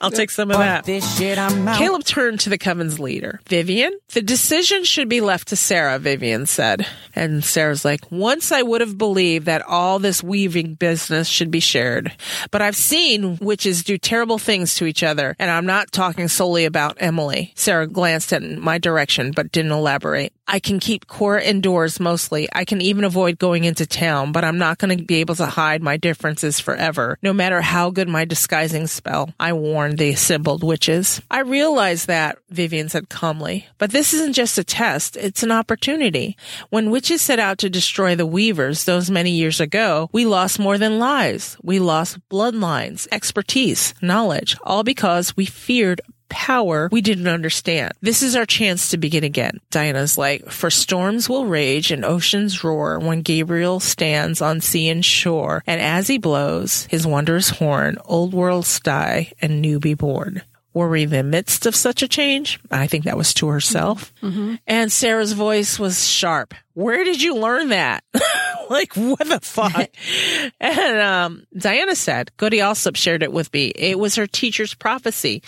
I'll 0.00 0.10
take 0.10 0.30
some 0.30 0.50
of 0.50 0.58
that. 0.58 0.84
This 0.84 1.18
shit, 1.18 1.38
I'm 1.38 1.68
out. 1.68 1.78
Caleb 1.78 2.04
turned 2.04 2.40
to 2.40 2.50
the 2.50 2.58
Coven's 2.58 2.98
leader. 2.98 3.40
Vivian, 3.48 3.92
the 4.12 4.22
decision 4.22 4.84
should 4.84 5.08
be 5.08 5.20
left 5.20 5.48
to 5.48 5.56
Sarah, 5.56 5.98
Vivian 5.98 6.46
said. 6.46 6.86
And 7.14 7.44
Sarah's 7.44 7.84
like, 7.84 8.10
once 8.10 8.52
I 8.52 8.62
would 8.62 8.80
have 8.80 8.96
believed 8.96 9.46
that 9.46 9.62
all 9.62 9.98
this 9.98 10.22
weaving 10.22 10.74
business 10.74 11.28
should 11.28 11.50
be 11.50 11.60
shared. 11.60 12.12
But 12.50 12.62
I've 12.62 12.76
seen 12.76 13.36
witches 13.36 13.84
do 13.84 13.98
terrible 13.98 14.38
things 14.38 14.76
to 14.76 14.86
each 14.86 15.02
other, 15.02 15.36
and 15.38 15.50
I'm 15.50 15.66
not 15.66 15.92
talking 15.92 16.28
solely 16.28 16.64
about 16.64 16.96
Emily. 17.00 17.52
Sarah 17.54 17.86
glanced 17.86 18.32
in 18.32 18.60
my 18.60 18.78
direction, 18.78 19.32
but 19.32 19.52
didn't 19.52 19.72
elaborate. 19.72 20.32
I 20.46 20.58
can 20.58 20.80
keep 20.80 21.06
Corra 21.06 21.42
indoors 21.42 22.00
mostly. 22.00 22.48
I 22.52 22.64
can 22.64 22.80
even 22.80 23.04
avoid 23.04 23.38
going 23.38 23.64
into 23.64 23.86
town, 23.86 24.32
but 24.32 24.44
I'm 24.44 24.58
not 24.58 24.78
going 24.78 24.96
to 24.96 25.04
be 25.04 25.16
able 25.16 25.34
to 25.36 25.46
hide 25.46 25.82
my 25.82 25.96
differences 25.96 26.60
forever, 26.60 27.18
no 27.22 27.32
matter 27.32 27.60
how 27.60 27.90
good 27.90 28.08
my 28.08 28.24
disguising 28.24 28.86
spell. 28.86 29.32
I 29.38 29.52
warned 29.52 29.98
the 29.98 30.10
assembled 30.10 30.62
witches. 30.62 31.22
I 31.30 31.40
realize 31.40 32.06
that, 32.06 32.38
Vivian 32.50 32.88
said 32.88 33.08
calmly, 33.08 33.66
but 33.78 33.92
this 33.92 34.12
isn't 34.12 34.34
just 34.34 34.58
a 34.58 34.64
test, 34.64 35.16
it's 35.16 35.42
an 35.42 35.52
opportunity. 35.52 36.36
When 36.70 36.90
witches 36.90 37.22
set 37.22 37.38
out 37.38 37.58
to 37.58 37.70
destroy 37.70 38.14
the 38.14 38.26
weavers 38.26 38.84
those 38.84 39.10
many 39.10 39.30
years 39.30 39.60
ago, 39.60 40.10
we 40.12 40.26
lost 40.26 40.58
more 40.58 40.76
than 40.76 40.98
lives. 40.98 41.56
We 41.62 41.78
lost 41.78 42.18
bloodlines, 42.28 43.06
expertise, 43.12 43.94
knowledge, 44.02 44.56
all 44.64 44.82
because 44.82 45.36
we 45.36 45.46
feared 45.46 46.00
power 46.32 46.88
we 46.90 47.00
didn't 47.00 47.28
understand. 47.28 47.92
This 48.00 48.22
is 48.22 48.34
our 48.34 48.46
chance 48.46 48.90
to 48.90 48.96
begin 48.96 49.22
again. 49.22 49.60
Diana's 49.70 50.18
like, 50.18 50.50
for 50.50 50.70
storms 50.70 51.28
will 51.28 51.46
rage 51.46 51.92
and 51.92 52.04
oceans 52.04 52.64
roar 52.64 52.98
when 52.98 53.22
Gabriel 53.22 53.78
stands 53.78 54.42
on 54.42 54.60
sea 54.60 54.88
and 54.88 55.04
shore, 55.04 55.62
and 55.66 55.80
as 55.80 56.08
he 56.08 56.18
blows 56.18 56.86
his 56.86 57.06
wondrous 57.06 57.50
horn, 57.50 57.98
old 58.06 58.32
worlds 58.34 58.80
die 58.80 59.32
and 59.40 59.60
new 59.60 59.78
be 59.78 59.94
born. 59.94 60.42
Were 60.74 60.88
we 60.88 61.02
in 61.02 61.10
the 61.10 61.22
midst 61.22 61.66
of 61.66 61.76
such 61.76 62.02
a 62.02 62.08
change? 62.08 62.58
I 62.70 62.86
think 62.86 63.04
that 63.04 63.16
was 63.18 63.34
to 63.34 63.48
herself. 63.48 64.10
And 64.66 64.90
Sarah's 64.90 65.32
voice 65.32 65.78
was 65.78 66.08
sharp. 66.08 66.54
Where 66.72 67.04
did 67.04 67.20
you 67.20 67.36
learn 67.36 67.68
that? 67.68 68.04
like, 68.70 68.94
what 68.94 69.28
the 69.28 69.40
fuck? 69.40 69.90
and 70.60 70.98
um, 70.98 71.46
Diana 71.54 71.94
said, 71.94 72.34
Goody 72.38 72.62
Alsop 72.62 72.96
shared 72.96 73.22
it 73.22 73.32
with 73.32 73.52
me. 73.52 73.66
It 73.76 73.98
was 73.98 74.14
her 74.14 74.26
teacher's 74.26 74.72
prophecy. 74.72 75.42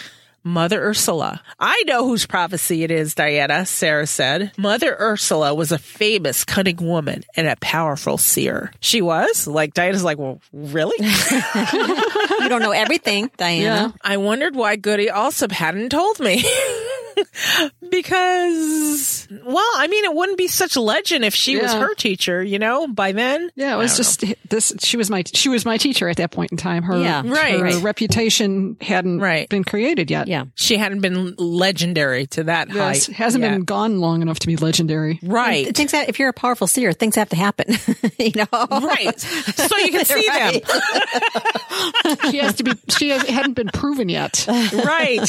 Mother 0.45 0.81
Ursula. 0.81 1.41
I 1.59 1.83
know 1.87 2.07
whose 2.07 2.27
prophecy 2.27 2.85
it 2.85 2.91
is, 2.91 3.15
Diana, 3.15 3.65
Sarah 3.65 4.07
said. 4.07 4.53
Mother 4.59 4.95
Ursula 5.01 5.55
was 5.55 5.73
a 5.73 5.79
famous, 5.79 6.45
cunning 6.45 6.77
woman 6.77 7.25
and 7.35 7.49
a 7.49 7.57
powerful 7.57 8.19
seer. 8.19 8.71
She 8.81 9.01
was? 9.01 9.47
Like, 9.47 9.73
Diana's 9.73 10.05
like, 10.05 10.19
well, 10.19 10.41
really? 10.53 10.97
You 12.41 12.51
don't 12.51 12.61
know 12.63 12.73
everything, 12.73 13.31
Diana. 13.39 13.95
I 14.03 14.19
wondered 14.19 14.55
why 14.55 14.77
Goody 14.77 15.09
Alsop 15.09 15.51
hadn't 15.51 15.89
told 15.89 16.21
me. 16.21 16.45
because, 17.91 19.29
well, 19.45 19.71
I 19.77 19.87
mean, 19.89 20.05
it 20.05 20.15
wouldn't 20.15 20.39
be 20.39 20.49
such 20.49 20.77
a 20.77 20.81
legend 20.81 21.25
if 21.25 21.35
she 21.35 21.57
was 21.59 21.73
her 21.73 21.95
teacher, 21.95 22.43
you 22.43 22.59
know, 22.59 22.87
by 22.87 23.13
then. 23.13 23.51
Yeah, 23.55 23.75
it 23.75 23.79
was 23.79 23.93
don't 23.93 23.97
just 23.99 24.25
this. 24.49 24.73
She 24.81 24.97
was 24.97 25.11
my 25.11 25.23
she 25.33 25.49
was 25.49 25.65
my 25.65 25.77
teacher 25.77 26.09
at 26.09 26.17
that 26.19 26.31
point 26.31 26.51
in 26.53 26.59
time. 26.59 26.83
Her 26.83 27.01
Yeah. 27.01 27.23
Right. 27.25 27.55
her 27.59 27.63
Right. 27.65 27.83
reputation 27.83 28.77
hadn't 28.81 29.21
Right. 29.21 29.49
been 29.49 29.65
created 29.65 30.11
yet. 30.11 30.29
Yeah. 30.29 30.45
She 30.55 30.77
hadn't 30.77 31.01
been 31.01 31.35
legendary 31.39 32.27
to 32.29 32.45
that 32.45 32.69
Yes, 32.69 33.07
height. 33.07 33.17
hasn't 33.17 33.43
yet. 33.45 33.51
been 33.53 33.65
gone 33.65 34.01
long 34.01 34.23
enough 34.23 34.39
to 34.41 34.47
be 34.47 34.57
legendary. 34.57 35.19
Right. 35.23 35.75
Things 35.77 35.93
that 35.93 36.09
if 36.09 36.19
you're 36.19 36.29
a 36.29 36.33
powerful 36.35 36.67
seer, 36.67 36.93
things 36.93 37.15
have 37.17 37.29
to 37.31 37.37
happen. 37.37 37.77
you 38.19 38.33
know, 38.37 38.67
right. 38.71 39.19
So 39.21 39.77
you 39.79 39.91
can 39.91 40.05
see 40.05 40.27
them. 40.27 40.61
She 42.31 42.39
has 42.39 42.55
to 42.57 42.65
be. 42.65 42.73
She 42.97 43.09
has, 43.11 43.23
hadn't 43.29 43.55
been 43.55 43.69
proven 43.69 44.09
yet. 44.09 44.47
right. 44.49 45.21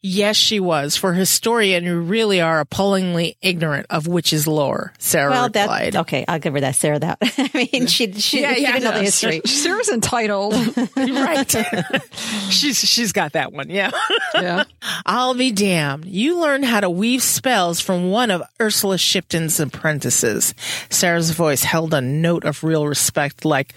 Yes, 0.00 0.36
she 0.36 0.60
was. 0.60 0.96
For 0.96 1.10
a 1.10 1.16
historian, 1.16 1.82
you 1.84 1.98
really 1.98 2.40
are 2.40 2.60
appallingly 2.60 3.36
ignorant 3.42 3.86
of 3.90 4.06
witches' 4.06 4.46
lore, 4.46 4.92
Sarah 4.98 5.30
Well, 5.32 5.46
replied. 5.46 5.94
that 5.94 6.00
okay. 6.02 6.24
I'll 6.28 6.38
give 6.38 6.54
her 6.54 6.60
that, 6.60 6.76
Sarah. 6.76 7.00
That 7.00 7.18
I 7.22 7.68
mean, 7.72 7.88
she 7.88 8.12
she, 8.12 8.40
Yeah, 8.42 8.54
she 8.54 8.62
yeah, 8.62 8.72
didn't 8.74 8.84
know 8.84 8.92
the 8.98 9.02
history. 9.02 9.40
Sarah's 9.44 9.88
entitled. 9.88 10.54
right. 10.96 11.50
she's 12.50 12.78
she's 12.78 13.10
got 13.10 13.32
that 13.32 13.52
one. 13.52 13.70
Yeah. 13.70 13.90
Yeah. 14.34 14.64
I'll 15.04 15.34
be 15.34 15.50
damned. 15.50 16.04
You 16.04 16.38
learned 16.38 16.64
how 16.64 16.78
to 16.80 16.88
weave 16.90 17.22
spells 17.22 17.80
from 17.80 18.10
one 18.10 18.30
of 18.30 18.42
Ursula 18.60 18.98
Shipton's 18.98 19.58
apprentices. 19.58 20.54
Sarah's 20.90 21.32
voice 21.32 21.64
held 21.64 21.92
a 21.92 22.00
note 22.00 22.44
of 22.44 22.62
real 22.62 22.86
respect, 22.86 23.44
like, 23.44 23.74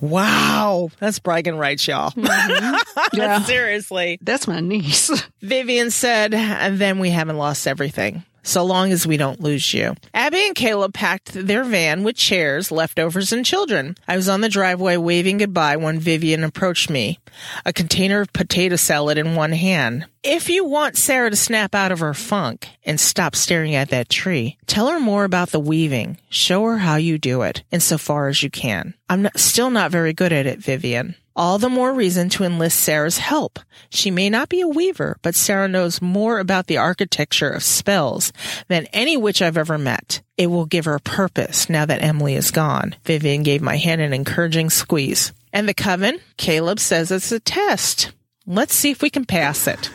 wow, 0.00 0.90
that's 1.00 1.18
bragging 1.18 1.56
rights, 1.56 1.86
y'all. 1.88 2.10
Mm-hmm. 2.12 3.16
Yeah. 3.16 3.42
Seriously. 3.42 4.18
That's 4.22 4.46
my 4.46 4.60
niece. 4.60 5.10
Vivian 5.40 5.90
said, 5.90 6.34
and 6.34 6.78
then 6.78 6.98
we 6.98 7.10
haven't 7.10 7.38
lost 7.38 7.66
everything. 7.66 8.24
So 8.46 8.62
long 8.62 8.92
as 8.92 9.06
we 9.06 9.16
don't 9.16 9.40
lose 9.40 9.72
you. 9.72 9.94
Abby 10.12 10.46
and 10.46 10.54
Caleb 10.54 10.92
packed 10.92 11.32
their 11.32 11.64
van 11.64 12.04
with 12.04 12.14
chairs, 12.14 12.70
leftovers, 12.70 13.32
and 13.32 13.44
children. 13.44 13.96
I 14.06 14.16
was 14.16 14.28
on 14.28 14.42
the 14.42 14.50
driveway 14.50 14.98
waving 14.98 15.38
goodbye 15.38 15.76
when 15.76 15.98
Vivian 15.98 16.44
approached 16.44 16.90
me, 16.90 17.18
a 17.64 17.72
container 17.72 18.20
of 18.20 18.32
potato 18.34 18.76
salad 18.76 19.16
in 19.16 19.34
one 19.34 19.52
hand. 19.52 20.06
If 20.26 20.48
you 20.48 20.64
want 20.64 20.96
Sarah 20.96 21.28
to 21.28 21.36
snap 21.36 21.74
out 21.74 21.92
of 21.92 21.98
her 21.98 22.14
funk 22.14 22.70
and 22.82 22.98
stop 22.98 23.36
staring 23.36 23.74
at 23.74 23.90
that 23.90 24.08
tree, 24.08 24.56
tell 24.66 24.88
her 24.88 24.98
more 24.98 25.24
about 25.24 25.50
the 25.50 25.60
weaving. 25.60 26.16
Show 26.30 26.64
her 26.64 26.78
how 26.78 26.96
you 26.96 27.18
do 27.18 27.42
it, 27.42 27.62
insofar 27.70 28.28
as 28.28 28.42
you 28.42 28.48
can. 28.48 28.94
I'm 29.10 29.20
not, 29.20 29.38
still 29.38 29.68
not 29.68 29.90
very 29.90 30.14
good 30.14 30.32
at 30.32 30.46
it, 30.46 30.60
Vivian. 30.60 31.14
All 31.36 31.58
the 31.58 31.68
more 31.68 31.92
reason 31.92 32.30
to 32.30 32.44
enlist 32.44 32.80
Sarah's 32.80 33.18
help. 33.18 33.58
She 33.90 34.10
may 34.10 34.30
not 34.30 34.48
be 34.48 34.62
a 34.62 34.66
weaver, 34.66 35.18
but 35.20 35.34
Sarah 35.34 35.68
knows 35.68 36.00
more 36.00 36.38
about 36.38 36.68
the 36.68 36.78
architecture 36.78 37.50
of 37.50 37.62
spells 37.62 38.32
than 38.68 38.86
any 38.94 39.18
witch 39.18 39.42
I've 39.42 39.58
ever 39.58 39.76
met. 39.76 40.22
It 40.38 40.46
will 40.46 40.64
give 40.64 40.86
her 40.86 40.98
purpose 41.00 41.68
now 41.68 41.84
that 41.84 42.02
Emily 42.02 42.34
is 42.34 42.50
gone. 42.50 42.96
Vivian 43.04 43.42
gave 43.42 43.60
my 43.60 43.76
hand 43.76 44.00
an 44.00 44.14
encouraging 44.14 44.70
squeeze. 44.70 45.34
And 45.52 45.68
the 45.68 45.74
coven? 45.74 46.18
Caleb 46.38 46.80
says 46.80 47.10
it's 47.10 47.30
a 47.30 47.40
test. 47.40 48.12
Let's 48.46 48.74
see 48.74 48.90
if 48.90 49.00
we 49.00 49.08
can 49.10 49.24
pass 49.24 49.66
it. 49.66 49.90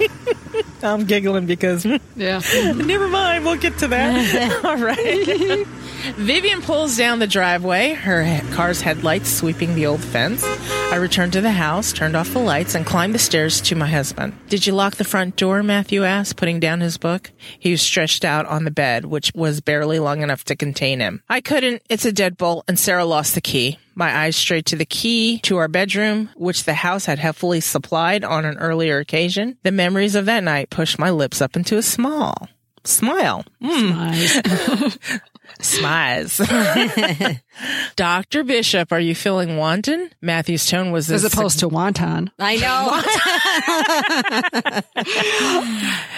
I'm 0.82 1.04
giggling 1.04 1.46
because 1.46 1.84
Yeah. 2.16 2.40
Never 2.74 3.06
mind, 3.08 3.44
we'll 3.44 3.56
get 3.56 3.78
to 3.78 3.88
that. 3.88 4.60
All 4.64 4.76
right. 4.78 5.66
Vivian 6.16 6.62
pulls 6.62 6.96
down 6.96 7.20
the 7.20 7.26
driveway, 7.26 7.92
her 7.92 8.40
car's 8.52 8.80
headlights 8.80 9.30
sweeping 9.30 9.74
the 9.74 9.86
old 9.86 10.02
fence. 10.02 10.44
I 10.92 10.96
returned 10.96 11.32
to 11.34 11.40
the 11.40 11.52
house, 11.52 11.92
turned 11.92 12.16
off 12.16 12.32
the 12.32 12.40
lights, 12.40 12.74
and 12.74 12.84
climbed 12.84 13.14
the 13.14 13.20
stairs 13.20 13.60
to 13.62 13.76
my 13.76 13.86
husband. 13.86 14.36
Did 14.48 14.66
you 14.66 14.74
lock 14.74 14.96
the 14.96 15.04
front 15.04 15.36
door? 15.36 15.62
Matthew 15.62 16.04
asked, 16.04 16.36
putting 16.36 16.58
down 16.58 16.80
his 16.80 16.98
book. 16.98 17.30
He 17.58 17.70
was 17.70 17.80
stretched 17.80 18.24
out 18.24 18.46
on 18.46 18.64
the 18.64 18.70
bed, 18.70 19.04
which 19.04 19.30
was 19.34 19.60
barely 19.60 20.00
long 20.00 20.22
enough 20.22 20.44
to 20.44 20.56
contain 20.56 21.00
him. 21.00 21.22
I 21.28 21.40
couldn't. 21.40 21.82
It's 21.88 22.04
a 22.04 22.12
deadbolt, 22.12 22.64
and 22.66 22.78
Sarah 22.78 23.04
lost 23.04 23.34
the 23.34 23.40
key. 23.40 23.78
My 23.94 24.14
eyes 24.14 24.36
strayed 24.36 24.66
to 24.66 24.76
the 24.76 24.84
key 24.84 25.38
to 25.44 25.58
our 25.58 25.68
bedroom, 25.68 26.30
which 26.34 26.64
the 26.64 26.74
house 26.74 27.06
had 27.06 27.20
heavily 27.20 27.60
supplied 27.60 28.24
on 28.24 28.44
an 28.44 28.58
earlier 28.58 28.98
occasion. 28.98 29.56
The 29.62 29.72
memories 29.72 30.14
of 30.14 30.26
that 30.26 30.42
night 30.42 30.68
pushed 30.68 30.98
my 30.98 31.10
lips 31.10 31.40
up 31.40 31.56
into 31.56 31.76
a 31.76 31.82
small 31.82 32.48
Smile. 32.84 33.44
Mm. 33.62 35.20
Smiles. 35.60 36.40
Dr. 37.96 38.44
Bishop, 38.44 38.92
are 38.92 39.00
you 39.00 39.14
feeling 39.14 39.56
wanton? 39.56 40.10
Matthew's 40.20 40.66
tone 40.66 40.90
was 40.90 41.10
As 41.10 41.24
opposed 41.24 41.58
to 41.60 41.68
wanton. 41.68 42.30
I 42.38 42.56
know. 42.56 42.90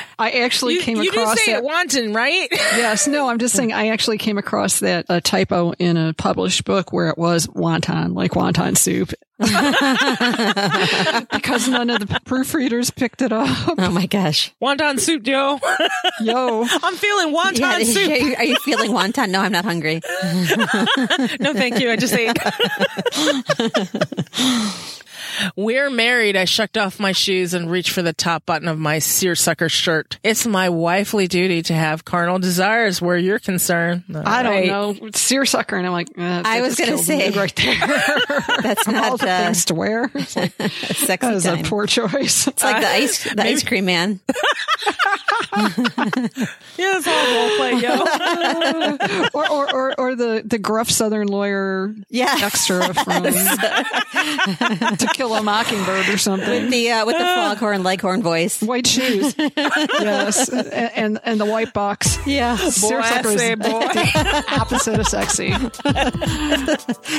I 0.19 0.31
actually 0.43 0.75
you, 0.75 0.81
came 0.81 1.03
you 1.03 1.11
across 1.11 1.35
do 1.37 1.43
say 1.43 1.53
that. 1.53 1.59
it 1.59 1.65
wanton, 1.65 2.13
right? 2.13 2.49
Yes, 2.75 3.07
no, 3.07 3.29
I'm 3.29 3.39
just 3.39 3.55
saying 3.55 3.73
I 3.73 3.89
actually 3.89 4.19
came 4.19 4.37
across 4.39 4.81
that 4.81 5.07
a 5.09 5.21
typo 5.21 5.73
in 5.73 5.97
a 5.97 6.13
published 6.15 6.65
book 6.65 6.93
where 6.93 7.09
it 7.09 7.17
was 7.19 7.49
wanton, 7.49 8.15
like 8.15 8.35
wanton 8.37 8.75
soup. 8.77 9.13
because 9.39 9.59
none 11.69 11.91
of 11.91 11.99
the 12.01 12.07
proofreaders 12.25 12.95
picked 12.95 13.21
it 13.21 13.33
up. 13.33 13.49
oh 13.79 13.91
my 13.91 14.07
gosh. 14.07 14.53
wonton 14.63 15.01
soup, 15.01 15.25
Joe. 15.25 15.59
Yo. 16.21 16.65
I'm 16.83 16.95
feeling 16.95 17.35
wonton 17.35 17.59
Yeah, 17.59 17.79
soup. 17.81 18.11
are 18.11 18.17
you, 18.17 18.37
are 18.37 18.45
you 18.45 18.57
feeling 18.57 18.93
wonton? 18.93 19.31
No, 19.31 19.41
I'm 19.41 19.51
not 19.53 19.65
hungry. 19.65 20.01
No, 21.41 21.53
thank 21.53 21.81
you. 21.81 21.91
I 21.91 21.97
just 21.97 22.15
ate. 22.15 22.37
We're 25.57 25.91
married. 25.91 26.37
I 26.37 26.45
shucked 26.45 26.77
off 26.79 26.99
my 27.01 27.13
shoes 27.13 27.55
and 27.55 27.71
reached 27.71 27.91
for 27.91 28.03
the 28.03 28.13
top 28.13 28.47
button 28.47 28.69
of 28.69 28.79
my 28.79 28.99
seersucker 28.99 29.69
shirt. 29.69 30.19
It's 30.23 30.47
my 30.47 30.69
wifely 30.69 31.27
duty 31.29 31.63
to 31.63 31.75
have 31.75 32.05
carnal 32.05 32.39
desires 32.39 33.01
where 33.03 33.17
you're 33.17 33.39
concerned. 33.39 34.05
I 34.15 34.43
don't 34.43 34.53
Right. 34.53 34.67
know. 34.67 34.97
Seersucker. 35.15 35.77
And 35.77 35.87
I'm 35.87 35.93
like, 35.93 36.09
eh, 36.17 36.43
I 36.45 36.61
was 36.61 36.77
gonna 36.77 36.99
say. 36.99 37.31
right 37.35 37.55
there. 37.57 37.77
That's 38.63 38.87
Of 38.87 38.95
all 38.95 39.01
not 39.11 39.21
the 39.21 39.31
uh, 39.31 39.45
things 39.45 39.65
to 39.67 39.75
wear. 39.75 40.11
It's 40.15 40.37
like, 40.37 40.53
sexy 40.61 41.07
that 41.27 41.35
is 41.35 41.47
a 41.47 41.57
time. 41.57 41.65
poor 41.65 41.87
choice. 41.87 42.47
It's 42.47 42.63
like 42.63 42.81
the 42.81 42.89
ice, 42.89 43.25
the 43.25 43.43
ice 43.43 43.65
cream 43.65 43.87
man. 43.87 44.21
Yeah, 46.77 46.99
it's 46.99 47.07
all 47.07 47.35
role 47.35 47.57
play, 47.57 47.75
yo. 47.81 49.29
or, 49.33 49.49
or, 49.51 49.75
or, 49.75 49.95
or 50.01 50.15
the, 50.17 50.43
the 50.45 50.59
gruff 50.59 50.91
Southern 50.91 51.29
lawyer 51.29 51.95
Yeah. 52.11 52.35
extra 52.43 52.93
from 52.95 53.23
To 53.25 55.09
Kill 55.15 55.24
a 55.33 55.43
Mockingbird 55.43 56.09
or 56.09 56.19
something. 56.19 56.65
with 56.65 56.71
The 56.71 56.91
uh, 56.91 57.07
with 57.07 57.17
the 57.17 57.25
foghorn 57.25 57.83
leghorn 57.83 58.23
voice. 58.23 58.61
White 58.61 58.87
shoes, 58.87 59.35
yes, 59.39 60.49
and, 60.49 60.69
and 60.73 61.21
and 61.25 61.41
the 61.41 61.47
white 61.47 61.73
box. 61.73 62.19
Yeah. 62.27 62.57
Seersucker 62.57 63.29
is 63.29 63.39
say 63.41 63.55
boy. 63.55 63.69
the 63.69 64.45
opposite 64.51 65.01
of 65.01 65.07
sexy. 65.07 65.51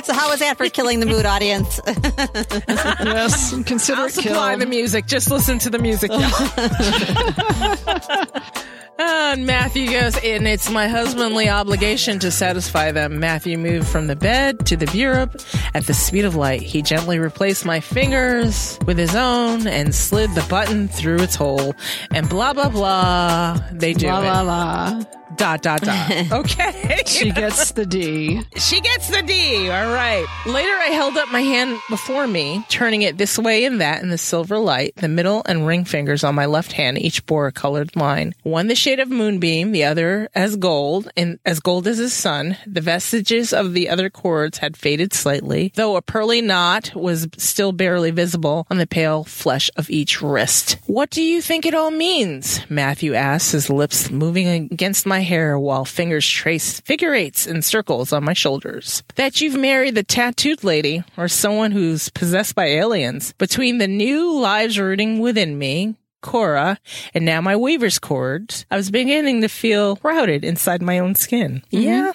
So 0.04 0.14
how 0.14 0.30
was 0.30 0.40
that 0.40 0.58
for 0.58 0.70
killing 0.70 1.00
the 1.00 1.06
mood 1.06 1.26
audience? 1.26 1.80
Yes, 1.86 3.54
consider 3.66 4.02
I'll 4.02 4.08
it 4.08 4.14
supply 4.14 4.50
killed. 4.52 4.62
the 4.62 4.66
music. 4.68 5.08
Just 5.08 5.32
listen 5.32 5.60
to 5.60 5.70
the 5.70 5.80
music. 5.80 6.12
And 8.98 9.46
Matthew 9.46 9.92
goes, 9.92 10.18
and 10.24 10.48
it's 10.48 10.70
my 10.70 10.88
husbandly 10.88 11.50
obligation 11.50 12.20
to 12.20 12.32
satisfy 12.32 12.92
them. 12.94 13.20
Matthew 13.20 13.58
moved 13.58 13.88
from 13.88 14.08
the 14.08 14.16
bed 14.16 14.66
to 14.68 14.78
the 14.78 14.86
bureau 14.88 15.28
at 15.74 15.86
the 15.86 15.94
speed 15.94 16.24
of 16.24 16.36
light. 16.36 16.62
He 16.62 16.82
gently 16.82 17.20
replaced 17.20 17.66
my 17.66 17.82
fingers 17.82 18.80
with 18.86 18.98
his 18.98 19.14
own 19.14 19.68
and 19.68 19.94
slid 19.94 20.30
the 20.32 20.46
button 20.50 20.88
through 20.88 21.18
its 21.22 21.36
hole. 21.36 21.76
And 22.12 22.30
blah, 22.30 22.54
blah, 22.54 22.70
blah. 22.70 23.60
They 23.74 23.94
do 23.94 24.08
La 24.08 24.22
it. 24.22 24.26
la 24.26 24.42
la. 24.42 25.04
Dot, 25.38 25.62
dot, 25.62 25.82
dot. 25.82 26.12
Okay. 26.32 27.04
She 27.06 27.32
gets 27.32 27.72
the 27.72 27.86
D. 27.86 28.42
She 28.58 28.80
gets 28.82 29.10
the 29.10 29.22
D. 29.22 29.70
All 29.70 29.92
right. 29.94 30.26
Later, 30.46 30.72
I 30.74 30.90
held 30.94 31.18
up 31.18 31.30
my 31.32 31.42
hand 31.42 31.80
before 31.90 32.28
me, 32.28 32.66
turning 32.70 33.02
it 33.02 33.18
this 33.18 33.38
way 33.38 33.66
and 33.66 33.82
that 33.82 34.02
in 34.02 34.10
the 34.10 34.18
silver 34.18 34.58
light. 34.58 34.96
The 34.98 35.08
middle 35.08 35.42
and 35.46 35.66
ring 35.68 35.86
fingers 35.86 36.24
on 36.24 36.36
my 36.36 36.46
left 36.46 36.72
hand 36.74 36.98
each 37.00 37.26
bore 37.26 37.48
a 37.48 37.52
colored 37.52 37.96
line. 37.96 38.34
One 38.44 38.68
the 38.68 38.76
shade 38.76 39.00
of 39.00 39.10
moonbeam, 39.10 39.72
the 39.72 39.84
other 39.86 40.30
as 40.36 40.56
gold, 40.56 41.10
and 41.18 41.40
as 41.46 41.60
gold 41.60 41.88
as 41.88 41.98
the 41.98 42.10
sun. 42.10 42.58
The 42.66 42.82
vestiges 42.82 43.54
of 43.54 43.74
the 43.74 43.90
other 43.90 44.10
cords 44.10 44.60
had 44.60 44.78
faded 44.78 45.14
slightly, 45.14 45.72
though 45.76 45.96
a 45.96 46.02
pearly 46.02 46.42
knot 46.42 46.92
was 46.96 47.28
still 47.38 47.72
barely 47.72 48.12
visible 48.12 48.68
on 48.70 48.78
the 48.78 48.88
pale 48.88 49.24
flesh 49.24 49.70
of 49.76 49.90
each 49.90 50.22
wrist. 50.22 50.78
What 50.86 51.10
do 51.10 51.22
you 51.22 51.42
think 51.42 51.66
it 51.66 51.74
all 51.76 51.92
means? 51.92 52.60
Matthew 52.70 53.14
asked, 53.14 53.52
his 53.52 53.70
lips 53.70 54.10
moving 54.10 54.48
against 54.48 55.06
my 55.06 55.22
hair 55.26 55.60
while 55.60 55.84
fingers 55.84 56.28
trace 56.28 56.80
figure 56.82 57.14
eights 57.14 57.46
and 57.46 57.64
circles 57.66 58.14
on 58.14 58.24
my 58.24 58.34
shoulders. 58.34 59.04
That 59.16 59.42
you've 59.42 59.56
married 59.58 59.96
the 59.96 60.04
tattooed 60.04 60.64
lady 60.64 61.04
or 61.18 61.28
someone 61.28 61.72
who's 61.72 62.10
possessed 62.10 62.56
by 62.56 62.68
aliens. 62.68 63.34
Between 63.34 63.78
the 63.80 63.88
new 63.88 64.40
lives 64.40 64.80
rooting 64.80 65.20
within 65.20 65.58
me, 65.58 65.96
Corra, 66.24 66.78
and 67.14 67.24
now 67.24 67.40
my 67.40 67.56
weaver's 67.56 68.00
cords, 68.00 68.66
I 68.72 68.78
was 68.78 68.90
beginning 68.90 69.42
to 69.42 69.48
feel 69.48 70.00
routed 70.02 70.44
inside 70.44 70.82
my 70.82 70.98
own 71.00 71.14
skin. 71.16 71.62
Mm-hmm. 71.72 71.84
Yeah. 71.84 72.06
Yeah, 72.06 72.12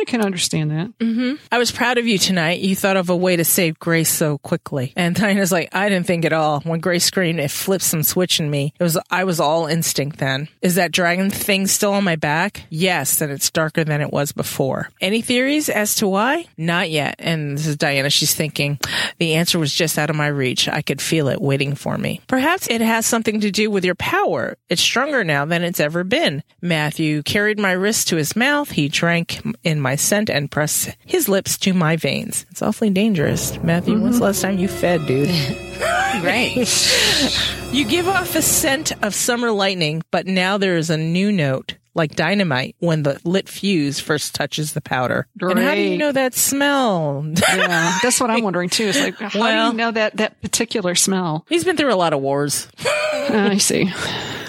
I 0.00 0.04
can 0.04 0.22
understand 0.22 0.70
that. 0.70 0.98
Mm-hmm. 0.98 1.34
I 1.52 1.58
was 1.58 1.70
proud 1.70 1.98
of 1.98 2.06
you 2.06 2.16
tonight. 2.16 2.60
You 2.60 2.74
thought 2.74 2.96
of 2.96 3.10
a 3.10 3.16
way 3.16 3.36
to 3.36 3.44
save 3.44 3.78
Grace 3.78 4.10
so 4.10 4.38
quickly. 4.38 4.94
And 4.96 5.14
Diana's 5.20 5.52
like, 5.52 5.74
I 5.74 5.88
didn't 5.90 6.06
think 6.06 6.24
at 6.24 6.32
all. 6.32 6.60
When 6.60 6.80
Grace 6.80 7.04
screamed, 7.04 7.38
it 7.38 7.50
flipped 7.50 7.84
some 7.84 8.02
switch 8.02 8.40
in 8.40 8.50
me. 8.50 8.72
It 8.80 8.82
was, 8.82 8.96
I 9.10 9.24
was 9.24 9.40
all 9.40 9.66
instinct 9.66 10.18
then. 10.18 10.48
Is 10.62 10.76
that 10.76 10.90
dragon 10.90 11.30
thing 11.30 11.66
still 11.66 11.92
on 11.92 12.04
my 12.04 12.16
back? 12.16 12.64
Yes, 12.70 13.20
and 13.20 13.30
it's 13.30 13.50
darker 13.50 13.84
than 13.84 14.00
it 14.00 14.10
was 14.10 14.32
before. 14.32 14.88
Any 15.00 15.20
theories 15.20 15.68
as 15.68 15.94
to 15.96 16.08
why? 16.08 16.46
Not 16.56 16.90
yet. 16.90 17.16
And 17.18 17.58
this 17.58 17.66
is 17.66 17.76
Diana. 17.76 18.08
She's 18.08 18.34
thinking, 18.34 18.78
the 19.18 19.34
answer 19.34 19.58
was 19.58 19.72
just 19.72 19.98
out 19.98 20.08
of 20.08 20.16
my 20.16 20.28
reach. 20.28 20.66
I 20.66 20.80
could 20.80 21.02
feel 21.02 21.28
it 21.28 21.42
waiting 21.42 21.74
for 21.74 21.98
me. 21.98 22.22
Perhaps 22.26 22.68
it 22.70 22.80
has 22.80 23.04
something 23.04 23.40
to 23.40 23.50
do 23.50 23.70
with 23.70 23.84
your 23.84 23.94
power. 23.94 24.56
It's 24.70 24.80
stronger 24.80 25.24
now 25.24 25.44
than 25.44 25.62
it's 25.62 25.80
ever 25.80 26.04
been. 26.04 26.42
Matthew 26.62 27.22
carried 27.22 27.58
my 27.58 27.72
wrist 27.72 28.08
to 28.08 28.16
his 28.16 28.34
mouth. 28.34 28.70
He 28.70 28.88
drank 28.88 29.42
in 29.62 29.80
my 29.80 29.89
scent 29.96 30.30
and 30.30 30.50
press 30.50 30.88
his 31.06 31.28
lips 31.28 31.58
to 31.58 31.72
my 31.72 31.96
veins. 31.96 32.46
It's 32.50 32.62
awfully 32.62 32.90
dangerous. 32.90 33.56
Matthew, 33.62 34.00
when's 34.00 34.18
the 34.18 34.24
last 34.24 34.42
time 34.42 34.58
you 34.58 34.68
fed, 34.68 35.06
dude? 35.06 35.30
Right. 36.22 36.56
you 37.72 37.86
give 37.86 38.08
off 38.08 38.34
a 38.34 38.42
scent 38.42 38.92
of 39.02 39.14
summer 39.14 39.52
lightning, 39.52 40.02
but 40.10 40.26
now 40.26 40.58
there 40.58 40.76
is 40.76 40.90
a 40.90 40.96
new 40.98 41.32
note. 41.32 41.76
Like 41.94 42.14
dynamite 42.14 42.76
when 42.78 43.02
the 43.02 43.20
lit 43.24 43.48
fuse 43.48 43.98
first 43.98 44.34
touches 44.34 44.74
the 44.74 44.80
powder. 44.80 45.26
And 45.40 45.58
how 45.58 45.74
do 45.74 45.80
you 45.80 45.98
know 45.98 46.12
that 46.12 46.34
smell? 46.34 47.24
Yeah, 47.48 47.98
that's 48.02 48.20
what 48.20 48.30
I'm 48.30 48.42
wondering 48.44 48.68
too. 48.68 48.84
It's 48.86 49.00
like, 49.00 49.18
how 49.18 49.28
do 49.28 49.38
Well- 49.40 49.70
you 49.72 49.76
know 49.76 49.90
that 49.90 50.16
that 50.18 50.40
particular 50.40 50.94
smell? 50.94 51.44
He's 51.48 51.64
been 51.64 51.76
through 51.76 51.92
a 51.92 51.96
lot 51.96 52.12
of 52.12 52.20
wars. 52.20 52.68
Oh, 52.86 53.28
I 53.32 53.58
see. 53.58 53.92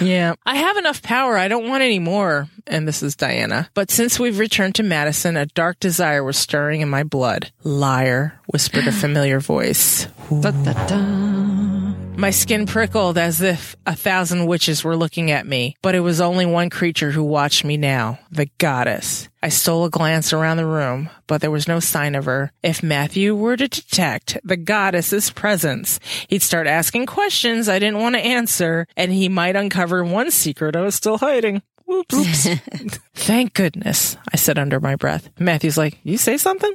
Yeah. 0.02 0.34
I 0.46 0.56
have 0.56 0.78
enough 0.78 1.02
power. 1.02 1.38
I 1.38 1.48
don't 1.48 1.68
want 1.68 1.84
any 1.84 2.00
more. 2.00 2.48
And 2.68 2.88
this 2.88 3.04
is 3.04 3.16
Diana. 3.16 3.70
But 3.74 3.92
since 3.92 4.20
we've 4.20 4.40
returned 4.40 4.76
to 4.76 4.84
Madison, 4.84 5.36
a 5.36 5.46
dark 5.48 5.80
desire 5.80 6.24
was 6.24 6.38
stirring 6.38 6.82
in 6.82 6.90
my 6.90 7.04
blood. 7.04 7.52
Liar, 7.64 8.40
whispered 8.48 8.88
a 8.88 8.92
familiar 9.04 9.40
voice. 9.40 10.06
Da, 10.30 10.52
da, 10.52 10.74
da. 10.88 11.94
My 12.18 12.30
skin 12.30 12.68
prickled 12.68 13.18
as 13.18 13.42
if 13.42 13.76
a 13.86 13.96
thousand 13.96 14.46
witches 14.46 14.84
were 14.84 14.96
looking 14.96 15.32
at 15.32 15.48
me, 15.48 15.76
but 15.82 15.96
it 15.96 16.02
was 16.02 16.22
only 16.22 16.46
one 16.46 16.70
creature 16.70 17.10
who 17.10 17.24
watched 17.24 17.64
me 17.66 17.78
now, 17.78 18.20
the 18.30 18.48
goddess. 18.60 19.28
I 19.42 19.50
stole 19.50 19.86
a 19.86 19.90
glance 19.90 20.32
around 20.32 20.58
the 20.58 20.66
room, 20.68 21.10
but 21.26 21.42
there 21.42 21.50
was 21.50 21.68
no 21.68 21.80
sign 21.80 22.14
of 22.14 22.26
her. 22.26 22.52
If 22.62 22.84
Matthew 22.84 23.34
were 23.36 23.58
to 23.58 23.68
detect 23.68 24.38
the 24.44 24.58
goddess's 24.58 25.32
presence, 25.32 26.00
he'd 26.28 26.44
start 26.44 26.68
asking 26.68 27.08
questions 27.08 27.68
I 27.68 27.80
didn't 27.80 28.00
want 28.00 28.16
to 28.16 28.22
answer, 28.22 28.86
and 28.96 29.12
he 29.12 29.28
might 29.28 29.56
uncover 29.56 30.04
one 30.04 30.30
secret 30.30 30.76
I 30.76 30.82
was 30.82 30.94
still 30.96 31.18
hiding. 31.18 31.64
Whoops. 31.88 32.48
Thank 33.16 33.54
goodness, 33.54 34.16
I 34.32 34.38
said 34.38 34.60
under 34.60 34.80
my 34.80 34.96
breath. 34.96 35.30
Matthew's 35.40 35.78
like, 35.78 35.98
You 36.04 36.18
say 36.18 36.38
something? 36.38 36.74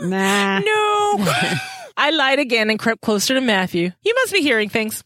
Nah. 0.00 0.60
No. 0.64 1.58
I 1.96 2.10
lied 2.10 2.38
again 2.38 2.70
and 2.70 2.78
crept 2.78 3.00
closer 3.02 3.34
to 3.34 3.40
Matthew. 3.40 3.90
You 4.02 4.14
must 4.14 4.32
be 4.32 4.40
hearing 4.40 4.68
things. 4.68 5.04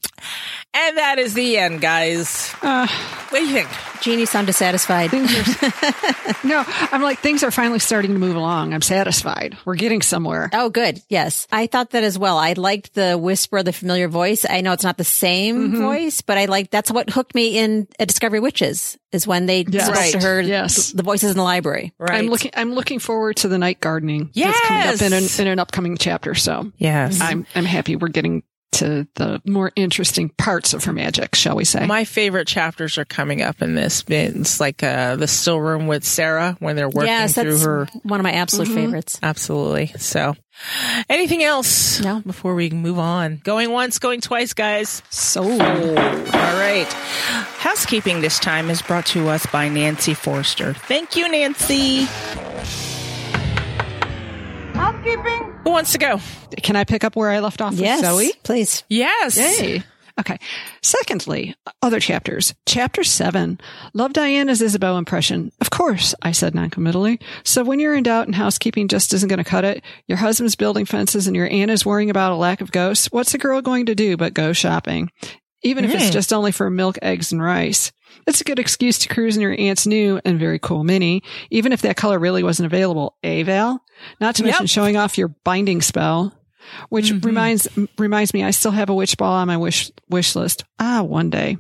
And 0.74 0.98
that 0.98 1.18
is 1.18 1.34
the 1.34 1.56
end, 1.58 1.80
guys. 1.80 2.54
Uh, 2.62 2.86
What 3.30 3.38
do 3.40 3.44
you 3.46 3.52
think? 3.52 3.68
Jeannie 4.00 4.26
sound 4.26 4.46
dissatisfied. 4.46 5.12
no, 6.44 6.64
I'm 6.92 7.02
like 7.02 7.18
things 7.18 7.42
are 7.42 7.50
finally 7.50 7.78
starting 7.80 8.12
to 8.12 8.18
move 8.18 8.36
along. 8.36 8.72
I'm 8.72 8.82
satisfied. 8.82 9.56
We're 9.64 9.74
getting 9.74 10.02
somewhere. 10.02 10.50
Oh, 10.52 10.70
good. 10.70 11.02
Yes. 11.08 11.46
I 11.50 11.66
thought 11.66 11.90
that 11.90 12.04
as 12.04 12.18
well. 12.18 12.38
I 12.38 12.52
liked 12.52 12.94
the 12.94 13.18
whisper 13.18 13.58
of 13.58 13.64
the 13.64 13.72
familiar 13.72 14.08
voice. 14.08 14.46
I 14.48 14.60
know 14.60 14.72
it's 14.72 14.84
not 14.84 14.98
the 14.98 15.04
same 15.04 15.76
voice, 15.76 16.20
but 16.22 16.38
I 16.38 16.44
like 16.44 16.70
that's 16.70 16.90
what 16.92 17.10
hooked 17.10 17.34
me 17.34 17.58
in 17.58 17.88
at 17.98 18.06
Discovery 18.08 18.40
Witches 18.40 18.96
is 19.10 19.26
when 19.26 19.46
they 19.46 19.64
Yes. 19.68 19.86
spoke 19.86 20.20
to 20.20 20.26
her 20.26 20.40
Yes. 20.40 20.92
the 20.92 21.02
voices 21.02 21.30
in 21.32 21.36
the 21.36 21.42
library. 21.42 21.92
Right. 21.98 22.12
I'm 22.20 22.26
looking. 22.28 22.52
I'm 22.54 22.72
looking 22.74 22.98
forward 23.00 23.36
to 23.38 23.48
the 23.48 23.58
night 23.58 23.80
gardening. 23.80 24.30
Yes. 24.32 24.54
that's 24.68 25.00
coming 25.00 25.12
up 25.12 25.18
in 25.18 25.24
an, 25.24 25.46
in 25.46 25.52
an 25.52 25.58
upcoming 25.58 25.96
chapter. 25.96 26.34
So 26.34 26.70
Yes. 26.78 27.20
I'm 27.20 27.46
I'm 27.54 27.64
happy 27.64 27.96
we're 27.96 28.08
getting 28.08 28.42
to 28.72 29.06
the 29.14 29.40
more 29.44 29.72
interesting 29.76 30.28
parts 30.30 30.74
of 30.74 30.84
her 30.84 30.92
magic, 30.92 31.34
shall 31.34 31.56
we 31.56 31.64
say? 31.64 31.86
My 31.86 32.04
favorite 32.04 32.46
chapters 32.46 32.98
are 32.98 33.04
coming 33.04 33.42
up 33.42 33.62
in 33.62 33.74
this. 33.74 34.04
It's 34.08 34.60
like 34.60 34.82
uh, 34.82 35.16
the 35.16 35.26
still 35.26 35.60
room 35.60 35.86
with 35.86 36.04
Sarah 36.04 36.56
when 36.60 36.76
they're 36.76 36.88
working 36.88 37.08
yes, 37.08 37.34
through 37.34 37.58
her. 37.58 37.88
one 38.02 38.20
of 38.20 38.24
my 38.24 38.32
absolute 38.32 38.68
favorites. 38.68 39.18
Absolutely. 39.22 39.86
So, 39.98 40.34
anything 41.08 41.42
else? 41.42 42.00
No. 42.00 42.20
Before 42.20 42.54
we 42.54 42.70
move 42.70 42.98
on, 42.98 43.40
going 43.42 43.70
once, 43.70 43.98
going 43.98 44.20
twice, 44.20 44.52
guys. 44.52 45.02
so 45.10 45.42
All 45.42 45.48
right. 45.56 46.88
Housekeeping 47.58 48.20
this 48.20 48.38
time 48.38 48.70
is 48.70 48.82
brought 48.82 49.06
to 49.06 49.28
us 49.28 49.46
by 49.46 49.68
Nancy 49.68 50.14
Forster. 50.14 50.74
Thank 50.74 51.16
you, 51.16 51.28
Nancy. 51.28 52.06
Housekeeping. 55.04 55.54
Who 55.64 55.70
wants 55.70 55.92
to 55.92 55.98
go? 55.98 56.20
can 56.62 56.76
I 56.76 56.84
pick 56.84 57.04
up 57.04 57.14
where 57.16 57.30
I 57.30 57.40
left 57.40 57.60
off 57.60 57.72
with 57.72 57.80
Yes, 57.80 58.00
Zoe? 58.00 58.32
please. 58.42 58.84
Yes. 58.88 59.36
Yay. 59.36 59.82
Okay. 60.18 60.38
Secondly, 60.82 61.54
other 61.80 62.00
chapters. 62.00 62.52
Chapter 62.66 63.04
seven. 63.04 63.60
Love 63.94 64.12
Diana's 64.12 64.60
Isabeau 64.60 64.96
impression. 64.98 65.52
Of 65.60 65.70
course, 65.70 66.14
I 66.22 66.32
said 66.32 66.54
noncommittally. 66.54 67.20
So 67.44 67.62
when 67.62 67.78
you're 67.78 67.94
in 67.94 68.02
doubt 68.02 68.26
and 68.26 68.34
housekeeping 68.34 68.88
just 68.88 69.14
isn't 69.14 69.28
going 69.28 69.38
to 69.38 69.44
cut 69.48 69.64
it, 69.64 69.84
your 70.08 70.18
husband's 70.18 70.56
building 70.56 70.86
fences 70.86 71.28
and 71.28 71.36
your 71.36 71.48
aunt 71.48 71.70
is 71.70 71.86
worrying 71.86 72.10
about 72.10 72.32
a 72.32 72.36
lack 72.36 72.60
of 72.60 72.72
ghosts, 72.72 73.06
what's 73.12 73.32
a 73.34 73.38
girl 73.38 73.62
going 73.62 73.86
to 73.86 73.94
do 73.94 74.16
but 74.16 74.34
go 74.34 74.52
shopping? 74.52 75.10
Even 75.62 75.84
if 75.84 75.92
it's 75.94 76.04
Mm. 76.10 76.12
just 76.12 76.32
only 76.32 76.52
for 76.52 76.70
milk, 76.70 76.98
eggs, 77.02 77.32
and 77.32 77.42
rice. 77.42 77.92
It's 78.26 78.40
a 78.40 78.44
good 78.44 78.58
excuse 78.58 78.98
to 79.00 79.08
cruise 79.08 79.36
in 79.36 79.42
your 79.42 79.54
aunt's 79.58 79.86
new 79.86 80.20
and 80.24 80.38
very 80.38 80.58
cool 80.58 80.84
mini, 80.84 81.22
even 81.50 81.72
if 81.72 81.82
that 81.82 81.96
color 81.96 82.18
really 82.18 82.42
wasn't 82.42 82.66
available. 82.66 83.16
Eh, 83.22 83.42
Val? 83.42 83.82
Not 84.20 84.34
to 84.36 84.44
mention 84.44 84.66
showing 84.66 84.96
off 84.96 85.18
your 85.18 85.28
binding 85.44 85.82
spell. 85.82 86.34
which 86.90 87.10
reminds 87.22 87.66
reminds 87.96 88.34
me 88.34 88.44
I 88.44 88.50
still 88.50 88.72
have 88.72 88.90
a 88.90 88.94
witch 88.94 89.16
ball 89.16 89.32
on 89.32 89.46
my 89.46 89.56
wish 89.56 89.90
wish 90.10 90.36
list. 90.36 90.64
Ah, 90.78 91.02
one 91.02 91.30
day. 91.30 91.56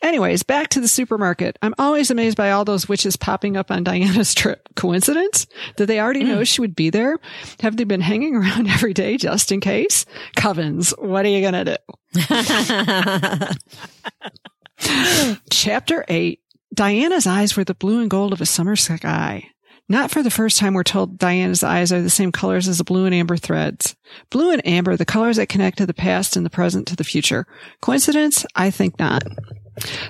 Anyways, 0.00 0.42
back 0.42 0.68
to 0.70 0.80
the 0.80 0.88
supermarket. 0.88 1.58
I'm 1.62 1.74
always 1.78 2.10
amazed 2.10 2.36
by 2.36 2.50
all 2.52 2.64
those 2.64 2.88
witches 2.88 3.16
popping 3.16 3.56
up 3.56 3.70
on 3.70 3.84
Diana's 3.84 4.34
trip. 4.42 4.68
Coincidence? 4.76 5.46
Did 5.76 5.86
they 5.88 6.00
already 6.00 6.24
know 6.24 6.44
she 6.44 6.60
would 6.60 6.74
be 6.76 6.90
there? 6.90 7.18
Have 7.60 7.76
they 7.76 7.84
been 7.84 8.00
hanging 8.00 8.34
around 8.40 8.68
every 8.68 8.92
day 8.94 9.16
just 9.16 9.50
in 9.52 9.60
case? 9.60 10.04
Covens, 10.36 10.92
what 11.02 11.24
are 11.24 11.28
you 11.28 11.40
going 11.40 11.64
to 11.64 11.76
do? 11.76 11.94
Chapter 15.50 16.04
8. 16.08 16.40
Diana's 16.74 17.26
eyes 17.26 17.56
were 17.56 17.64
the 17.64 17.74
blue 17.74 18.00
and 18.00 18.10
gold 18.10 18.32
of 18.32 18.40
a 18.40 18.46
summer 18.46 18.76
sky. 18.76 19.48
Not 19.88 20.10
for 20.10 20.22
the 20.22 20.30
first 20.30 20.58
time 20.58 20.74
we're 20.74 20.84
told 20.84 21.18
Diana's 21.18 21.62
eyes 21.62 21.92
are 21.92 22.00
the 22.00 22.10
same 22.10 22.32
colors 22.32 22.68
as 22.68 22.78
the 22.78 22.84
blue 22.84 23.04
and 23.04 23.14
amber 23.14 23.36
threads. 23.36 23.94
Blue 24.30 24.52
and 24.52 24.66
amber, 24.66 24.96
the 24.96 25.04
colors 25.04 25.36
that 25.36 25.48
connect 25.48 25.78
to 25.78 25.86
the 25.86 25.94
past 25.94 26.36
and 26.36 26.46
the 26.46 26.50
present 26.50 26.86
to 26.88 26.96
the 26.96 27.04
future. 27.04 27.46
Coincidence? 27.80 28.46
I 28.54 28.70
think 28.70 28.98
not. 28.98 29.24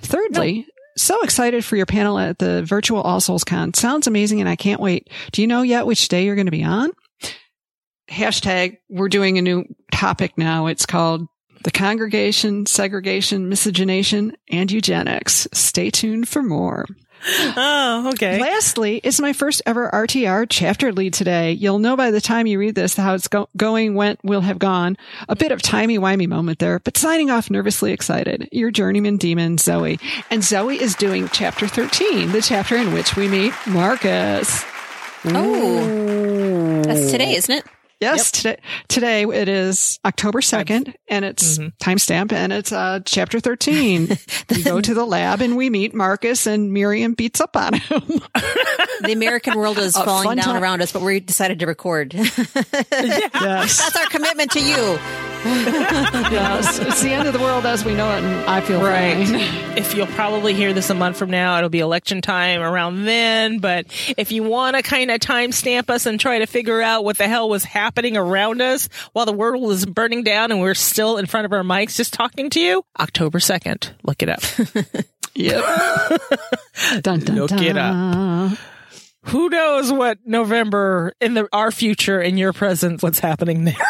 Thirdly, 0.03 0.67
so 0.97 1.21
excited 1.23 1.65
for 1.65 1.77
your 1.77 1.87
panel 1.87 2.19
at 2.19 2.39
the 2.39 2.63
virtual 2.63 3.01
All 3.01 3.21
Souls 3.21 3.45
Con. 3.45 3.75
Sounds 3.75 4.07
amazing 4.07 4.41
and 4.41 4.49
I 4.49 4.57
can't 4.57 4.81
wait. 4.81 5.09
Do 5.33 5.41
you 5.41 5.49
know 5.49 5.63
yet 5.63 5.87
which 5.87 6.09
day 6.09 6.25
you're 6.25 6.37
going 6.37 6.47
to 6.47 6.53
be 6.53 6.65
on? 6.65 6.91
Hashtag, 8.11 8.77
we're 8.91 9.09
doing 9.09 9.39
a 9.39 9.43
new 9.43 9.65
topic 9.91 10.37
now. 10.37 10.67
It's 10.67 10.87
called 10.87 11.27
the 11.65 11.71
congregation, 11.71 12.67
segregation, 12.67 13.49
miscegenation, 13.49 14.37
and 14.51 14.71
eugenics. 14.71 15.49
Stay 15.53 15.91
tuned 15.91 16.29
for 16.29 16.43
more. 16.43 16.87
Oh, 17.25 18.11
okay. 18.15 18.41
Lastly, 18.41 19.01
it's 19.05 19.21
my 19.21 19.33
first 19.33 19.63
ever 19.65 19.89
RTR 19.89 20.47
chapter 20.49 20.93
lead 20.93 21.15
today. 21.15 21.53
You'll 21.53 21.79
know 21.79 21.97
by 21.97 22.11
the 22.11 22.21
time 22.21 22.49
you 22.49 22.59
read 22.59 22.75
this 22.75 22.97
how 22.97 23.15
it's 23.15 23.29
go- 23.29 23.49
going, 23.57 23.95
went, 23.95 24.19
will 24.25 24.41
have 24.41 24.59
gone. 24.59 24.97
A 25.29 25.37
bit 25.37 25.53
of 25.53 25.63
timey-wimey 25.63 26.29
moment 26.29 26.59
there, 26.59 26.81
but 26.81 26.97
signing 26.97 27.31
off 27.31 27.49
nervously 27.51 27.93
excited. 27.93 28.49
Your 28.51 28.73
journeyman 28.73 29.19
demon, 29.19 29.59
Zoe. 29.59 30.01
And 30.31 30.43
Zoe 30.43 30.81
is 30.81 30.97
doing 30.97 31.29
chapter 31.29 31.69
13, 31.69 32.33
the 32.33 32.43
chapter 32.43 32.77
in 32.77 32.93
which 32.93 33.15
we 33.15 33.29
meet 33.29 33.55
Marcus. 33.69 34.65
Oh, 35.25 36.83
that's 36.83 37.13
today, 37.13 37.35
isn't 37.35 37.55
it? 37.55 37.65
Yes, 38.03 38.31
today, 38.33 38.57
today 38.89 39.23
it 39.23 39.49
is 39.49 39.99
October 40.05 40.41
2nd 40.41 40.95
and 41.09 41.25
it's 41.25 41.59
timestamp 41.81 42.33
and 42.33 42.53
it's 42.53 42.73
uh, 42.73 42.99
chapter 43.05 43.39
13. 43.39 44.09
we 44.51 44.63
go 44.65 44.81
to 44.81 44.93
the 44.95 45.05
lab 45.05 45.41
and 45.41 45.57
we 45.57 45.71
meet 45.71 45.95
Marcus 45.95 46.47
and 46.49 46.73
Miriam 46.73 47.15
beats 47.15 47.41
up 47.41 47.57
on 47.57 47.75
him. 47.75 48.03
The 49.03 49.13
American 49.13 49.59
world 49.59 49.79
is 49.79 49.97
A 49.97 50.05
falling 50.05 50.37
down 50.37 50.45
time. 50.45 50.63
around 50.63 50.81
us, 50.81 50.93
but 50.93 51.03
we 51.03 51.19
decided 51.19 51.59
to 51.59 51.67
record. 51.67 52.15
yes. 52.15 52.39
That's 52.93 53.97
our 53.97 54.07
commitment 54.07 54.53
to 54.53 54.61
you. 54.61 54.77
yes. 55.45 56.79
It's 56.79 57.03
the 57.03 57.11
end 57.11 57.27
of 57.27 57.33
the 57.33 57.41
world 57.41 57.67
as 57.67 57.85
we 57.85 57.95
know 57.97 58.13
it 58.17 58.23
and 58.23 58.45
I 58.49 58.61
feel 58.61 58.81
Right. 58.81 59.27
fine. 59.27 59.77
If 59.77 59.97
you'll 59.97 60.07
probably 60.09 60.55
hear 60.55 60.73
this 60.73 60.89
a 60.91 60.95
month 60.95 61.17
from 61.17 61.31
now, 61.31 61.59
it'll 61.59 61.69
be 61.69 61.81
election 61.81 62.21
time 62.23 62.61
around 62.61 63.05
then. 63.05 63.59
But 63.59 63.87
if 64.17 64.31
you 64.31 64.45
want 64.45 64.77
to 64.77 64.83
kind 64.83 65.11
of 65.11 65.19
timestamp 65.19 65.91
us 65.91 66.07
and 66.07 66.21
try 66.21 66.39
to 66.39 66.47
figure 66.47 66.81
out 66.81 67.05
what 67.05 67.19
the 67.19 67.27
hell 67.27 67.49
was 67.49 67.65
happening 67.65 67.92
around 67.97 68.61
us 68.63 68.89
while 69.13 69.27
the 69.27 69.33
world 69.33 69.71
is 69.73 69.87
burning 69.87 70.23
down 70.23 70.51
and 70.51 70.61
we're 70.61 70.75
still 70.75 71.19
in 71.19 71.27
front 71.27 71.45
of 71.47 71.53
our 71.53 71.63
mics 71.63 71.97
just 71.97 72.13
talking 72.13 72.51
to 72.51 72.61
you, 72.61 72.85
October 72.99 73.39
2nd. 73.39 73.93
Look 74.03 74.23
it 74.23 74.29
up. 74.29 74.43
Yep. 75.35 75.65
dun, 77.01 77.21
dun, 77.21 77.37
Look 77.37 77.53
it 77.53 77.73
dun. 77.73 78.59
Who 79.27 79.49
knows 79.49 79.91
what 79.91 80.19
November 80.27 81.15
in 81.23 81.33
the 81.33 81.49
our 81.55 81.71
future 81.71 82.21
in 82.21 82.37
your 82.37 82.53
presence 82.53 83.03
what's 83.03 83.19
happening 83.19 83.65
there? 83.65 83.77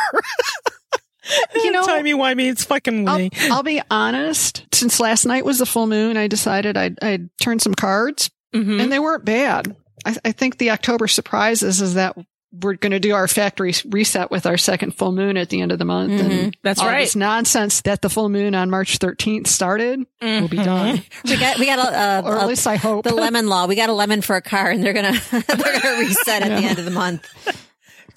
You 1.54 1.70
know, 1.70 1.84
timey 1.86 2.12
wimey, 2.12 2.50
it's 2.50 2.64
fucking 2.64 3.08
I'll, 3.08 3.18
me. 3.18 3.30
I'll 3.50 3.62
be 3.62 3.80
honest. 3.90 4.66
Since 4.72 5.00
last 5.00 5.24
night 5.24 5.44
was 5.44 5.58
the 5.58 5.66
full 5.66 5.86
moon, 5.86 6.16
I 6.16 6.26
decided 6.26 6.76
I'd, 6.76 7.02
I'd 7.02 7.30
turn 7.40 7.58
some 7.58 7.74
cards 7.74 8.30
Mhm. 8.54 8.82
and 8.82 8.92
they 8.92 8.98
weren't 8.98 9.24
bad. 9.24 9.74
I, 10.04 10.16
I 10.26 10.32
think 10.32 10.58
the 10.58 10.70
October 10.72 11.06
surprises 11.08 11.80
is 11.80 11.94
that 11.94 12.16
we're 12.60 12.74
going 12.74 12.92
to 12.92 13.00
do 13.00 13.14
our 13.14 13.26
factory 13.28 13.72
reset 13.88 14.30
with 14.30 14.44
our 14.46 14.58
second 14.58 14.94
full 14.94 15.12
moon 15.12 15.36
at 15.38 15.48
the 15.48 15.60
end 15.62 15.72
of 15.72 15.78
the 15.78 15.84
month. 15.86 16.12
And 16.20 16.56
That's 16.62 16.80
all 16.80 16.86
right. 16.86 17.00
this 17.00 17.16
nonsense 17.16 17.80
that 17.82 18.02
the 18.02 18.10
full 18.10 18.28
moon 18.28 18.54
on 18.54 18.68
March 18.68 18.98
13th 18.98 19.46
started 19.46 20.04
will 20.20 20.48
be 20.48 20.58
done. 20.58 21.02
We 21.24 21.38
got 21.38 21.58
we 21.58 21.66
got 21.66 21.78
a, 21.78 22.26
Or 22.28 22.36
a, 22.36 22.42
at 22.42 22.48
least 22.48 22.66
I 22.66 22.76
hope. 22.76 23.04
the 23.04 23.14
lemon 23.14 23.48
law. 23.48 23.66
We 23.66 23.74
got 23.76 23.88
a 23.88 23.94
lemon 23.94 24.20
for 24.20 24.36
a 24.36 24.42
car, 24.42 24.70
and 24.70 24.84
they're 24.84 24.92
gonna 24.92 25.12
they're 25.30 25.42
gonna 25.80 25.98
reset 26.00 26.42
at 26.42 26.60
the 26.60 26.66
end 26.66 26.78
of 26.78 26.84
the 26.84 26.90
month. 26.90 27.26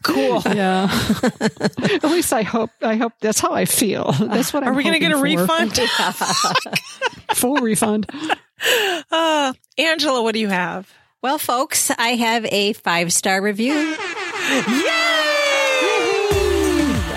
Cool. 0.04 0.42
yeah. 0.46 0.88
at 1.32 2.04
least 2.04 2.32
I 2.32 2.44
hope, 2.44 2.70
I 2.82 2.96
hope 2.96 3.14
that's 3.22 3.40
how 3.40 3.54
I 3.54 3.66
feel. 3.66 4.12
That's 4.12 4.54
what 4.54 4.62
I'm 4.64 4.70
Are 4.70 4.74
we 4.74 4.84
going 4.84 4.94
to 4.94 5.00
get 5.00 5.12
a 5.12 5.16
for. 5.18 5.24
refund? 5.24 5.80
Full 7.34 7.56
refund. 7.56 8.08
Uh, 9.12 9.54
Angela, 9.80 10.22
what 10.22 10.34
do 10.34 10.40
you 10.40 10.48
have? 10.50 10.92
Well, 11.26 11.40
folks, 11.40 11.90
I 11.90 12.10
have 12.10 12.46
a 12.52 12.74
five 12.74 13.12
star 13.12 13.42
review. 13.42 13.74
Yay! 13.74 13.96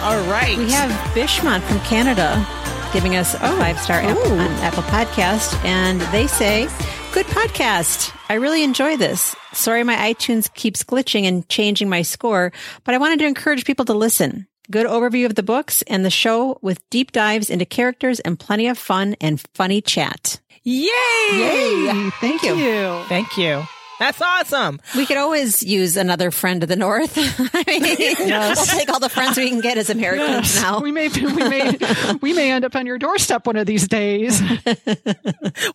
All 0.01 0.25
right. 0.31 0.55
We 0.57 0.71
have 0.71 0.91
Bishmont 1.13 1.61
from 1.65 1.79
Canada 1.81 2.47
giving 2.95 3.17
us 3.17 3.35
a 3.35 3.41
oh. 3.43 3.59
five 3.59 3.79
star 3.79 4.01
Apple, 4.01 4.33
on 4.33 4.51
Apple 4.63 4.83
Podcast, 4.85 5.63
and 5.63 6.01
they 6.11 6.27
say, 6.27 6.71
"Good 7.13 7.27
podcast. 7.27 8.17
I 8.31 8.37
really 8.37 8.65
enjoy 8.65 8.97
this. 8.97 9.37
Sorry, 9.53 9.85
my 9.85 9.97
iTunes 9.97 10.51
keeps 10.55 10.85
glitching 10.85 11.25
and 11.25 11.47
changing 11.51 11.91
my 11.91 12.01
score, 12.01 12.51
but 12.85 12.95
I 12.95 12.99
wanted 12.99 13.19
to 13.19 13.27
encourage 13.27 13.67
people 13.67 13.85
to 13.85 13.93
listen." 13.93 14.47
Good 14.71 14.87
overview 14.87 15.27
of 15.27 15.35
the 15.35 15.43
books 15.43 15.83
and 15.83 16.03
the 16.03 16.09
show 16.09 16.59
with 16.63 16.81
deep 16.89 17.13
dives 17.13 17.51
into 17.51 17.67
characters 17.67 18.21
and 18.21 18.41
plenty 18.41 18.69
of 18.69 18.79
fun 18.79 19.17
and 19.21 19.39
funny 19.53 19.83
chat. 19.83 20.41
Yay! 20.63 20.89
Yay. 21.33 22.11
Thank 22.23 22.43
you. 22.43 23.05
Thank 23.07 23.37
you. 23.37 23.67
That's 23.99 24.21
awesome. 24.23 24.81
We 24.97 25.07
could 25.07 25.17
always 25.17 25.63
use 25.63 25.97
another 25.97 26.31
friend 26.31 26.63
of 26.63 26.69
the 26.69 26.77
North. 26.77 27.15
I 27.19 27.79
mean, 27.81 28.29
we'll 28.29 28.55
take 28.67 28.89
all 28.89 29.01
the 29.01 29.09
friends 29.09 29.37
we 29.37 29.49
can 29.49 29.61
get 29.61 29.79
as 29.79 29.91
Americans 29.91 30.55
now. 30.57 30.81
We 30.81 30.93
may, 30.93 31.09
we 31.09 31.49
may, 31.49 31.79
we 32.21 32.33
may 32.33 32.53
end 32.53 32.65
up 32.65 32.77
on 32.77 32.87
your 32.87 32.99
doorstep 32.99 33.47
one 33.47 33.57
of 33.57 33.67
these 33.67 33.89
days. 33.89 34.41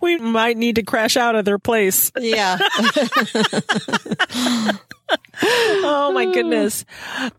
We 0.01 0.17
might 0.17 0.57
need 0.57 0.75
to 0.75 0.83
crash 0.83 1.17
out 1.17 1.35
of 1.35 1.45
their 1.45 1.59
place. 1.59 2.11
Yeah. 2.17 2.57
Oh 5.41 6.11
my 6.13 6.25
goodness. 6.33 6.85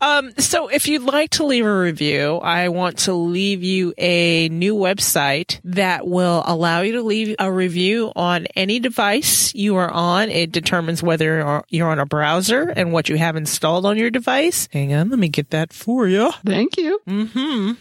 Um, 0.01 0.33
so 0.39 0.69
if 0.69 0.89
you'd 0.89 1.03
like 1.03 1.31
to 1.31 1.47
leave 1.47 1.65
a 1.65 1.79
review, 1.81 2.37
I 2.37 2.69
want 2.69 2.99
to 3.01 3.15
leave 3.15 3.63
you 3.63 3.95
a 3.99 4.49
new 4.49 4.75
website 4.75 5.61
that 5.65 6.07
will 6.07 6.43
allow 6.47 6.81
you 6.83 6.93
to 6.93 7.03
leave 7.03 7.37
a 7.39 7.51
review 7.51 8.13
on 8.17 8.47
any 8.57 8.81
device 8.81 9.55
you 9.55 9.77
are 9.77 9.91
on. 9.91 10.31
It 10.31 10.53
determines 10.53 11.03
whether 11.03 11.25
you're- 11.39 11.63
you're 11.71 11.89
on 11.89 11.99
a 11.99 12.07
browser 12.07 12.73
and 12.77 12.93
what 12.93 13.09
you 13.09 13.17
have 13.17 13.37
installed 13.37 13.87
on 13.87 13.97
your 13.97 14.11
device. 14.11 14.69
Hang 14.73 14.93
on, 14.95 15.11
let 15.11 15.19
me 15.19 15.29
get 15.29 15.51
that 15.51 15.73
for 15.73 16.07
you. 16.09 16.33
Thank 16.45 16.77
you. 16.77 17.01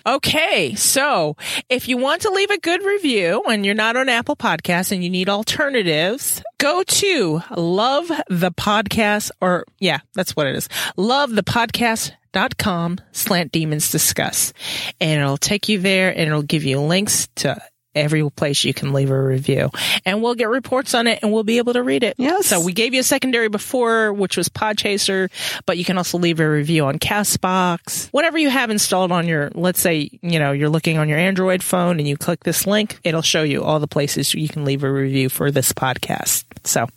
Okay, 0.06 0.76
so 0.76 1.36
if 1.70 1.88
you 1.88 1.98
want 1.98 2.22
to 2.24 2.30
leave 2.30 2.50
a 2.52 2.60
good 2.60 2.84
review 2.84 3.44
and 3.50 3.66
you're 3.66 3.76
not 3.76 3.96
on 3.96 4.10
Apple 4.10 4.36
Podcasts 4.36 4.92
and 4.92 5.04
you 5.04 5.10
need 5.10 5.30
alternatives, 5.30 6.42
go 6.58 6.84
to 6.84 7.42
love 7.56 8.08
the 8.30 8.52
podcast 8.52 9.32
or 9.42 9.66
yeah, 9.84 10.00
that's 10.16 10.34
what 10.34 10.48
it 10.48 10.56
is. 10.56 10.70
Love 10.96 11.36
the 11.36 11.44
podcast.com 11.44 13.00
slant 13.12 13.52
demons 13.52 13.92
discuss. 13.92 14.54
And 15.02 15.22
it'll 15.22 15.38
take 15.38 15.68
you 15.68 15.80
there 15.80 16.10
and 16.10 16.22
it'll 16.22 16.42
give 16.42 16.64
you 16.64 16.80
links 16.80 17.28
to 17.36 17.62
every 17.96 18.28
place 18.32 18.64
you 18.64 18.74
can 18.74 18.92
leave 18.92 19.12
a 19.12 19.24
review 19.24 19.70
and 20.04 20.24
we'll 20.24 20.34
get 20.34 20.50
reports 20.50 20.96
on 20.96 21.06
it 21.06 21.20
and 21.22 21.32
we'll 21.32 21.44
be 21.44 21.60
able 21.60 21.74
to 21.74 21.84
read 21.84 22.04
it. 22.04 22.16
Yes. 22.18 22.48
So 22.48 22.60
we 22.60 22.74
gave 22.74 22.94
you 22.94 23.02
a 23.02 23.04
secondary 23.04 23.50
before, 23.50 24.12
which 24.14 24.36
was 24.36 24.50
Podchaser, 24.50 25.30
but 25.68 25.78
you 25.78 25.86
can 25.86 25.98
also 25.98 26.18
leave 26.18 26.40
a 26.40 26.50
review 26.50 26.86
on 26.86 26.98
Castbox. 26.98 28.08
Whatever 28.10 28.38
you 28.38 28.50
have 28.50 28.72
installed 28.72 29.12
on 29.12 29.28
your, 29.28 29.52
let's 29.54 29.80
say, 29.80 30.10
you 30.22 30.40
know, 30.40 30.54
you're 30.54 30.70
looking 30.70 30.98
on 30.98 31.08
your 31.08 31.20
Android 31.20 31.62
phone 31.62 32.00
and 32.00 32.08
you 32.08 32.18
click 32.18 32.44
this 32.44 32.66
link, 32.66 33.00
it'll 33.04 33.22
show 33.22 33.44
you 33.44 33.64
all 33.64 33.80
the 33.80 33.88
places 33.88 34.34
you 34.34 34.48
can 34.48 34.66
leave 34.66 34.84
a 34.84 34.92
review 34.92 35.30
for 35.30 35.52
this 35.52 35.72
podcast. 35.72 36.43
So 36.64 36.88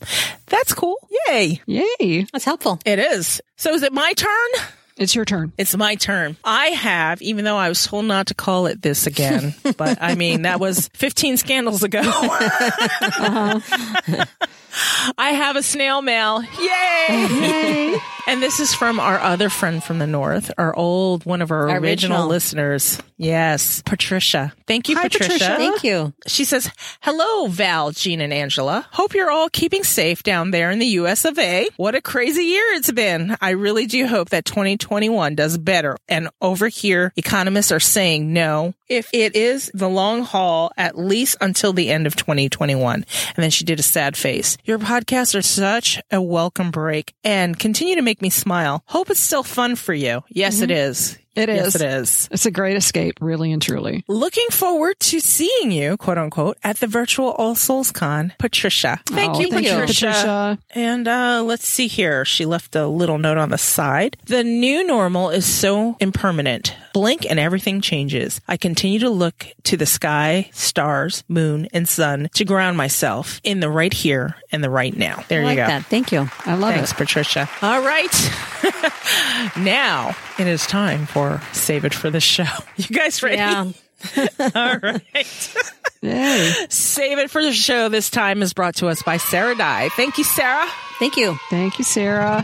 that's 0.46 0.72
cool. 0.74 0.96
Yay. 1.28 1.60
Yay. 1.66 2.26
That's 2.32 2.44
helpful. 2.44 2.78
It 2.84 2.98
is. 2.98 3.40
So 3.56 3.72
is 3.74 3.82
it 3.82 3.92
my 3.92 4.12
turn? 4.12 4.48
It's 4.96 5.14
your 5.14 5.26
turn. 5.26 5.52
It's 5.58 5.76
my 5.76 5.94
turn. 5.96 6.36
I 6.42 6.68
have, 6.68 7.20
even 7.20 7.44
though 7.44 7.56
I 7.56 7.68
was 7.68 7.86
told 7.86 8.06
not 8.06 8.28
to 8.28 8.34
call 8.34 8.66
it 8.66 8.80
this 8.80 9.06
again, 9.06 9.54
but 9.76 9.98
I 10.00 10.14
mean, 10.14 10.42
that 10.42 10.58
was 10.58 10.88
15 10.94 11.36
scandals 11.36 11.82
ago. 11.82 12.02
Uh-huh. 13.16 14.24
I 15.18 15.30
have 15.30 15.56
a 15.56 15.62
snail 15.62 16.02
mail. 16.02 16.42
Yay! 16.42 17.26
Yay. 17.30 18.00
And 18.26 18.42
this 18.42 18.58
is 18.58 18.74
from 18.74 18.98
our 18.98 19.18
other 19.20 19.48
friend 19.48 19.82
from 19.82 19.98
the 20.00 20.06
north, 20.06 20.50
our 20.58 20.74
old 20.74 21.24
one 21.24 21.40
of 21.40 21.50
our, 21.50 21.68
original, 21.68 21.84
original. 21.84 22.26
listeners. 22.26 22.98
Yes, 23.16 23.82
Patricia. 23.86 24.52
Thank 24.66 24.88
you, 24.88 24.96
Hi, 24.96 25.04
Patricia. 25.04 25.56
Thank 25.56 25.84
you. 25.84 26.12
She 26.26 26.44
says, 26.44 26.70
Hello, 27.00 27.46
Val, 27.46 27.92
Jean, 27.92 28.20
and 28.20 28.32
Angela. 28.32 28.86
Hope 28.90 29.14
you're 29.14 29.30
all 29.30 29.48
keeping 29.48 29.84
safe 29.84 30.22
down 30.24 30.50
there 30.50 30.70
in 30.70 30.80
the 30.80 30.86
US 30.86 31.24
of 31.24 31.38
A. 31.38 31.68
What 31.76 31.94
a 31.94 32.00
crazy 32.02 32.42
year 32.42 32.64
it's 32.72 32.90
been. 32.90 33.36
I 33.40 33.50
really 33.50 33.86
do 33.86 34.06
hope 34.08 34.30
that 34.30 34.44
2021 34.86 35.34
does 35.34 35.58
better. 35.58 35.96
And 36.08 36.28
over 36.40 36.68
here, 36.68 37.12
economists 37.16 37.72
are 37.72 37.80
saying 37.80 38.32
no. 38.32 38.72
If 38.88 39.10
it 39.12 39.34
is 39.34 39.68
the 39.74 39.88
long 39.88 40.22
haul, 40.22 40.70
at 40.76 40.96
least 40.96 41.38
until 41.40 41.72
the 41.72 41.90
end 41.90 42.06
of 42.06 42.14
2021. 42.14 42.94
And 42.94 43.06
then 43.36 43.50
she 43.50 43.64
did 43.64 43.80
a 43.80 43.82
sad 43.82 44.16
face. 44.16 44.56
Your 44.64 44.78
podcasts 44.78 45.36
are 45.36 45.42
such 45.42 46.00
a 46.12 46.22
welcome 46.22 46.70
break 46.70 47.14
and 47.24 47.58
continue 47.58 47.96
to 47.96 48.02
make 48.02 48.22
me 48.22 48.30
smile. 48.30 48.84
Hope 48.86 49.10
it's 49.10 49.18
still 49.18 49.42
fun 49.42 49.74
for 49.74 49.92
you. 49.92 50.22
Yes, 50.28 50.60
it 50.60 50.70
mm-hmm. 50.70 50.78
is. 50.78 51.18
It 51.36 51.48
Yes, 51.48 51.74
is. 51.74 51.74
it 51.76 51.82
is 51.82 52.28
It's 52.32 52.46
a 52.46 52.50
great 52.50 52.76
escape, 52.76 53.18
really 53.20 53.52
and 53.52 53.60
truly. 53.62 54.04
looking 54.08 54.46
forward 54.50 54.98
to 55.00 55.20
seeing 55.20 55.70
you, 55.70 55.96
quote 55.96 56.18
unquote, 56.18 56.56
at 56.64 56.76
the 56.80 56.86
virtual 56.86 57.30
All 57.32 57.54
Souls 57.54 57.92
Con. 57.92 58.32
Patricia. 58.38 59.00
Thank 59.06 59.36
Oh, 59.36 59.40
you, 59.40 59.50
thank 59.50 59.66
you, 59.66 59.70
Patricia. 59.72 60.06
Patricia. 60.06 60.58
And 60.74 61.06
uh, 61.08 61.42
let's 61.44 61.66
see 61.66 61.86
here. 61.88 62.24
She 62.24 62.46
left 62.46 62.74
a 62.74 62.86
little 62.86 63.18
note 63.18 63.38
on 63.38 63.50
the 63.50 63.58
side. 63.58 64.16
The 64.26 64.42
new 64.44 64.86
normal 64.86 65.30
is 65.30 65.44
so 65.46 65.96
impermanent. 66.00 66.74
Blink 66.94 67.26
and 67.28 67.38
everything 67.38 67.80
changes. 67.82 68.40
I 68.48 68.56
continue 68.56 68.98
to 69.00 69.10
look 69.10 69.46
to 69.64 69.76
the 69.76 69.84
sky, 69.84 70.48
stars, 70.52 71.22
moon, 71.28 71.68
and 71.74 71.86
sun 71.86 72.30
to 72.34 72.44
ground 72.44 72.78
myself 72.78 73.40
in 73.44 73.60
the 73.60 73.68
right 73.68 73.92
here 73.92 74.36
and 74.56 74.64
the 74.64 74.70
right 74.70 74.96
now. 74.96 75.22
There 75.28 75.38
I 75.38 75.42
you 75.42 75.46
like 75.48 75.56
go. 75.58 75.66
that. 75.66 75.84
Thank 75.84 76.10
you. 76.10 76.28
I 76.44 76.54
love 76.54 76.72
Thanks, 76.74 76.90
it. 76.90 76.94
Thanks, 76.96 77.12
Patricia. 77.14 77.48
All 77.62 77.82
right. 77.82 78.32
now 79.56 80.16
it 80.38 80.46
is 80.48 80.66
time 80.66 81.06
for 81.06 81.40
Save 81.52 81.84
It 81.84 81.94
for 81.94 82.10
the 82.10 82.20
Show. 82.20 82.44
You 82.76 82.86
guys 82.96 83.22
ready? 83.22 83.36
Yeah. 83.36 83.70
All 84.54 84.78
right. 84.82 85.54
Yay. 86.02 86.52
Save 86.68 87.18
It 87.18 87.30
for 87.30 87.42
the 87.42 87.52
Show 87.52 87.88
this 87.88 88.10
time 88.10 88.42
is 88.42 88.52
brought 88.52 88.76
to 88.76 88.88
us 88.88 89.02
by 89.02 89.16
Sarah 89.18 89.54
Dye. 89.54 89.88
Thank 89.90 90.18
you, 90.18 90.24
Sarah. 90.24 90.66
Thank 90.98 91.16
you. 91.16 91.38
Thank 91.50 91.78
you, 91.78 91.84
Sarah. 91.84 92.42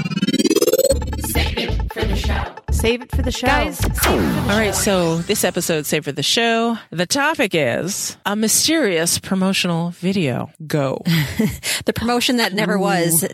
Save 1.23 1.59
it 1.59 1.93
for 1.93 2.05
the 2.05 2.17
show. 2.17 2.45
Save 2.73 3.03
it 3.03 3.11
for 3.15 3.23
the 3.23 3.31
show. 3.31 3.47
Guys, 3.47 3.79
the 3.79 4.47
All 4.51 4.59
right, 4.59 4.75
so 4.75 5.19
this 5.19 5.45
episode, 5.45 5.87
Save 5.87 6.05
for 6.05 6.13
the 6.13 6.23
Show, 6.23 6.79
the 6.91 7.07
topic 7.07 7.55
is 7.55 8.17
a 8.27 8.35
mysterious 8.35 9.19
promotional 9.19 9.91
video. 9.91 10.51
Go. 10.67 11.03
the 11.85 11.93
promotion 11.95 12.39
that 12.39 12.55
never 12.55 12.79
was. 12.79 13.25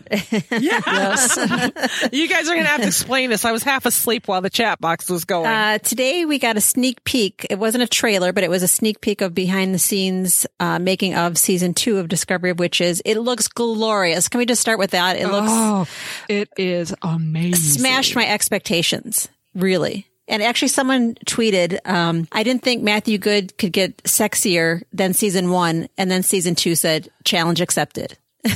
Yes. 0.51 1.37
you 2.11 2.27
guys 2.27 2.47
are 2.47 2.53
going 2.53 2.65
to 2.65 2.69
have 2.69 2.81
to 2.81 2.87
explain 2.87 3.29
this. 3.31 3.43
I 3.43 3.51
was 3.51 3.63
half 3.63 3.85
asleep 3.87 4.27
while 4.27 4.41
the 4.41 4.49
chat 4.51 4.79
box 4.79 5.09
was 5.09 5.25
going. 5.25 5.47
Uh, 5.47 5.79
today 5.79 6.25
we 6.25 6.37
got 6.37 6.57
a 6.57 6.61
sneak 6.61 7.03
peek. 7.03 7.47
It 7.49 7.57
wasn't 7.57 7.83
a 7.83 7.87
trailer, 7.87 8.33
but 8.33 8.43
it 8.43 8.49
was 8.51 8.61
a 8.61 8.67
sneak 8.67 9.01
peek 9.01 9.21
of 9.21 9.33
behind 9.33 9.73
the 9.73 9.79
scenes 9.79 10.45
uh, 10.59 10.77
making 10.77 11.15
of 11.15 11.37
season 11.37 11.73
two 11.73 11.97
of 11.97 12.07
Discovery 12.07 12.51
of 12.51 12.59
Witches. 12.59 13.01
It 13.03 13.17
looks 13.17 13.47
glorious. 13.47 14.27
Can 14.27 14.37
we 14.37 14.45
just 14.45 14.61
start 14.61 14.77
with 14.77 14.91
that? 14.91 15.15
It 15.15 15.27
looks 15.27 15.47
Oh, 15.49 15.87
it 16.27 16.49
is 16.57 16.93
amazing. 17.01 17.78
Smashed 17.79 18.15
my 18.15 18.27
expectations. 18.27 19.27
Really. 19.55 20.05
And 20.27 20.43
actually, 20.43 20.67
someone 20.67 21.15
tweeted, 21.25 21.79
um, 21.85 22.27
I 22.31 22.43
didn't 22.43 22.61
think 22.61 22.83
Matthew 22.83 23.17
Goode 23.17 23.57
could 23.57 23.73
get 23.73 23.97
sexier 24.03 24.83
than 24.93 25.13
season 25.13 25.49
one. 25.49 25.89
And 25.97 26.09
then 26.09 26.21
season 26.21 26.53
two 26.53 26.75
said, 26.75 27.09
challenge 27.23 27.61
accepted. 27.61 28.17
and 28.45 28.53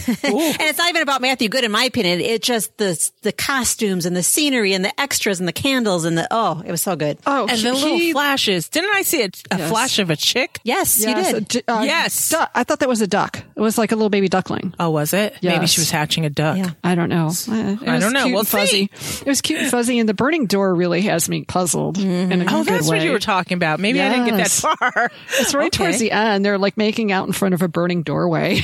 it's 0.62 0.78
not 0.78 0.90
even 0.90 1.02
about 1.02 1.22
Matthew 1.22 1.50
Goode, 1.50 1.66
in 1.66 1.72
my 1.72 1.84
opinion. 1.84 2.22
It 2.22 2.42
just 2.42 2.78
the 2.78 2.98
the 3.22 3.32
costumes 3.34 4.06
and 4.06 4.16
the 4.16 4.24
scenery 4.24 4.74
and 4.74 4.84
the 4.86 4.98
extras 5.00 5.40
and 5.40 5.48
the 5.48 5.52
candles 5.54 6.06
and 6.06 6.18
the 6.18 6.26
oh, 6.32 6.62
it 6.66 6.72
was 6.72 6.82
so 6.82 6.96
good. 6.96 7.18
Oh, 7.26 7.48
and 7.50 7.60
the 7.60 7.74
little 7.74 7.90
he- 7.98 8.14
flashes. 8.14 8.70
Didn't 8.70 8.96
I 8.96 9.02
see 9.02 9.24
a, 9.24 9.30
a 9.52 9.58
Yes. 9.58 9.70
flash 9.70 10.00
of 10.00 10.10
a 10.10 10.16
chick? 10.16 10.60
Yes, 10.64 11.00
yes, 11.02 11.34
you 11.34 11.42
did. 11.42 11.64
uh, 11.68 11.82
Yes. 11.86 12.30
duck. 12.30 12.50
I 12.56 12.64
thought 12.64 12.80
that 12.80 12.88
was 12.88 13.02
a 13.02 13.08
duck. 13.08 13.44
It 13.56 13.60
was 13.60 13.78
like 13.78 13.92
a 13.92 13.96
little 13.96 14.10
baby 14.10 14.30
duckling. 14.30 14.74
Oh, 14.80 14.90
was 14.90 15.14
it? 15.14 15.36
Maybe 15.44 15.68
she 15.68 15.82
was 15.82 15.92
hatching 15.92 16.26
a 16.26 16.30
duck. 16.30 16.58
Yeah. 16.58 16.70
I 16.84 16.96
don't 16.96 17.10
know. 17.10 17.28
Uh, 17.50 17.76
I 17.86 18.00
don't 18.00 18.14
know. 18.14 18.26
cute 18.26 18.48
fuzzy. 18.48 18.90
It 18.94 19.26
was 19.28 19.42
cute 19.42 19.60
and 19.62 19.70
fuzzy, 19.70 20.00
and 20.00 20.08
the 20.08 20.14
burning 20.14 20.46
door 20.46 20.74
really 20.74 21.02
has 21.02 21.28
me 21.28 21.44
puzzled. 21.44 21.98
In 21.98 22.42
a 22.42 22.46
Oh, 22.46 22.64
good 22.64 22.74
that's 22.74 22.88
what 22.88 23.02
you 23.02 23.12
were 23.12 23.20
talking 23.20 23.56
about. 23.58 23.80
Maybe 23.82 24.02
I 24.02 24.08
didn't 24.10 24.26
get 24.28 24.38
that 24.38 24.50
far. 24.52 25.12
It's 25.40 25.54
right 25.54 25.68
Okay. 25.74 25.78
towards 25.84 26.00
the 26.00 26.12
end. 26.12 26.46
They're 26.46 26.58
like 26.58 26.78
making 26.78 27.12
out 27.12 27.28
in 27.28 27.34
front 27.34 27.54
of 27.54 27.62
a 27.62 27.68
burning 27.68 28.04
doorway. 28.04 28.62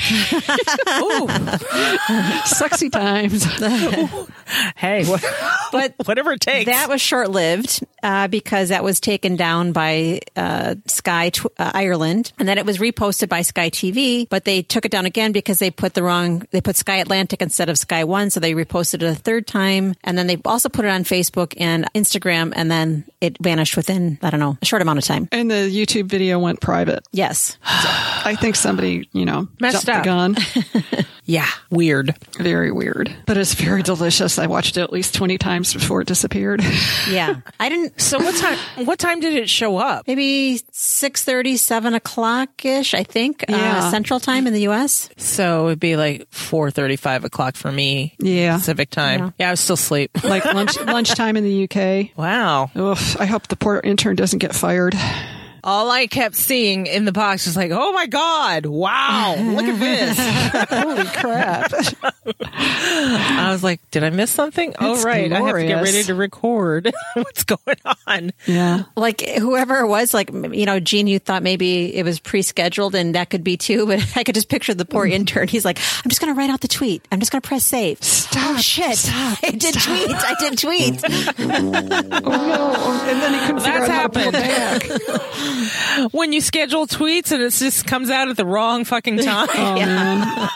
Sexy 2.44 2.90
times. 2.90 3.44
hey, 4.76 5.04
what, 5.04 5.24
But 5.72 5.94
whatever 6.04 6.32
it 6.32 6.40
takes. 6.40 6.66
That 6.70 6.88
was 6.88 7.00
short 7.00 7.30
lived 7.30 7.84
uh, 8.02 8.28
because 8.28 8.68
that 8.70 8.84
was 8.84 9.00
taken 9.00 9.36
down 9.36 9.72
by 9.72 10.20
uh, 10.36 10.74
Sky 10.86 11.30
tw- 11.30 11.46
uh, 11.58 11.70
Ireland, 11.74 12.32
and 12.38 12.48
then 12.48 12.58
it 12.58 12.66
was 12.66 12.78
reposted 12.78 13.28
by 13.28 13.42
Sky 13.42 13.70
TV. 13.70 14.28
But 14.28 14.44
they 14.44 14.62
took 14.62 14.84
it 14.84 14.90
down 14.90 15.06
again 15.06 15.32
because 15.32 15.58
they 15.58 15.70
put 15.70 15.94
the 15.94 16.02
wrong. 16.02 16.46
They 16.50 16.60
put 16.60 16.76
Sky 16.76 16.96
Atlantic 16.96 17.42
instead 17.42 17.68
of 17.68 17.78
Sky 17.78 18.04
One, 18.04 18.30
so 18.30 18.40
they 18.40 18.52
reposted 18.54 18.94
it 18.96 19.02
a 19.02 19.14
third 19.14 19.46
time, 19.46 19.94
and 20.04 20.16
then 20.16 20.26
they 20.26 20.38
also 20.44 20.68
put 20.68 20.84
it 20.84 20.88
on 20.88 21.04
Facebook 21.04 21.54
and 21.60 21.86
Instagram, 21.94 22.52
and 22.56 22.70
then 22.70 23.04
it 23.20 23.36
vanished 23.40 23.76
within 23.76 24.18
I 24.22 24.30
don't 24.30 24.40
know 24.40 24.56
a 24.60 24.64
short 24.64 24.82
amount 24.82 24.98
of 24.98 25.04
time. 25.04 25.28
And 25.32 25.50
the 25.50 25.70
YouTube 25.70 26.06
video 26.06 26.38
went 26.38 26.60
private. 26.60 27.06
Yes, 27.12 27.56
I 27.64 28.36
think 28.40 28.56
somebody, 28.56 29.08
you 29.12 29.24
know, 29.24 29.48
Messed 29.60 29.88
up. 29.88 30.02
the 30.02 30.06
gun. 30.06 30.36
yeah, 31.30 31.46
weird. 31.70 32.16
Very 32.38 32.72
weird. 32.72 33.14
But 33.26 33.36
it's 33.36 33.54
very 33.54 33.82
delicious. 33.84 34.38
I 34.38 34.46
watched 34.48 34.76
it 34.76 34.80
at 34.80 34.92
least 34.92 35.14
20 35.14 35.38
times 35.38 35.72
before 35.72 36.00
it 36.00 36.08
disappeared. 36.08 36.60
yeah. 37.08 37.36
I 37.60 37.68
didn't. 37.68 38.00
So 38.00 38.18
what 38.18 38.34
time? 38.36 38.86
What 38.86 38.98
time 38.98 39.20
did 39.20 39.34
it 39.34 39.48
show 39.48 39.76
up? 39.76 40.08
Maybe 40.08 40.60
six 40.72 41.22
thirty, 41.24 41.56
seven 41.56 41.94
o'clock 41.94 42.64
ish. 42.64 42.94
I 42.94 43.04
think 43.04 43.44
Yeah. 43.48 43.78
uh, 43.84 43.90
Central 43.92 44.18
Time 44.18 44.46
in 44.48 44.52
the 44.52 44.62
U.S. 44.62 45.08
So 45.18 45.66
it'd 45.68 45.78
be 45.80 45.96
like 45.96 46.26
four 46.32 46.70
thirty, 46.72 46.96
five 46.96 47.24
o'clock 47.24 47.54
for 47.54 47.70
me. 47.70 48.16
Yeah. 48.18 48.56
Pacific 48.58 48.90
time. 48.90 49.32
Yeah, 49.38 49.48
I 49.48 49.50
was 49.52 49.60
still 49.60 49.74
asleep. 49.74 50.10
like 50.24 50.44
lunch 50.44 50.78
lunchtime 50.84 51.36
in 51.36 51.44
the 51.44 51.64
UK. 51.70 52.16
wow. 52.18 52.70
Ugh, 52.74 52.98
I 53.20 53.26
hope 53.26 53.46
the 53.48 53.56
poor 53.56 53.80
intern 53.82 54.16
doesn't 54.16 54.40
get 54.40 54.54
fired. 54.54 54.94
All 55.64 55.90
I 55.90 56.06
kept 56.06 56.34
seeing 56.36 56.86
in 56.86 57.04
the 57.04 57.12
box 57.12 57.46
was 57.46 57.56
like, 57.56 57.70
"Oh 57.72 57.92
my 57.92 58.06
god! 58.06 58.66
Wow! 58.66 59.36
Look 59.38 59.64
at 59.66 59.78
this!" 59.78 60.18
Holy 60.70 61.04
crap. 61.04 61.72
I 62.42 63.48
was 63.52 63.62
like, 63.62 63.80
"Did 63.90 64.04
I 64.04 64.10
miss 64.10 64.30
something?" 64.30 64.74
oh 64.80 64.94
It's 64.94 65.04
right, 65.04 65.32
I 65.32 65.40
have 65.40 65.56
to 65.56 65.66
get 65.66 65.82
ready 65.82 66.02
to 66.04 66.14
record. 66.14 66.92
What's 67.14 67.44
going 67.44 67.58
on? 68.06 68.32
Yeah. 68.46 68.84
like 68.96 69.20
whoever 69.22 69.80
it 69.80 69.86
was, 69.88 70.14
like 70.14 70.30
you 70.32 70.66
know, 70.66 70.80
Gene, 70.80 71.06
you 71.06 71.18
thought 71.18 71.42
maybe 71.42 71.94
it 71.94 72.04
was 72.04 72.20
pre-scheduled, 72.20 72.94
and 72.94 73.14
that 73.14 73.30
could 73.30 73.44
be 73.44 73.56
too. 73.56 73.86
But 73.90 74.16
I 74.16 74.22
could 74.24 74.34
just 74.36 74.48
picture 74.48 74.72
the 74.74 74.84
poor 74.84 75.04
intern. 75.06 75.48
He's 75.48 75.64
like, 75.64 75.78
"I'm 75.78 76.08
just 76.08 76.20
going 76.20 76.32
to 76.32 76.38
write 76.38 76.50
out 76.50 76.60
the 76.60 76.68
tweet. 76.68 77.04
I'm 77.10 77.18
just 77.18 77.32
going 77.32 77.42
to 77.42 77.48
press 77.48 77.64
save." 77.64 78.02
Stop. 78.02 78.40
Oh 78.42 78.56
shit! 78.58 78.96
Stop. 78.96 79.38
I 79.42 79.50
did 79.50 79.74
tweet. 79.74 80.10
I 80.10 80.34
did 80.38 80.58
tweet. 80.58 81.02
Oh 81.04 81.70
no. 81.70 81.80
And 81.80 83.20
then 83.22 83.34
he 83.34 83.40
couldn't 83.46 83.60
figure 83.60 83.80
That's 83.80 83.90
out 83.90 83.90
how 83.90 84.08
to 84.08 84.20
happened. 84.20 84.32
back. 84.32 84.82
When 86.12 86.32
you 86.32 86.40
schedule 86.40 86.86
tweets 86.86 87.32
and 87.32 87.42
it 87.42 87.50
just 87.52 87.86
comes 87.86 88.10
out 88.10 88.28
at 88.28 88.36
the 88.36 88.46
wrong 88.46 88.84
fucking 88.84 89.18
oh, 89.20 89.22
time. 89.22 89.48
Oh 89.54 89.74
man. 89.74 90.48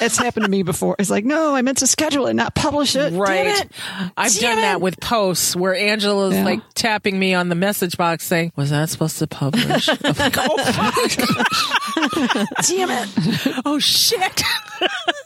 It's 0.00 0.16
happened 0.22 0.44
to 0.44 0.50
me 0.50 0.62
before. 0.62 0.96
It's 0.98 1.10
like, 1.10 1.24
no, 1.24 1.54
I 1.54 1.62
meant 1.62 1.78
to 1.78 1.86
schedule 1.86 2.26
it, 2.26 2.34
not 2.34 2.54
publish 2.54 2.96
it. 2.96 3.12
Right. 3.12 3.46
it. 3.46 3.70
I've 4.16 4.32
Damn 4.34 4.54
done 4.54 4.62
that 4.62 4.80
with 4.80 4.98
posts 5.00 5.54
where 5.54 5.74
Angela's 5.74 6.34
Yeah. 6.34 6.44
like 6.44 6.60
tapping 6.74 7.18
me 7.18 7.34
on 7.34 7.48
the 7.48 7.54
message 7.54 7.96
box 7.96 8.24
saying, 8.24 8.52
Was 8.56 8.70
that 8.70 8.88
supposed 8.88 9.18
to 9.18 9.26
publish? 9.26 9.88
I'm 9.88 9.96
like, 10.02 10.36
oh, 10.38 10.56
fuck. 10.72 11.10
Damn 12.66 12.90
it. 12.90 13.08
oh 13.64 13.78
shit. 13.78 14.42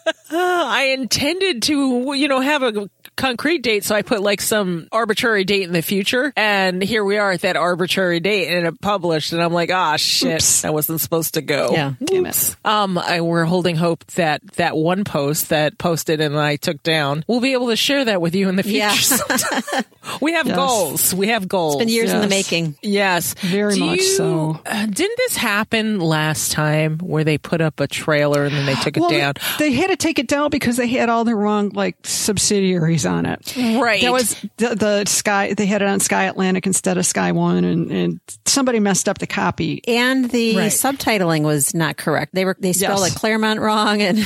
I 0.31 0.95
intended 0.99 1.63
to, 1.65 2.15
you 2.15 2.29
know, 2.29 2.41
have 2.41 2.63
a 2.63 2.89
concrete 3.17 3.59
date, 3.63 3.85
so 3.85 3.95
I 3.95 4.03
put 4.03 4.23
like 4.23 4.41
some 4.41 4.89
arbitrary 4.91 5.45
date 5.45 5.63
in 5.65 5.73
the 5.73 5.83
future. 5.83 6.33
And 6.37 6.83
here 6.83 7.05
we 7.05 7.19
are 7.19 7.33
at 7.33 7.43
that 7.43 7.57
arbitrary 7.57 8.21
date 8.21 8.49
and 8.53 8.67
it 8.67 8.81
published. 8.81 9.33
And 9.33 9.43
I'm 9.43 9.53
like, 9.53 9.71
ah, 9.71 9.97
shit, 9.97 10.37
Oops. 10.37 10.65
I 10.65 10.71
wasn't 10.71 11.01
supposed 11.01 11.35
to 11.35 11.43
go. 11.43 11.71
Yeah. 11.73 11.93
Damn 12.03 12.27
it. 12.27 12.57
Um, 12.65 12.97
I, 12.99 13.21
we're 13.21 13.45
holding 13.45 13.77
hope 13.77 14.05
that 14.13 14.41
that 14.55 14.77
one 14.77 15.05
post 15.05 15.51
that 15.51 15.77
posted 15.79 16.21
and 16.21 16.39
I 16.39 16.57
took 16.57 16.83
down, 16.83 17.25
we'll 17.29 17.41
be 17.41 17.53
able 17.53 17.69
to 17.69 17.77
share 17.77 18.05
that 18.07 18.21
with 18.21 18.35
you 18.35 18.49
in 18.49 18.57
the 18.57 18.63
future. 18.63 18.79
Yeah. 18.81 19.83
we 20.21 20.33
have 20.33 20.47
Yes. 20.47 20.57
goals. 20.57 21.15
We 21.15 21.29
have 21.29 21.47
goals. 21.47 21.75
It's 21.77 21.81
Been 21.83 21.89
years 21.89 22.13
in 22.13 22.21
the 22.21 22.29
making. 22.29 22.77
Yes, 22.83 23.35
Very 23.35 23.75
Do 23.75 23.81
much 23.87 23.99
you- 23.99 24.17
so. 24.17 24.61
uh, 24.67 24.87
didn't 24.87 25.17
this 25.19 25.37
happen 25.37 26.01
last 26.01 26.51
time 26.53 26.99
where 26.99 27.23
they 27.25 27.39
put 27.39 27.61
up 27.61 27.79
a 27.81 27.87
trailer 27.87 28.45
and 28.45 28.55
then 28.55 28.67
they 28.67 28.75
took 28.83 28.97
it 28.97 29.01
Well, 29.01 29.11
down? 29.11 29.35
they, 29.59 29.73
had 29.73 29.91
to 29.93 29.97
take 29.97 30.19
it 30.19 30.27
down 30.29 30.51
because 30.51 30.77
they 30.77 30.87
had 30.89 31.09
all 31.09 31.25
the 31.25 31.35
wrong 31.35 31.71
like 31.71 31.97
subsidiaries 32.03 33.07
on 33.07 33.27
it. 33.27 33.55
Right. 33.57 34.03
That 34.03 34.13
was 34.13 34.41
the, 34.57 34.75
the 34.75 35.05
Sky. 35.07 35.55
They 35.55 35.67
had 35.67 35.83
it 35.83 35.89
on 35.89 36.01
Sky 36.01 36.25
Atlantic 36.25 36.67
instead 36.67 36.99
of 36.99 37.07
Sky 37.07 37.33
One, 37.33 37.65
and, 37.65 37.91
and 37.91 38.21
somebody 38.47 38.81
messed 38.81 39.09
up 39.09 39.19
the 39.19 39.27
copy. 39.27 39.83
And 39.87 40.31
the 40.31 40.57
Right. 40.57 40.71
subtitling 40.73 41.43
was 41.43 41.75
not 41.75 41.97
correct. 41.97 42.35
They 42.35 42.45
were 42.45 42.57
they 42.59 42.73
spelled 42.73 43.01
Yes. 43.01 43.01
like 43.01 43.15
Claremont 43.15 43.61
wrong, 43.61 44.03
and 44.03 44.19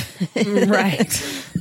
right. 0.69 1.43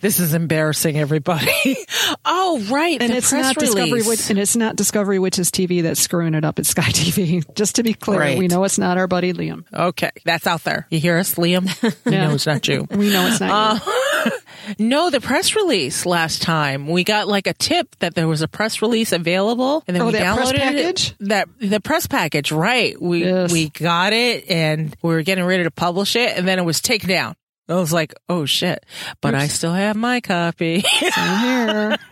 This 0.00 0.20
is 0.20 0.32
embarrassing, 0.34 0.96
everybody. 0.96 1.76
oh, 2.24 2.64
right. 2.70 3.00
And 3.00 3.12
the 3.12 3.16
it's 3.18 3.30
press 3.30 3.42
not 3.46 3.56
Discovery 3.56 3.84
release. 3.92 4.08
Witch, 4.08 4.30
and 4.30 4.38
it's 4.38 4.56
not 4.56 4.76
Discovery 4.76 5.18
Witches 5.18 5.50
TV 5.50 5.82
that's 5.82 6.00
screwing 6.00 6.34
it 6.34 6.44
up. 6.44 6.58
It's 6.58 6.70
Sky 6.70 6.82
TV. 6.90 7.44
Just 7.54 7.76
to 7.76 7.82
be 7.82 7.92
clear, 7.94 8.18
Right. 8.20 8.38
we 8.38 8.48
know 8.48 8.64
it's 8.64 8.78
not 8.78 8.96
our 8.98 9.06
buddy 9.06 9.32
Liam. 9.32 9.64
Okay, 9.72 10.10
that's 10.24 10.46
out 10.46 10.64
there. 10.64 10.86
You 10.90 10.98
hear 10.98 11.18
us, 11.18 11.34
Liam? 11.34 11.66
We 12.06 12.12
know 12.12 12.32
it's 12.34 12.46
not 12.46 12.66
you. 12.68 12.86
We 12.90 13.10
know 13.10 13.26
it's 13.26 13.40
not. 13.40 13.82
you. 13.84 13.92
Uh, 13.92 14.30
no, 14.78 15.10
the 15.10 15.20
press 15.20 15.54
release 15.54 16.06
last 16.06 16.42
time 16.42 16.88
we 16.88 17.04
got 17.04 17.28
like 17.28 17.46
a 17.46 17.52
tip 17.54 17.94
that 17.98 18.14
there 18.14 18.26
was 18.28 18.42
a 18.42 18.48
press 18.48 18.80
release 18.82 19.12
available, 19.12 19.84
and 19.86 19.94
then 19.94 20.02
Oh, 20.02 20.06
we 20.06 20.12
downloaded 20.14 20.72
it. 20.72 21.14
That 21.20 21.48
the 21.60 21.80
press 21.80 22.06
package, 22.06 22.50
right? 22.52 23.00
We 23.00 23.24
Yes. 23.24 23.52
we 23.52 23.68
got 23.70 24.12
it, 24.12 24.48
and 24.50 24.96
we 25.02 25.10
were 25.14 25.22
getting 25.22 25.44
ready 25.44 25.64
to 25.64 25.70
publish 25.70 26.16
it, 26.16 26.36
and 26.36 26.46
then 26.48 26.58
it 26.58 26.64
was 26.64 26.80
taken 26.80 27.08
down. 27.08 27.34
I 27.68 27.74
was 27.74 27.92
like, 27.92 28.14
oh 28.28 28.46
shit, 28.46 28.84
but 29.20 29.34
I 29.34 29.48
still 29.48 29.72
have 29.72 29.96
my 29.96 30.20
copy. 30.20 30.80
Here. 30.80 31.96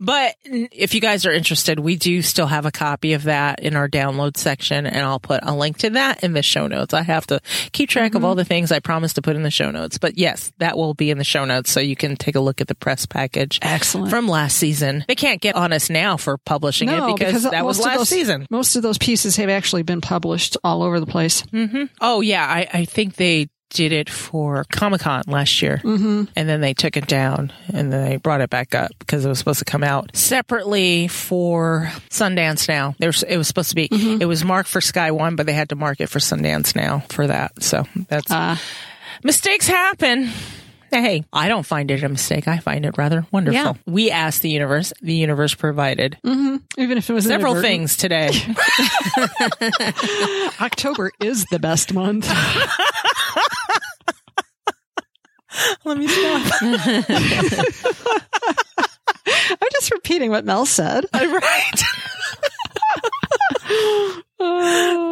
But 0.00 0.34
if 0.44 0.94
you 0.94 1.00
guys 1.00 1.26
are 1.26 1.32
interested, 1.32 1.78
we 1.78 1.96
do 1.96 2.22
still 2.22 2.46
have 2.46 2.66
a 2.66 2.72
copy 2.72 3.12
of 3.12 3.24
that 3.24 3.60
in 3.60 3.76
our 3.76 3.88
download 3.88 4.36
section, 4.36 4.86
and 4.86 5.04
I'll 5.04 5.20
put 5.20 5.40
a 5.42 5.54
link 5.54 5.78
to 5.78 5.90
that 5.90 6.24
in 6.24 6.32
the 6.32 6.42
show 6.42 6.66
notes. 6.66 6.94
I 6.94 7.02
have 7.02 7.26
to 7.28 7.40
keep 7.72 7.88
track 7.88 8.14
of 8.14 8.24
all 8.24 8.32
mm-hmm. 8.32 8.38
the 8.38 8.44
things 8.44 8.72
I 8.72 8.80
promised 8.80 9.16
to 9.16 9.22
put 9.22 9.36
in 9.36 9.42
the 9.42 9.50
show 9.50 9.70
notes. 9.70 9.98
But 9.98 10.18
yes, 10.18 10.52
that 10.58 10.76
will 10.76 10.94
be 10.94 11.10
in 11.10 11.18
the 11.18 11.24
show 11.24 11.44
notes, 11.44 11.70
so 11.70 11.80
you 11.80 11.96
can 11.96 12.16
take 12.16 12.34
a 12.34 12.40
look 12.40 12.60
at 12.60 12.68
the 12.68 12.74
press 12.74 13.06
package 13.06 13.58
Excellent. 13.62 14.10
from 14.10 14.26
last 14.26 14.56
season. 14.56 15.04
They 15.06 15.14
can't 15.14 15.40
get 15.40 15.54
on 15.54 15.72
us 15.72 15.90
now 15.90 16.16
for 16.16 16.38
publishing 16.38 16.88
no, 16.88 17.10
it 17.10 17.18
because, 17.18 17.44
that 17.44 17.64
was 17.64 17.78
last 17.78 17.98
those, 17.98 18.08
season. 18.08 18.46
Most 18.50 18.76
of 18.76 18.82
those 18.82 18.98
pieces 18.98 19.36
have 19.36 19.50
actually 19.50 19.82
been 19.82 20.00
published 20.00 20.56
all 20.64 20.82
over 20.82 20.98
the 20.98 21.06
place. 21.06 21.42
Mm-hmm. 21.42 21.84
Oh 22.00 22.20
yeah, 22.22 22.44
I, 22.44 22.68
I 22.72 22.84
think 22.86 23.16
they 23.16 23.48
did 23.72 23.92
it 23.92 24.10
for 24.10 24.64
Comic 24.70 25.00
Con 25.00 25.22
last 25.26 25.62
year, 25.62 25.80
mm-hmm. 25.82 26.24
and 26.36 26.48
then 26.48 26.60
they 26.60 26.74
took 26.74 26.96
it 26.96 27.06
down 27.06 27.52
and 27.72 27.92
then 27.92 28.04
they 28.04 28.16
brought 28.16 28.40
it 28.40 28.50
back 28.50 28.74
up 28.74 28.90
because 28.98 29.24
it 29.24 29.28
was 29.28 29.38
supposed 29.38 29.58
to 29.60 29.64
come 29.64 29.82
out 29.82 30.14
separately 30.16 31.08
for 31.08 31.90
Sundance 32.10 32.68
Now. 32.68 32.94
There's 32.98 33.22
it 33.22 33.36
was 33.36 33.48
supposed 33.48 33.70
to 33.70 33.74
be 33.76 33.88
it 33.90 34.26
was 34.26 34.44
marked 34.44 34.68
for 34.68 34.80
Sky 34.80 35.10
One, 35.10 35.36
but 35.36 35.46
they 35.46 35.52
had 35.52 35.70
to 35.70 35.76
mark 35.76 36.00
it 36.00 36.08
for 36.08 36.18
Sundance 36.18 36.76
Now 36.76 37.00
for 37.08 37.26
that. 37.26 37.62
So 37.62 37.86
that's 38.08 38.30
Uh, 38.30 38.56
mistakes 39.22 39.66
happen. 39.66 40.30
Hey, 40.90 41.24
I 41.32 41.48
don't 41.48 41.64
find 41.64 41.90
it 41.90 42.02
a 42.02 42.08
mistake. 42.10 42.46
I 42.46 42.58
find 42.58 42.84
it 42.84 42.98
rather 42.98 43.26
wonderful. 43.30 43.58
Yeah. 43.58 43.72
We 43.86 44.10
asked 44.10 44.42
the 44.42 44.50
universe. 44.50 44.92
The 45.00 45.14
universe 45.14 45.54
provided 45.54 46.18
even 46.76 46.98
if 46.98 47.08
it 47.08 47.12
was 47.12 47.24
several 47.24 47.60
things 47.60 47.96
today. 47.96 48.28
October 50.60 51.12
is 51.20 51.44
the 51.46 51.58
best 51.58 51.92
month. 51.92 52.30
Let 55.84 55.98
me 55.98 56.08
stop. 56.08 56.62
I'm 59.26 59.68
just 59.72 59.92
repeating 59.92 60.30
what 60.30 60.44
Mel 60.44 60.66
said. 60.66 61.06
right. 61.14 61.82
Oh. 64.40 65.11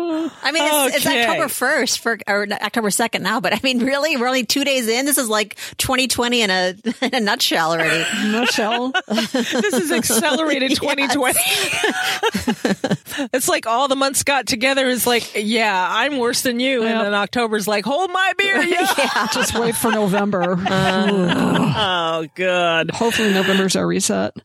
I 0.50 0.52
mean, 0.52 0.88
it's, 0.88 0.96
it's 0.96 1.06
October 1.06 1.46
1st 1.46 1.98
for, 1.98 2.18
or 2.26 2.46
October 2.52 2.88
2nd 2.88 3.20
now, 3.20 3.40
but 3.40 3.54
I 3.54 3.60
mean, 3.62 3.84
really, 3.84 4.16
we're 4.16 4.26
only 4.26 4.44
two 4.44 4.64
days 4.64 4.88
in. 4.88 5.06
This 5.06 5.18
is 5.18 5.28
like 5.28 5.56
2020 5.78 6.42
in 6.42 6.50
a, 6.50 6.74
in 7.02 7.14
a 7.14 7.20
nutshell 7.20 7.72
already. 7.72 8.04
Michelle. 8.30 8.92
this 9.08 9.74
is 9.74 9.92
accelerated 9.92 10.74
2020. 10.74 11.38
it's 13.32 13.48
like 13.48 13.66
all 13.66 13.86
the 13.88 13.96
months 13.96 14.24
got 14.24 14.46
together 14.46 14.86
is 14.86 15.06
like, 15.06 15.32
yeah, 15.36 15.86
I'm 15.90 16.18
worse 16.18 16.42
than 16.42 16.58
you. 16.58 16.82
And 16.82 17.00
then 17.00 17.14
October's 17.14 17.68
like, 17.68 17.84
hold 17.84 18.10
my 18.10 18.32
beer. 18.36 18.62
Yeah. 18.62 19.28
just 19.32 19.58
wait 19.58 19.76
for 19.76 19.92
November. 19.92 20.56
oh, 20.58 22.26
good. 22.34 22.90
Hopefully 22.90 23.32
November's 23.32 23.76
our 23.76 23.86
reset. 23.86 24.36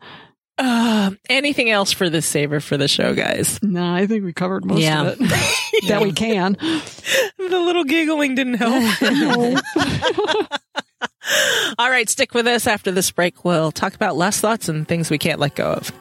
Uh, 0.58 1.12
anything 1.30 1.70
else 1.70 1.92
for 1.92 2.10
this 2.10 2.26
saver 2.26 2.60
for 2.62 2.78
the 2.78 2.88
show, 2.88 3.14
guys? 3.14 3.60
No, 3.62 3.94
I 3.94 4.08
think 4.08 4.24
we 4.24 4.32
covered 4.34 4.64
most 4.66 4.80
Yeah. 4.82 5.04
of 5.10 5.20
it 5.20 5.20
that 5.90 6.02
we 6.02 6.12
can. 6.14 6.58
The 7.38 7.60
little 7.60 7.84
giggling 7.84 8.34
didn't 8.36 8.56
help. 8.56 8.82
all 11.78 11.90
right, 11.90 12.10
stick 12.10 12.34
with 12.34 12.48
us 12.48 12.68
after 12.68 12.92
this 12.92 13.12
break. 13.12 13.44
We'll 13.46 13.72
talk 13.72 13.94
about 13.94 14.16
last 14.16 14.40
thoughts 14.42 14.70
and 14.70 14.88
things 14.88 15.10
we 15.12 15.18
can't 15.18 15.40
let 15.40 15.56
go 15.56 15.74
of. 15.74 15.92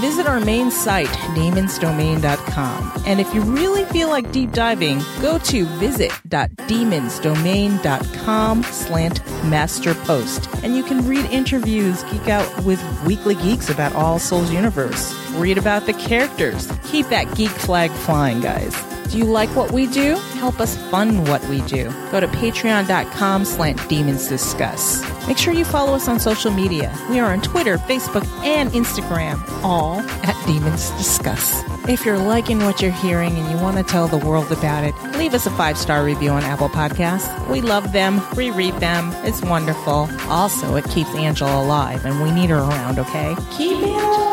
Visit 0.00 0.26
our 0.26 0.40
main 0.40 0.70
site, 0.70 1.08
demonsdomain.com. 1.34 2.92
And 3.06 3.20
if 3.20 3.32
you 3.34 3.40
really 3.40 3.84
feel 3.86 4.08
like 4.08 4.30
deep 4.32 4.52
diving, 4.52 5.00
go 5.20 5.38
to 5.38 5.64
visit.demonsdomain.com 5.64 8.62
slant 8.64 9.26
master 9.44 9.94
post. 9.94 10.48
And 10.62 10.76
you 10.76 10.84
can 10.84 11.06
read 11.06 11.24
interviews, 11.26 12.02
geek 12.04 12.28
out 12.28 12.64
with 12.64 12.82
weekly 13.04 13.34
geeks 13.36 13.70
about 13.70 13.94
All 13.94 14.18
Souls 14.18 14.50
Universe, 14.50 15.14
read 15.32 15.58
about 15.58 15.86
the 15.86 15.92
characters. 15.94 16.70
Keep 16.84 17.08
that 17.08 17.34
geek 17.36 17.50
flag 17.50 17.90
flying, 17.90 18.35
guys. 18.40 18.74
Do 19.10 19.18
you 19.18 19.24
like 19.24 19.48
what 19.50 19.70
we 19.70 19.86
do? 19.86 20.16
Help 20.34 20.60
us 20.60 20.76
fund 20.90 21.28
what 21.28 21.44
we 21.48 21.60
do. 21.62 21.84
Go 22.10 22.20
to 22.20 22.26
patreon.com 22.26 23.44
slant 23.44 23.88
demons 23.88 24.28
discuss. 24.28 25.02
Make 25.28 25.38
sure 25.38 25.52
you 25.52 25.64
follow 25.64 25.94
us 25.94 26.08
on 26.08 26.18
social 26.20 26.50
media. 26.50 26.96
We 27.08 27.18
are 27.18 27.32
on 27.32 27.40
Twitter, 27.40 27.78
Facebook, 27.78 28.26
and 28.44 28.70
Instagram, 28.70 29.40
all 29.62 30.00
at 30.00 30.46
Demons 30.46 30.90
Discuss. 30.90 31.62
If 31.88 32.04
you're 32.04 32.18
liking 32.18 32.60
what 32.60 32.82
you're 32.82 32.90
hearing 32.90 33.36
and 33.36 33.48
you 33.48 33.56
want 33.62 33.76
to 33.76 33.84
tell 33.84 34.08
the 34.08 34.18
world 34.18 34.50
about 34.50 34.82
it, 34.82 34.94
leave 35.16 35.34
us 35.34 35.46
a 35.46 35.50
five 35.50 35.78
star 35.78 36.04
review 36.04 36.30
on 36.30 36.42
Apple 36.42 36.68
Podcasts. 36.68 37.48
We 37.48 37.60
love 37.60 37.92
them, 37.92 38.20
we 38.36 38.50
read 38.50 38.74
them. 38.74 39.12
It's 39.24 39.40
wonderful. 39.42 40.08
Also, 40.28 40.74
it 40.74 40.84
keeps 40.90 41.14
Angela 41.14 41.62
alive, 41.64 42.04
and 42.04 42.20
we 42.22 42.32
need 42.32 42.50
her 42.50 42.58
around, 42.58 42.98
okay? 42.98 43.36
Keep 43.52 43.78
Angela 43.78 44.25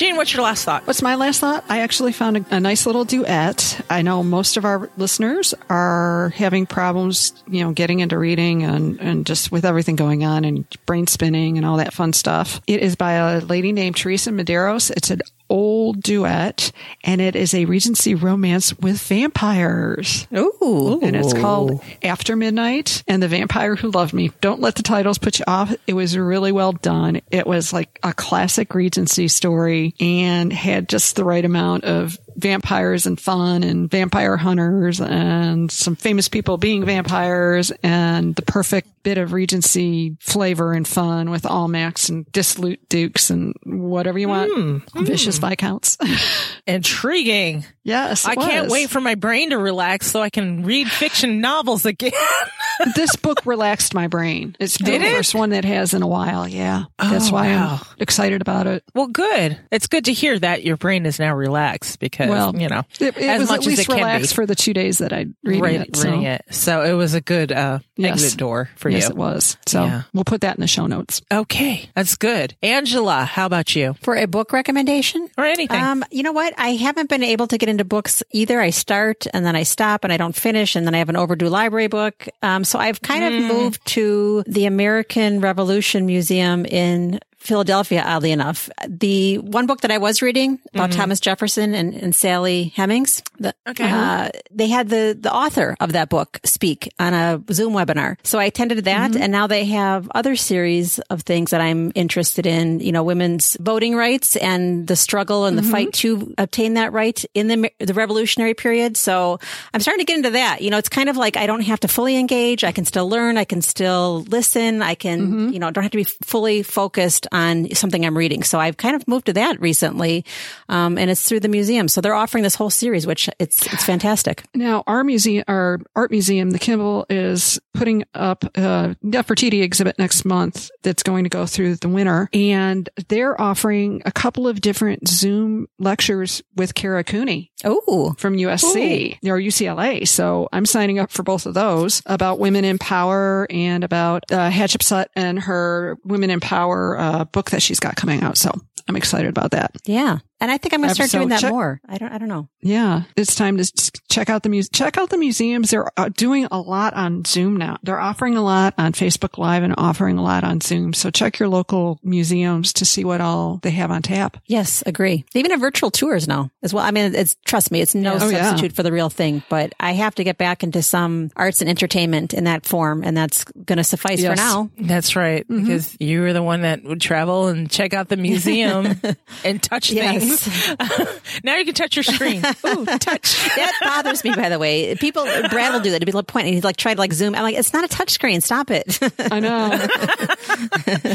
Gene, 0.00 0.16
what's 0.16 0.32
your 0.32 0.42
last 0.42 0.64
thought? 0.64 0.86
What's 0.86 1.02
my 1.02 1.14
last 1.14 1.40
thought? 1.40 1.62
I 1.68 1.80
actually 1.80 2.12
found 2.12 2.38
a, 2.38 2.56
a 2.56 2.58
nice 2.58 2.86
little 2.86 3.04
duet. 3.04 3.84
I 3.90 4.00
know 4.00 4.22
most 4.22 4.56
of 4.56 4.64
our 4.64 4.88
listeners 4.96 5.52
are 5.68 6.32
having 6.34 6.64
problems, 6.64 7.34
you 7.46 7.62
know, 7.62 7.72
getting 7.72 8.00
into 8.00 8.16
reading 8.16 8.62
and, 8.62 8.98
and 8.98 9.26
just 9.26 9.52
with 9.52 9.66
everything 9.66 9.96
going 9.96 10.24
on 10.24 10.46
and 10.46 10.64
brain 10.86 11.06
spinning 11.06 11.58
and 11.58 11.66
all 11.66 11.76
that 11.76 11.92
fun 11.92 12.14
stuff. 12.14 12.62
It 12.66 12.80
is 12.80 12.96
by 12.96 13.12
a 13.12 13.40
lady 13.40 13.72
named 13.72 13.94
Teresa 13.94 14.30
Medeiros. 14.30 14.90
It's 14.90 15.10
an 15.10 15.20
old 15.50 16.02
duet 16.02 16.72
and 17.04 17.20
it 17.20 17.36
is 17.36 17.52
a 17.52 17.66
Regency 17.66 18.14
romance 18.14 18.76
with 18.78 19.00
vampires. 19.02 20.26
Ooh. 20.34 21.00
And 21.02 21.16
it's 21.16 21.34
called 21.34 21.82
After 22.02 22.36
Midnight 22.36 23.02
and 23.06 23.22
the 23.22 23.28
Vampire 23.28 23.76
Who 23.76 23.90
Loved 23.90 24.14
Me. 24.14 24.30
Don't 24.40 24.60
let 24.60 24.76
the 24.76 24.82
titles 24.82 25.18
put 25.18 25.38
you 25.38 25.44
off. 25.46 25.74
It 25.86 25.94
was 25.94 26.16
really 26.16 26.52
well 26.52 26.72
done. 26.72 27.20
It 27.30 27.46
was 27.46 27.72
like 27.72 27.98
a 28.02 28.14
classic 28.14 28.74
Regency 28.74 29.28
story 29.28 29.94
and 30.00 30.52
had 30.52 30.88
just 30.88 31.16
the 31.16 31.24
right 31.24 31.44
amount 31.44 31.84
of 31.84 32.18
vampires 32.36 33.06
and 33.06 33.20
fun 33.20 33.62
and 33.62 33.90
vampire 33.90 34.36
hunters 34.36 35.00
and 35.00 35.70
some 35.70 35.96
famous 35.96 36.28
people 36.28 36.56
being 36.56 36.84
vampires 36.84 37.70
and 37.82 38.34
the 38.34 38.42
perfect 38.42 38.88
bit 39.02 39.18
of 39.18 39.32
Regency 39.32 40.16
flavor 40.20 40.72
and 40.72 40.86
fun 40.86 41.30
with 41.30 41.44
Almack's 41.44 42.08
and 42.08 42.30
dissolute 42.32 42.86
dukes 42.88 43.30
and 43.30 43.54
whatever 43.64 44.18
you 44.18 44.28
want. 44.28 44.50
Hmm. 44.52 44.76
Hmm. 44.78 45.04
Vicious 45.04 45.38
viscounts. 45.38 45.96
Intriguing. 46.66 47.64
yes. 47.82 48.26
I 48.26 48.32
it 48.32 48.38
can't 48.38 48.70
wait 48.70 48.90
for 48.90 49.00
my 49.00 49.14
brain 49.14 49.50
to 49.50 49.58
relax 49.58 50.10
so 50.10 50.20
I 50.20 50.30
can 50.30 50.64
read 50.64 50.90
fiction 50.90 51.40
novels 51.40 51.86
again. 51.86 52.12
this 52.94 53.14
book 53.16 53.44
relaxed 53.46 53.94
my 53.94 54.06
brain. 54.08 54.56
It's 54.58 54.78
the 54.78 54.84
Did 54.84 55.02
it? 55.02 55.16
first 55.16 55.34
one 55.34 55.50
that 55.50 55.64
has 55.64 55.94
in 55.94 56.02
a 56.02 56.06
while. 56.06 56.46
Yeah. 56.48 56.84
That's 56.98 57.28
Oh, 57.30 57.34
why 57.34 57.48
wow. 57.54 57.78
I'm 57.82 57.86
excited 57.98 58.40
about 58.40 58.66
it. 58.66 58.82
Well, 58.94 59.06
good. 59.08 59.58
It's 59.70 59.86
good 59.86 60.06
to 60.06 60.12
hear 60.12 60.38
that 60.38 60.64
your 60.64 60.76
brain 60.76 61.06
is 61.06 61.18
now 61.18 61.34
relaxed 61.34 61.98
because, 62.00 62.28
Well, 62.28 62.56
you 62.56 62.68
know, 62.68 62.82
It, 62.98 63.16
it 63.16 63.22
as 63.22 63.40
was 63.40 63.50
much 63.50 63.60
at 63.60 63.66
least 63.66 63.78
as 63.80 63.84
it 63.84 63.88
can 63.88 63.96
relaxed 63.96 64.30
be. 64.32 64.34
for 64.34 64.46
the 64.46 64.54
two 64.54 64.72
days 64.72 64.98
that 64.98 65.12
I 65.12 65.26
read 65.44 65.60
Read- 65.60 65.80
it. 65.82 65.96
So. 65.96 66.04
reading 66.08 66.22
it. 66.24 66.44
So 66.50 66.82
it 66.82 66.92
was 66.94 67.14
a 67.14 67.20
good 67.20 67.52
uh, 67.52 67.80
Yes. 67.96 68.12
exit 68.24 68.38
door 68.38 68.70
for 68.76 68.88
yes, 68.88 69.04
you. 69.04 69.10
it 69.10 69.16
was. 69.16 69.56
So 69.66 69.84
Yeah. 69.84 70.02
we'll 70.14 70.24
put 70.24 70.40
that 70.42 70.56
in 70.56 70.60
the 70.60 70.66
show 70.66 70.86
notes. 70.86 71.20
Okay, 71.32 71.88
that's 71.94 72.16
good. 72.16 72.54
Angela, 72.62 73.24
how 73.24 73.46
about 73.46 73.74
you? 73.76 73.94
For 74.02 74.16
a 74.16 74.26
book 74.26 74.52
recommendation? 74.52 75.28
Or 75.36 75.44
anything? 75.44 75.80
Um, 75.80 76.04
you 76.10 76.22
know 76.22 76.32
what? 76.32 76.54
I 76.58 76.70
haven't 76.70 77.08
been 77.08 77.22
able 77.22 77.46
to 77.48 77.58
get 77.58 77.68
into 77.68 77.84
books 77.84 78.22
either. 78.32 78.60
I 78.60 78.70
start 78.70 79.26
and 79.34 79.44
then 79.44 79.54
I 79.56 79.64
stop 79.64 80.04
and 80.04 80.12
I 80.12 80.16
don't 80.16 80.34
finish 80.34 80.76
and 80.76 80.86
then 80.86 80.94
I 80.94 80.98
have 80.98 81.08
an 81.08 81.16
overdue 81.16 81.48
library 81.48 81.88
book. 81.88 82.26
Um, 82.42 82.64
so 82.70 82.78
I've 82.78 83.02
kind 83.02 83.24
of 83.24 83.32
mm. 83.32 83.48
moved 83.48 83.84
to 83.86 84.44
the 84.46 84.66
American 84.66 85.40
Revolution 85.40 86.06
Museum 86.06 86.64
in 86.64 87.18
Philadelphia, 87.40 88.02
oddly 88.06 88.32
enough. 88.32 88.68
The 88.86 89.38
one 89.38 89.66
book 89.66 89.80
that 89.80 89.90
I 89.90 89.96
was 89.96 90.20
reading 90.20 90.60
about 90.74 90.90
mm-hmm. 90.90 91.00
Thomas 91.00 91.20
Jefferson 91.20 91.74
and, 91.74 91.94
and 91.94 92.14
Sally 92.14 92.72
Hemings, 92.76 93.22
the, 93.38 93.54
Okay. 93.66 93.90
uh, 93.90 94.28
they 94.50 94.68
had 94.68 94.90
the, 94.90 95.16
the 95.18 95.32
author 95.32 95.74
of 95.80 95.92
that 95.92 96.10
book 96.10 96.38
speak 96.44 96.92
on 96.98 97.14
a 97.14 97.42
Zoom 97.50 97.72
webinar. 97.72 98.16
So 98.24 98.38
I 98.38 98.44
attended 98.44 98.84
that 98.84 99.12
mm-hmm. 99.12 99.22
and 99.22 99.32
now 99.32 99.46
they 99.46 99.64
have 99.66 100.10
other 100.14 100.36
series 100.36 100.98
of 101.10 101.22
things 101.22 101.50
that 101.50 101.62
I'm 101.62 101.92
interested 101.94 102.46
in, 102.46 102.80
you 102.80 102.92
know, 102.92 103.02
women's 103.02 103.56
voting 103.58 103.96
rights 103.96 104.36
and 104.36 104.86
the 104.86 104.96
struggle 104.96 105.46
and 105.46 105.56
the 105.56 105.62
mm-hmm. 105.62 105.70
fight 105.70 105.92
to 105.94 106.34
obtain 106.36 106.74
that 106.74 106.92
right 106.92 107.24
in 107.32 107.48
the, 107.48 107.72
the 107.78 107.94
revolutionary 107.94 108.52
period. 108.52 108.98
So 108.98 109.40
I'm 109.72 109.80
starting 109.80 110.04
to 110.04 110.10
get 110.10 110.18
into 110.18 110.30
that. 110.32 110.60
You 110.60 110.70
know, 110.70 110.76
it's 110.78 110.90
kind 110.90 111.08
of 111.08 111.16
like 111.16 111.38
I 111.38 111.46
don't 111.46 111.62
have 111.62 111.80
to 111.80 111.88
fully 111.88 112.18
engage. 112.18 112.64
I 112.64 112.72
can 112.72 112.84
still 112.84 113.08
learn. 113.08 113.38
I 113.38 113.44
can 113.44 113.62
still 113.62 114.26
listen. 114.28 114.82
I 114.82 114.94
can, 114.94 115.52
you 115.52 115.58
know, 115.58 115.70
don't 115.70 115.84
have 115.84 115.92
to 115.92 115.96
be 115.96 116.04
fully 116.04 116.62
focused 116.62 117.26
on 117.32 117.72
something 117.74 118.04
I'm 118.04 118.16
reading. 118.16 118.42
So 118.42 118.58
I've 118.58 118.76
kind 118.76 118.96
of 118.96 119.06
moved 119.06 119.26
to 119.26 119.32
that 119.34 119.60
recently. 119.60 120.24
Um, 120.68 120.98
and 120.98 121.10
it's 121.10 121.28
through 121.28 121.40
the 121.40 121.48
museum. 121.48 121.88
So 121.88 122.00
they're 122.00 122.14
offering 122.14 122.42
this 122.42 122.54
whole 122.54 122.70
series, 122.70 123.06
which 123.06 123.28
it's, 123.38 123.66
it's 123.72 123.84
fantastic. 123.84 124.44
Now, 124.54 124.82
our 124.86 125.04
museum, 125.04 125.44
our 125.48 125.78
art 125.94 126.10
museum, 126.10 126.50
the 126.50 126.58
Kimbell, 126.58 127.06
is 127.08 127.60
putting 127.74 128.04
up 128.14 128.44
a 128.56 128.96
Nefertiti 129.04 129.62
exhibit 129.62 129.98
next 129.98 130.24
month 130.24 130.70
that's 130.82 131.02
going 131.02 131.24
to 131.24 131.30
go 131.30 131.46
through 131.46 131.76
the 131.76 131.88
winter. 131.88 132.28
And 132.32 132.88
they're 133.08 133.40
offering 133.40 134.02
a 134.04 134.12
couple 134.12 134.48
of 134.48 134.60
different 134.60 135.08
Zoom 135.08 135.66
lectures 135.78 136.42
with 136.56 136.74
Kara 136.74 137.04
Cooney 137.04 137.50
Oh, 137.64 138.14
from 138.16 138.36
USC 138.36 139.18
or 139.24 139.38
UCLA. 139.38 140.08
So 140.08 140.48
I'm 140.52 140.64
signing 140.64 140.98
up 140.98 141.10
for 141.10 141.22
both 141.22 141.46
of 141.46 141.54
those 141.54 142.02
about 142.06 142.38
women 142.38 142.64
in 142.64 142.78
power 142.78 143.46
and 143.50 143.84
about 143.84 144.24
uh, 144.30 144.50
Hatshepsut 144.50 145.06
and 145.14 145.38
her 145.40 145.98
Women 146.04 146.30
in 146.30 146.40
Power 146.40 146.98
uh, 146.98 147.19
book 147.24 147.50
that 147.50 147.62
she's 147.62 147.80
got 147.80 147.96
coming 147.96 148.22
out. 148.22 148.36
So 148.36 148.50
I'm 148.88 148.96
excited 148.96 149.28
about 149.28 149.50
that. 149.52 149.72
yeah. 149.84 150.18
And 150.40 150.50
I 150.50 150.58
think 150.58 150.72
I'm 150.74 150.80
going 150.80 150.88
to 150.88 150.94
start 150.94 151.10
doing 151.10 151.28
that 151.28 151.40
check- 151.40 151.50
more. 151.52 151.80
I 151.88 151.98
don't, 151.98 152.12
I 152.12 152.18
don't 152.18 152.28
know. 152.28 152.48
Yeah, 152.62 153.02
it's 153.16 153.34
time 153.34 153.56
to 153.58 153.92
check 154.10 154.28
out 154.30 154.42
the 154.42 154.48
muse. 154.48 154.68
Check 154.68 154.96
out 154.98 155.10
the 155.10 155.18
museums. 155.18 155.70
They're 155.70 155.90
uh, 155.98 156.08
doing 156.08 156.46
a 156.50 156.58
lot 156.58 156.94
on 156.94 157.24
Zoom 157.24 157.56
now. 157.56 157.78
They're 157.82 158.00
offering 158.00 158.36
a 158.36 158.42
lot 158.42 158.74
on 158.78 158.92
Facebook 158.92 159.38
Live 159.38 159.62
and 159.62 159.74
offering 159.78 160.18
a 160.18 160.22
lot 160.22 160.42
on 160.44 160.60
Zoom. 160.60 160.92
So 160.94 161.10
check 161.10 161.38
your 161.38 161.48
local 161.48 161.98
museums 162.02 162.72
to 162.74 162.84
see 162.84 163.04
what 163.04 163.20
all 163.20 163.60
they 163.62 163.70
have 163.70 163.90
on 163.90 164.02
tap. 164.02 164.36
Yes, 164.46 164.82
agree. 164.86 165.24
They 165.32 165.40
even 165.40 165.50
have 165.52 165.60
virtual 165.60 165.90
tours 165.90 166.26
now 166.28 166.50
as 166.62 166.72
well. 166.74 166.84
I 166.84 166.90
mean, 166.90 167.14
it's 167.14 167.36
trust 167.44 167.70
me, 167.70 167.80
it's 167.80 167.94
no 167.94 168.16
Oh, 168.20 168.28
yeah. 168.28 168.42
substitute 168.48 168.74
for 168.74 168.82
the 168.82 168.92
real 168.92 169.10
thing. 169.10 169.42
But 169.48 169.74
I 169.80 169.92
have 169.92 170.14
to 170.16 170.24
get 170.24 170.38
back 170.38 170.62
into 170.62 170.82
some 170.82 171.30
arts 171.36 171.60
and 171.60 171.70
entertainment 171.70 172.34
in 172.34 172.44
that 172.44 172.66
form, 172.66 173.02
and 173.04 173.16
that's 173.16 173.44
going 173.44 173.78
to 173.78 173.84
suffice 173.84 174.24
for 174.24 174.34
now. 174.36 174.70
That's 174.78 175.16
right, 175.16 175.46
because 175.48 175.96
you 176.00 176.20
were 176.22 176.32
the 176.32 176.42
one 176.42 176.62
that 176.62 176.82
would 176.84 177.00
travel 177.00 177.48
and 177.48 177.70
check 177.70 177.94
out 177.94 178.08
the 178.08 178.16
museum 178.16 179.00
and 179.44 179.62
touch 179.62 179.90
Yes. 179.90 180.22
things. 180.22 180.29
now 181.44 181.56
you 181.56 181.64
can 181.64 181.74
touch 181.74 181.96
your 181.96 182.02
screen. 182.02 182.38
Ooh, 182.66 182.84
touch. 182.84 183.36
That 183.56 183.72
bothers 183.82 184.24
me, 184.24 184.34
by 184.34 184.48
the 184.48 184.58
way. 184.58 184.94
People, 184.96 185.24
Brad 185.24 185.72
will 185.72 185.80
do 185.80 185.90
that. 185.90 186.00
He'd 186.00 186.06
be 186.06 186.12
like 186.12 186.26
pointing, 186.26 186.54
he'd 186.54 186.64
like 186.64 186.76
try 186.76 186.94
to 186.94 186.98
like 186.98 187.12
zoom. 187.12 187.34
I'm 187.34 187.42
like, 187.42 187.56
it's 187.56 187.72
not 187.72 187.84
a 187.84 187.88
touch 187.88 188.10
screen. 188.10 188.40
Stop 188.40 188.70
it. 188.70 188.98
I 189.18 189.40
know. 189.40 189.68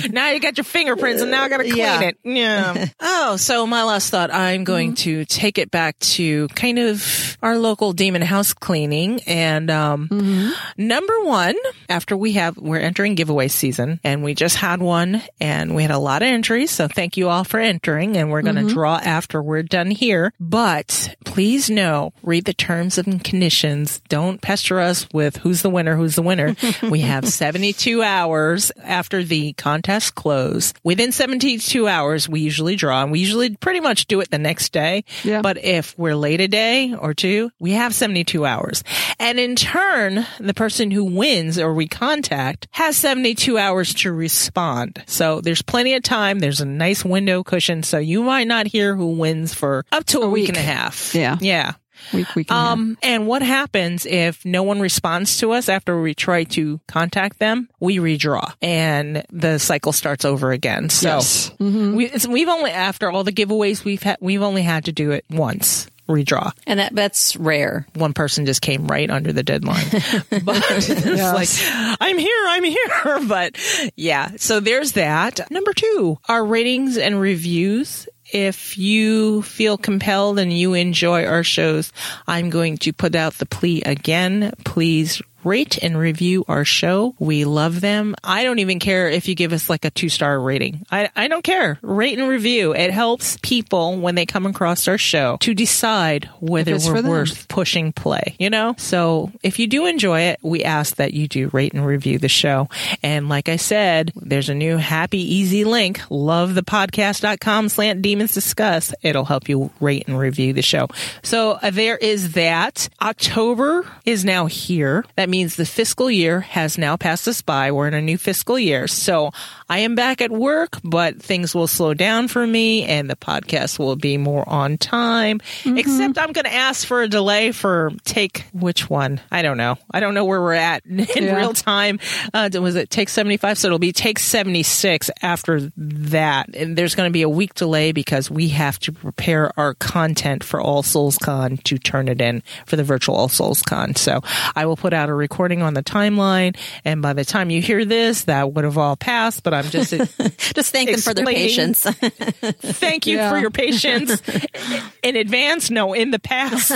now 0.12 0.32
you 0.32 0.40
got 0.40 0.58
your 0.58 0.64
fingerprints 0.64 1.22
and 1.22 1.32
now 1.32 1.44
I 1.44 1.50
got 1.50 1.58
to 1.58 1.64
clean 1.64 1.78
Yeah. 1.78 2.02
it. 2.02 2.18
Yeah. 2.24 2.86
oh, 3.00 3.38
so 3.38 3.66
my 3.68 3.84
last 3.84 4.10
thought, 4.10 4.32
I'm 4.34 4.64
going 4.64 4.92
mm-hmm. 4.92 5.04
to 5.04 5.26
take 5.26 5.58
it 5.58 5.72
back 5.72 5.98
to 6.00 6.48
kind 6.50 6.80
of 6.80 7.38
our 7.42 7.58
local 7.58 7.94
demon 7.94 8.22
house 8.22 8.54
cleaning. 8.54 9.22
And, 9.28 9.70
um, 9.70 10.08
mm-hmm. 10.08 10.52
number 10.78 11.24
one, 11.24 11.56
after 11.90 12.16
we 12.18 12.34
have, 12.34 12.58
we're 12.58 12.80
entering 12.80 13.16
giveaway 13.16 13.48
season 13.48 14.00
and 14.04 14.24
we 14.24 14.34
just 14.34 14.56
had 14.56 14.82
one 14.82 15.22
and 15.40 15.76
we 15.76 15.82
had 15.82 15.92
a 15.92 16.00
lot 16.00 16.22
of 16.22 16.28
entries. 16.28 16.72
So 16.72 16.88
thank 16.88 17.18
you 17.18 17.30
all 17.30 17.44
for 17.44 17.60
entering 17.60 18.18
and 18.18 18.32
we're 18.32 18.42
going 18.42 18.56
to 18.56 18.62
mm-hmm. 18.62 18.74
draw 18.74 19.00
after 19.06 19.42
we're 19.42 19.64
done 19.64 19.92
here. 19.92 20.34
But 20.40 21.16
please 21.26 21.70
know, 21.70 22.14
read 22.24 22.46
the 22.46 22.54
terms 22.54 22.98
and 22.98 23.24
conditions. 23.24 24.02
Don't 24.10 24.42
pester 24.42 24.80
us 24.80 25.08
with 25.14 25.38
who's 25.38 25.62
the 25.62 25.70
winner, 25.70 25.96
who's 25.96 26.16
the 26.16 26.22
winner. 26.22 26.56
we 26.90 27.02
have 27.02 27.28
72 27.28 28.02
hours 28.02 28.72
after 28.84 29.24
the 29.24 29.54
contest 29.54 30.16
close. 30.16 30.74
Within 30.84 31.12
72 31.12 31.88
hours, 31.88 32.28
we 32.28 32.42
usually 32.42 32.76
draw 32.76 33.04
and 33.04 33.12
we 33.12 33.20
usually 33.20 33.56
pretty 33.56 33.80
much 33.80 34.08
do 34.08 34.20
it 34.22 34.32
the 34.32 34.38
next 34.38 34.72
day. 34.72 35.04
Yeah. 35.24 35.42
But 35.42 35.64
if 35.64 35.98
we're 35.98 36.16
late 36.16 36.42
a 36.42 36.48
day 36.48 36.94
or 36.94 37.14
two, 37.14 37.52
we 37.60 37.72
have 37.72 37.94
72 37.94 38.46
hours. 38.46 38.84
And 39.20 39.40
in 39.40 39.56
turn, 39.56 40.26
the 40.40 40.54
person 40.54 40.92
who 40.92 41.04
wins 41.06 41.58
or 41.60 41.74
we 41.74 41.88
contact 41.88 42.68
has 42.72 42.98
72 42.98 43.58
hours 43.58 43.94
to 43.96 44.12
respond. 44.12 45.04
So 45.06 45.42
there's 45.42 45.62
plenty 45.62 45.94
of 45.94 46.04
time. 46.04 46.40
There's 46.40 46.62
a 46.62 46.66
nice 46.66 47.06
window 47.06 47.44
cushion. 47.44 47.84
So 47.84 47.98
you 47.98 48.24
might 48.24 48.48
not 48.48 48.68
hear 48.68 48.95
who 48.96 49.08
wins 49.18 49.54
for 49.54 49.86
up 49.92 50.06
to 50.06 50.22
a, 50.22 50.30
week. 50.30 50.44
week. 50.44 50.50
and 50.50 50.58
a 50.58 50.62
half. 50.62 51.14
Yeah. 51.16 51.38
Yeah. 51.40 51.74
Week, 52.14 52.36
week. 52.36 52.48
and 52.52 52.58
a. 52.58 52.60
Um, 52.60 52.98
and 53.02 53.26
what 53.26 53.42
happens 53.42 54.06
if 54.06 54.44
no 54.46 54.64
one 54.64 54.82
responds 54.82 55.38
to 55.40 55.52
us 55.54 55.70
after 55.70 56.00
we 56.02 56.14
try 56.14 56.44
to 56.44 56.82
contact 56.88 57.40
them? 57.40 57.70
We 57.80 57.98
redraw 57.98 58.54
and 58.62 59.24
the 59.32 59.60
cycle 59.60 59.94
starts 59.94 60.26
over 60.26 60.52
again. 60.52 60.90
So 60.90 61.08
Yes. 61.10 61.52
Mm-hmm. 61.60 61.96
we, 61.96 62.06
it's, 62.08 62.28
we've 62.28 62.50
only, 62.50 62.72
after 62.72 63.10
all 63.10 63.24
the 63.24 63.32
giveaways 63.32 63.86
we've 63.86 64.04
had, 64.04 64.18
we've 64.20 64.42
only 64.42 64.62
had 64.62 64.86
to 64.86 64.92
do 64.92 65.12
it 65.12 65.24
once, 65.30 65.88
redraw. 66.10 66.52
and 66.68 66.80
that, 66.82 66.94
that's 66.94 67.38
rare. 67.38 67.88
One 67.96 68.14
person 68.14 68.46
just 68.46 68.62
came 68.62 68.88
right 68.88 69.10
under 69.10 69.32
the 69.32 69.42
deadline. 69.44 69.86
but 69.92 70.64
it's 70.70 70.90
like, 70.90 71.96
I'm 72.02 72.18
here, 72.18 72.46
I'm 72.50 72.64
here. 72.66 73.20
But 73.28 73.58
yeah, 73.96 74.32
so 74.36 74.60
there's 74.60 74.92
that. 74.92 75.50
Number 75.50 75.72
two, 75.74 76.20
our 76.28 76.46
ratings 76.46 76.98
and 76.98 77.20
reviews. 77.22 78.08
If 78.36 78.78
you 78.78 79.44
feel 79.44 79.78
compelled 79.78 80.40
and 80.40 80.52
you 80.52 80.74
enjoy 80.74 81.24
our 81.24 81.42
shows, 81.42 81.94
I'm 82.28 82.50
going 82.50 82.76
to 82.80 82.92
put 82.92 83.16
out 83.16 83.36
the 83.36 83.46
plea 83.46 83.82
again. 83.84 84.52
Please 84.66 85.22
rate 85.46 85.78
and 85.82 85.98
review 85.98 86.44
our 86.48 86.66
show. 86.66 87.16
We 87.20 87.46
love 87.46 87.82
them. 87.82 88.16
I 88.24 88.44
don't 88.44 88.60
even 88.60 88.80
care 88.80 89.10
if 89.10 89.28
you 89.28 89.36
give 89.36 89.54
us 89.54 89.70
like 89.70 89.86
a 89.86 89.92
two 89.92 90.10
star 90.10 90.40
rating. 90.40 90.86
I, 90.92 91.10
I 91.16 91.28
don't 91.28 91.44
care. 91.44 91.80
Rate 91.82 92.18
and 92.18 92.28
review. 92.28 92.74
It 92.74 92.92
helps 92.92 93.38
people 93.42 93.98
when 93.98 94.16
they 94.16 94.26
come 94.26 94.46
across 94.46 94.88
our 94.88 94.98
show 94.98 95.38
to 95.42 95.54
decide 95.54 96.30
whether 96.40 96.76
it's 96.76 96.88
we're 96.88 97.02
worth 97.04 97.48
pushing 97.48 97.94
play, 97.94 98.36
you 98.40 98.50
know? 98.50 98.76
So 98.78 99.32
if 99.44 99.60
you 99.60 99.68
do 99.68 99.86
enjoy 99.86 100.22
it, 100.22 100.40
we 100.42 100.64
ask 100.64 100.96
that 100.96 101.14
you 101.14 101.28
do 101.28 101.50
rate 101.54 101.74
and 101.74 101.86
review 101.86 102.18
the 102.18 102.30
show. 102.30 102.68
And 103.04 103.30
like 103.30 103.50
I 103.50 103.58
said, 103.58 104.12
there's 104.16 104.50
a 104.50 104.56
new 104.56 104.78
happy, 104.78 105.20
easy 105.20 105.64
link, 105.64 106.00
lovethepodcast.com 106.10 107.70
slant 107.70 108.02
demons 108.02 108.34
discuss. 108.34 108.94
It'll 109.02 109.26
help 109.26 109.48
you 109.50 109.70
rate 109.80 110.08
and 110.08 110.18
review 110.18 110.54
the 110.54 110.62
show. 110.62 110.88
So 111.22 111.52
uh, 111.52 111.70
there 111.70 111.98
is 111.98 112.34
that. 112.34 112.90
October 113.02 113.86
is 114.06 114.26
now 114.26 114.46
here. 114.46 115.06
That 115.16 115.30
means 115.30 115.35
the 115.44 115.66
fiscal 115.66 116.10
year 116.10 116.40
has 116.42 116.78
now 116.78 116.96
passed 116.96 117.28
us 117.28 117.42
by. 117.42 117.72
We're 117.72 117.88
in 117.88 117.94
a 117.94 118.02
new 118.02 118.18
fiscal 118.18 118.58
year. 118.58 118.88
So 118.88 119.32
I 119.68 119.80
am 119.80 119.96
back 119.96 120.22
at 120.22 120.32
work, 120.32 120.78
but 120.84 121.22
things 121.22 121.56
will 121.56 121.66
slow 121.68 121.94
down 121.96 122.28
for 122.28 122.46
me 122.46 122.84
and 122.84 123.10
the 123.10 123.16
podcast 123.16 123.80
will 123.80 123.96
be 123.96 124.18
more 124.18 124.48
on 124.48 124.78
time. 124.78 125.40
Except 125.66 126.18
I'm 126.20 126.34
going 126.34 126.46
to 126.46 126.54
ask 126.54 126.86
for 126.86 127.02
a 127.02 127.08
delay 127.08 127.52
for 127.52 127.92
take 128.04 128.46
which 128.54 128.90
one? 128.90 129.20
I 129.32 129.42
don't 129.42 129.58
know. 129.58 129.78
I 129.90 130.02
don't 130.02 130.14
know 130.14 130.26
where 130.26 130.40
we're 130.40 130.54
at 130.54 130.86
in 130.86 131.00
Yeah. 131.00 131.36
real 131.36 131.54
time. 131.54 132.00
Uh, 132.32 132.50
was 132.54 132.76
it 132.76 132.92
take 132.92 133.10
75? 133.10 133.58
So 133.58 133.68
it'll 133.68 133.80
be 133.80 133.92
take 133.92 134.20
76 134.20 135.10
after 135.24 135.72
that. 135.78 136.56
And 136.56 136.78
there's 136.78 136.94
going 136.94 137.10
to 137.10 137.14
be 137.14 137.24
a 137.24 137.30
week 137.30 137.56
delay 137.56 137.92
because 137.92 138.30
we 138.30 138.50
have 138.50 138.78
to 138.82 138.92
prepare 138.92 139.52
our 139.60 139.74
content 139.74 140.44
for 140.44 140.62
All 140.62 140.84
Souls 140.84 141.18
Con 141.18 141.58
to 141.64 141.80
turn 141.80 142.08
it 142.08 142.22
in 142.22 142.44
for 142.68 142.76
the 142.76 142.84
virtual 142.84 143.16
All 143.16 143.30
Souls 143.30 143.64
Con. 143.64 143.96
So 143.96 144.22
I 144.56 144.68
will 144.68 144.78
put 144.78 144.94
out 144.94 145.10
a 145.10 145.14
recording 145.16 145.64
on 145.64 145.74
the 145.74 145.82
timeline. 145.84 146.56
And 146.84 147.02
by 147.02 147.14
the 147.14 147.26
time 147.26 147.50
you 147.50 147.64
hear 147.64 147.84
this, 147.84 148.26
that 148.26 148.54
would 148.54 148.64
have 148.64 148.78
all 148.78 148.96
passed, 148.96 149.42
but 149.42 149.55
I'm 149.56 149.66
just 149.70 149.92
Just 150.56 150.72
thank 150.72 150.90
them 150.92 151.00
for 151.00 151.14
their 151.14 151.26
patience. 151.26 151.82
thank 151.84 153.08
you 153.08 153.18
Yeah. 153.18 153.30
for 153.30 153.38
your 153.40 153.52
patience 153.52 154.22
in 155.04 155.16
advance. 155.16 155.70
No, 155.72 155.94
in 155.94 156.12
the 156.12 156.20
past. 156.20 156.72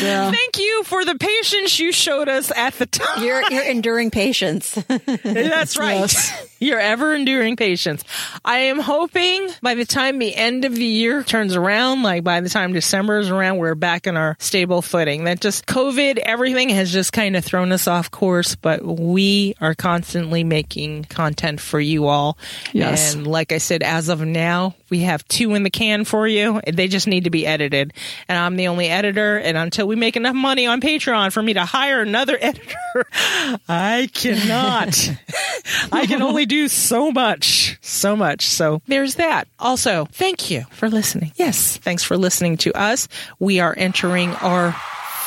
Yeah. 0.00 0.30
thank 0.30 0.58
you 0.58 0.82
for 0.84 1.04
the 1.04 1.16
patience 1.16 1.78
you 1.78 1.92
showed 1.92 2.28
us 2.28 2.50
at 2.56 2.74
the 2.74 2.86
time. 2.86 3.22
you're, 3.24 3.42
you're 3.50 3.64
enduring 3.64 4.10
patience. 4.10 4.72
That's 5.24 5.76
right. 5.78 6.00
Yes. 6.00 6.49
Your 6.60 6.78
ever 6.78 7.14
enduring 7.14 7.56
patience. 7.56 8.04
I 8.44 8.58
am 8.58 8.78
hoping 8.78 9.48
by 9.62 9.74
the 9.74 9.86
time 9.86 10.18
the 10.18 10.34
end 10.34 10.66
of 10.66 10.74
the 10.74 10.84
year 10.84 11.22
turns 11.22 11.56
around, 11.56 12.02
like 12.02 12.22
by 12.22 12.40
the 12.42 12.50
time 12.50 12.74
December 12.74 13.18
is 13.18 13.30
around, 13.30 13.56
we're 13.56 13.74
back 13.74 14.06
in 14.06 14.16
our 14.16 14.36
stable 14.38 14.82
footing. 14.82 15.24
That 15.24 15.40
just 15.40 15.66
COVID, 15.66 16.18
everything 16.18 16.68
has 16.68 16.92
just 16.92 17.14
kind 17.14 17.34
of 17.34 17.44
thrown 17.44 17.72
us 17.72 17.88
off 17.88 18.10
course, 18.10 18.56
but 18.56 18.84
we 18.84 19.54
are 19.60 19.74
constantly 19.74 20.44
making 20.44 21.04
content 21.04 21.60
for 21.60 21.80
you 21.80 22.06
all. 22.06 22.36
Yes. 22.72 23.14
And 23.14 23.26
like 23.26 23.52
I 23.52 23.58
said, 23.58 23.82
as 23.82 24.10
of 24.10 24.20
now, 24.20 24.74
we 24.90 25.00
have 25.00 25.26
two 25.28 25.54
in 25.54 25.62
the 25.62 25.70
can 25.70 26.04
for 26.04 26.26
you. 26.26 26.60
They 26.70 26.88
just 26.88 27.06
need 27.06 27.24
to 27.24 27.30
be 27.30 27.46
edited. 27.46 27.94
And 28.28 28.36
I'm 28.36 28.56
the 28.56 28.68
only 28.68 28.88
editor. 28.88 29.38
And 29.38 29.56
until 29.56 29.86
we 29.86 29.96
make 29.96 30.16
enough 30.16 30.34
money 30.34 30.66
on 30.66 30.80
Patreon 30.80 31.32
for 31.32 31.42
me 31.42 31.54
to 31.54 31.64
hire 31.64 32.02
another 32.02 32.36
editor, 32.40 33.06
I 33.68 34.10
cannot. 34.12 35.10
I 35.92 36.06
can 36.06 36.20
only 36.22 36.46
do 36.50 36.66
so 36.66 37.12
much, 37.12 37.78
so 37.80 38.16
much. 38.16 38.46
So 38.46 38.82
there's 38.88 39.14
that. 39.14 39.46
Also, 39.60 40.06
thank 40.06 40.50
you 40.50 40.64
for 40.72 40.90
listening. 40.90 41.32
Yes, 41.36 41.76
thanks 41.76 42.02
for 42.02 42.16
listening 42.16 42.56
to 42.58 42.72
us. 42.74 43.06
We 43.38 43.60
are 43.60 43.72
entering 43.78 44.30
our 44.30 44.74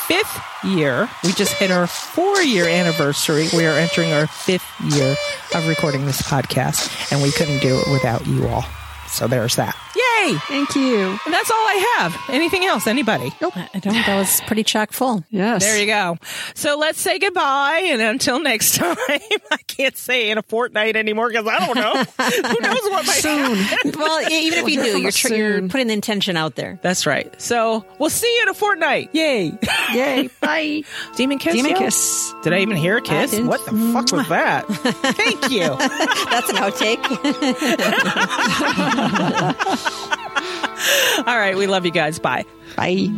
fifth 0.06 0.42
year. 0.64 1.08
We 1.24 1.32
just 1.32 1.54
hit 1.54 1.70
our 1.70 1.86
four 1.86 2.42
year 2.42 2.68
anniversary. 2.68 3.48
We 3.56 3.64
are 3.64 3.76
entering 3.76 4.12
our 4.12 4.26
fifth 4.26 4.66
year 4.94 5.16
of 5.54 5.66
recording 5.66 6.04
this 6.04 6.20
podcast, 6.20 7.10
and 7.10 7.22
we 7.22 7.32
couldn't 7.32 7.60
do 7.60 7.78
it 7.78 7.90
without 7.90 8.26
you 8.26 8.46
all. 8.46 8.66
So 9.08 9.26
there's 9.26 9.56
that. 9.56 9.74
Yay! 10.22 10.34
Thank 10.48 10.74
you. 10.76 11.18
And 11.24 11.34
that's 11.34 11.50
all 11.50 11.56
I 11.56 11.96
have. 11.98 12.16
Anything 12.30 12.64
else? 12.64 12.86
Anybody? 12.86 13.32
Nope. 13.40 13.56
I 13.56 13.78
don't. 13.78 13.94
That 13.94 14.16
was 14.18 14.40
pretty 14.42 14.64
chock 14.64 14.92
full. 14.92 15.24
Yes. 15.30 15.62
There 15.64 15.78
you 15.78 15.86
go. 15.86 16.18
So 16.54 16.76
let's 16.78 17.00
say 17.00 17.18
goodbye. 17.18 17.82
And 17.86 18.00
until 18.02 18.40
next 18.40 18.74
time, 18.78 18.96
I 19.08 19.56
can't 19.66 19.96
say 19.96 20.30
in 20.30 20.38
a 20.38 20.42
fortnight 20.42 20.96
anymore 20.96 21.28
because 21.30 21.46
I 21.46 21.66
don't 21.66 21.76
know. 21.76 21.92
Who 22.48 22.60
knows 22.60 22.80
what 22.90 23.06
my 23.06 23.12
Soon. 23.14 23.58
Well, 23.98 24.20
e- 24.28 24.46
even 24.46 24.58
if 24.60 24.68
you 24.68 24.82
do, 24.82 25.00
you're, 25.00 25.10
tr- 25.12 25.34
you're 25.34 25.68
putting 25.68 25.86
the 25.86 25.92
intention 25.94 26.36
out 26.36 26.56
there. 26.56 26.78
That's 26.82 27.06
right. 27.06 27.32
So 27.40 27.84
we'll 27.98 28.10
see 28.10 28.34
you 28.36 28.42
in 28.42 28.48
a 28.48 28.54
fortnight. 28.54 29.10
Yay. 29.12 29.52
Yay. 29.92 30.28
Bye. 30.40 30.82
Demon 31.16 31.38
kiss. 31.38 31.54
Demon 31.54 31.72
yo? 31.72 31.78
kiss. 31.78 32.34
Did 32.42 32.52
I 32.52 32.58
even 32.60 32.76
hear 32.76 32.96
a 32.98 33.02
kiss? 33.02 33.38
What 33.40 33.64
the 33.64 33.72
fuck 33.92 34.10
was 34.12 34.28
that? 34.28 34.66
Thank 34.68 35.50
you. 35.50 35.68
That's 36.30 36.50
an 36.50 36.56
outtake. 36.56 37.02
All 41.18 41.38
right. 41.38 41.56
We 41.56 41.66
love 41.66 41.84
you 41.84 41.92
guys. 41.92 42.18
Bye. 42.18 42.44
Bye. 42.76 43.08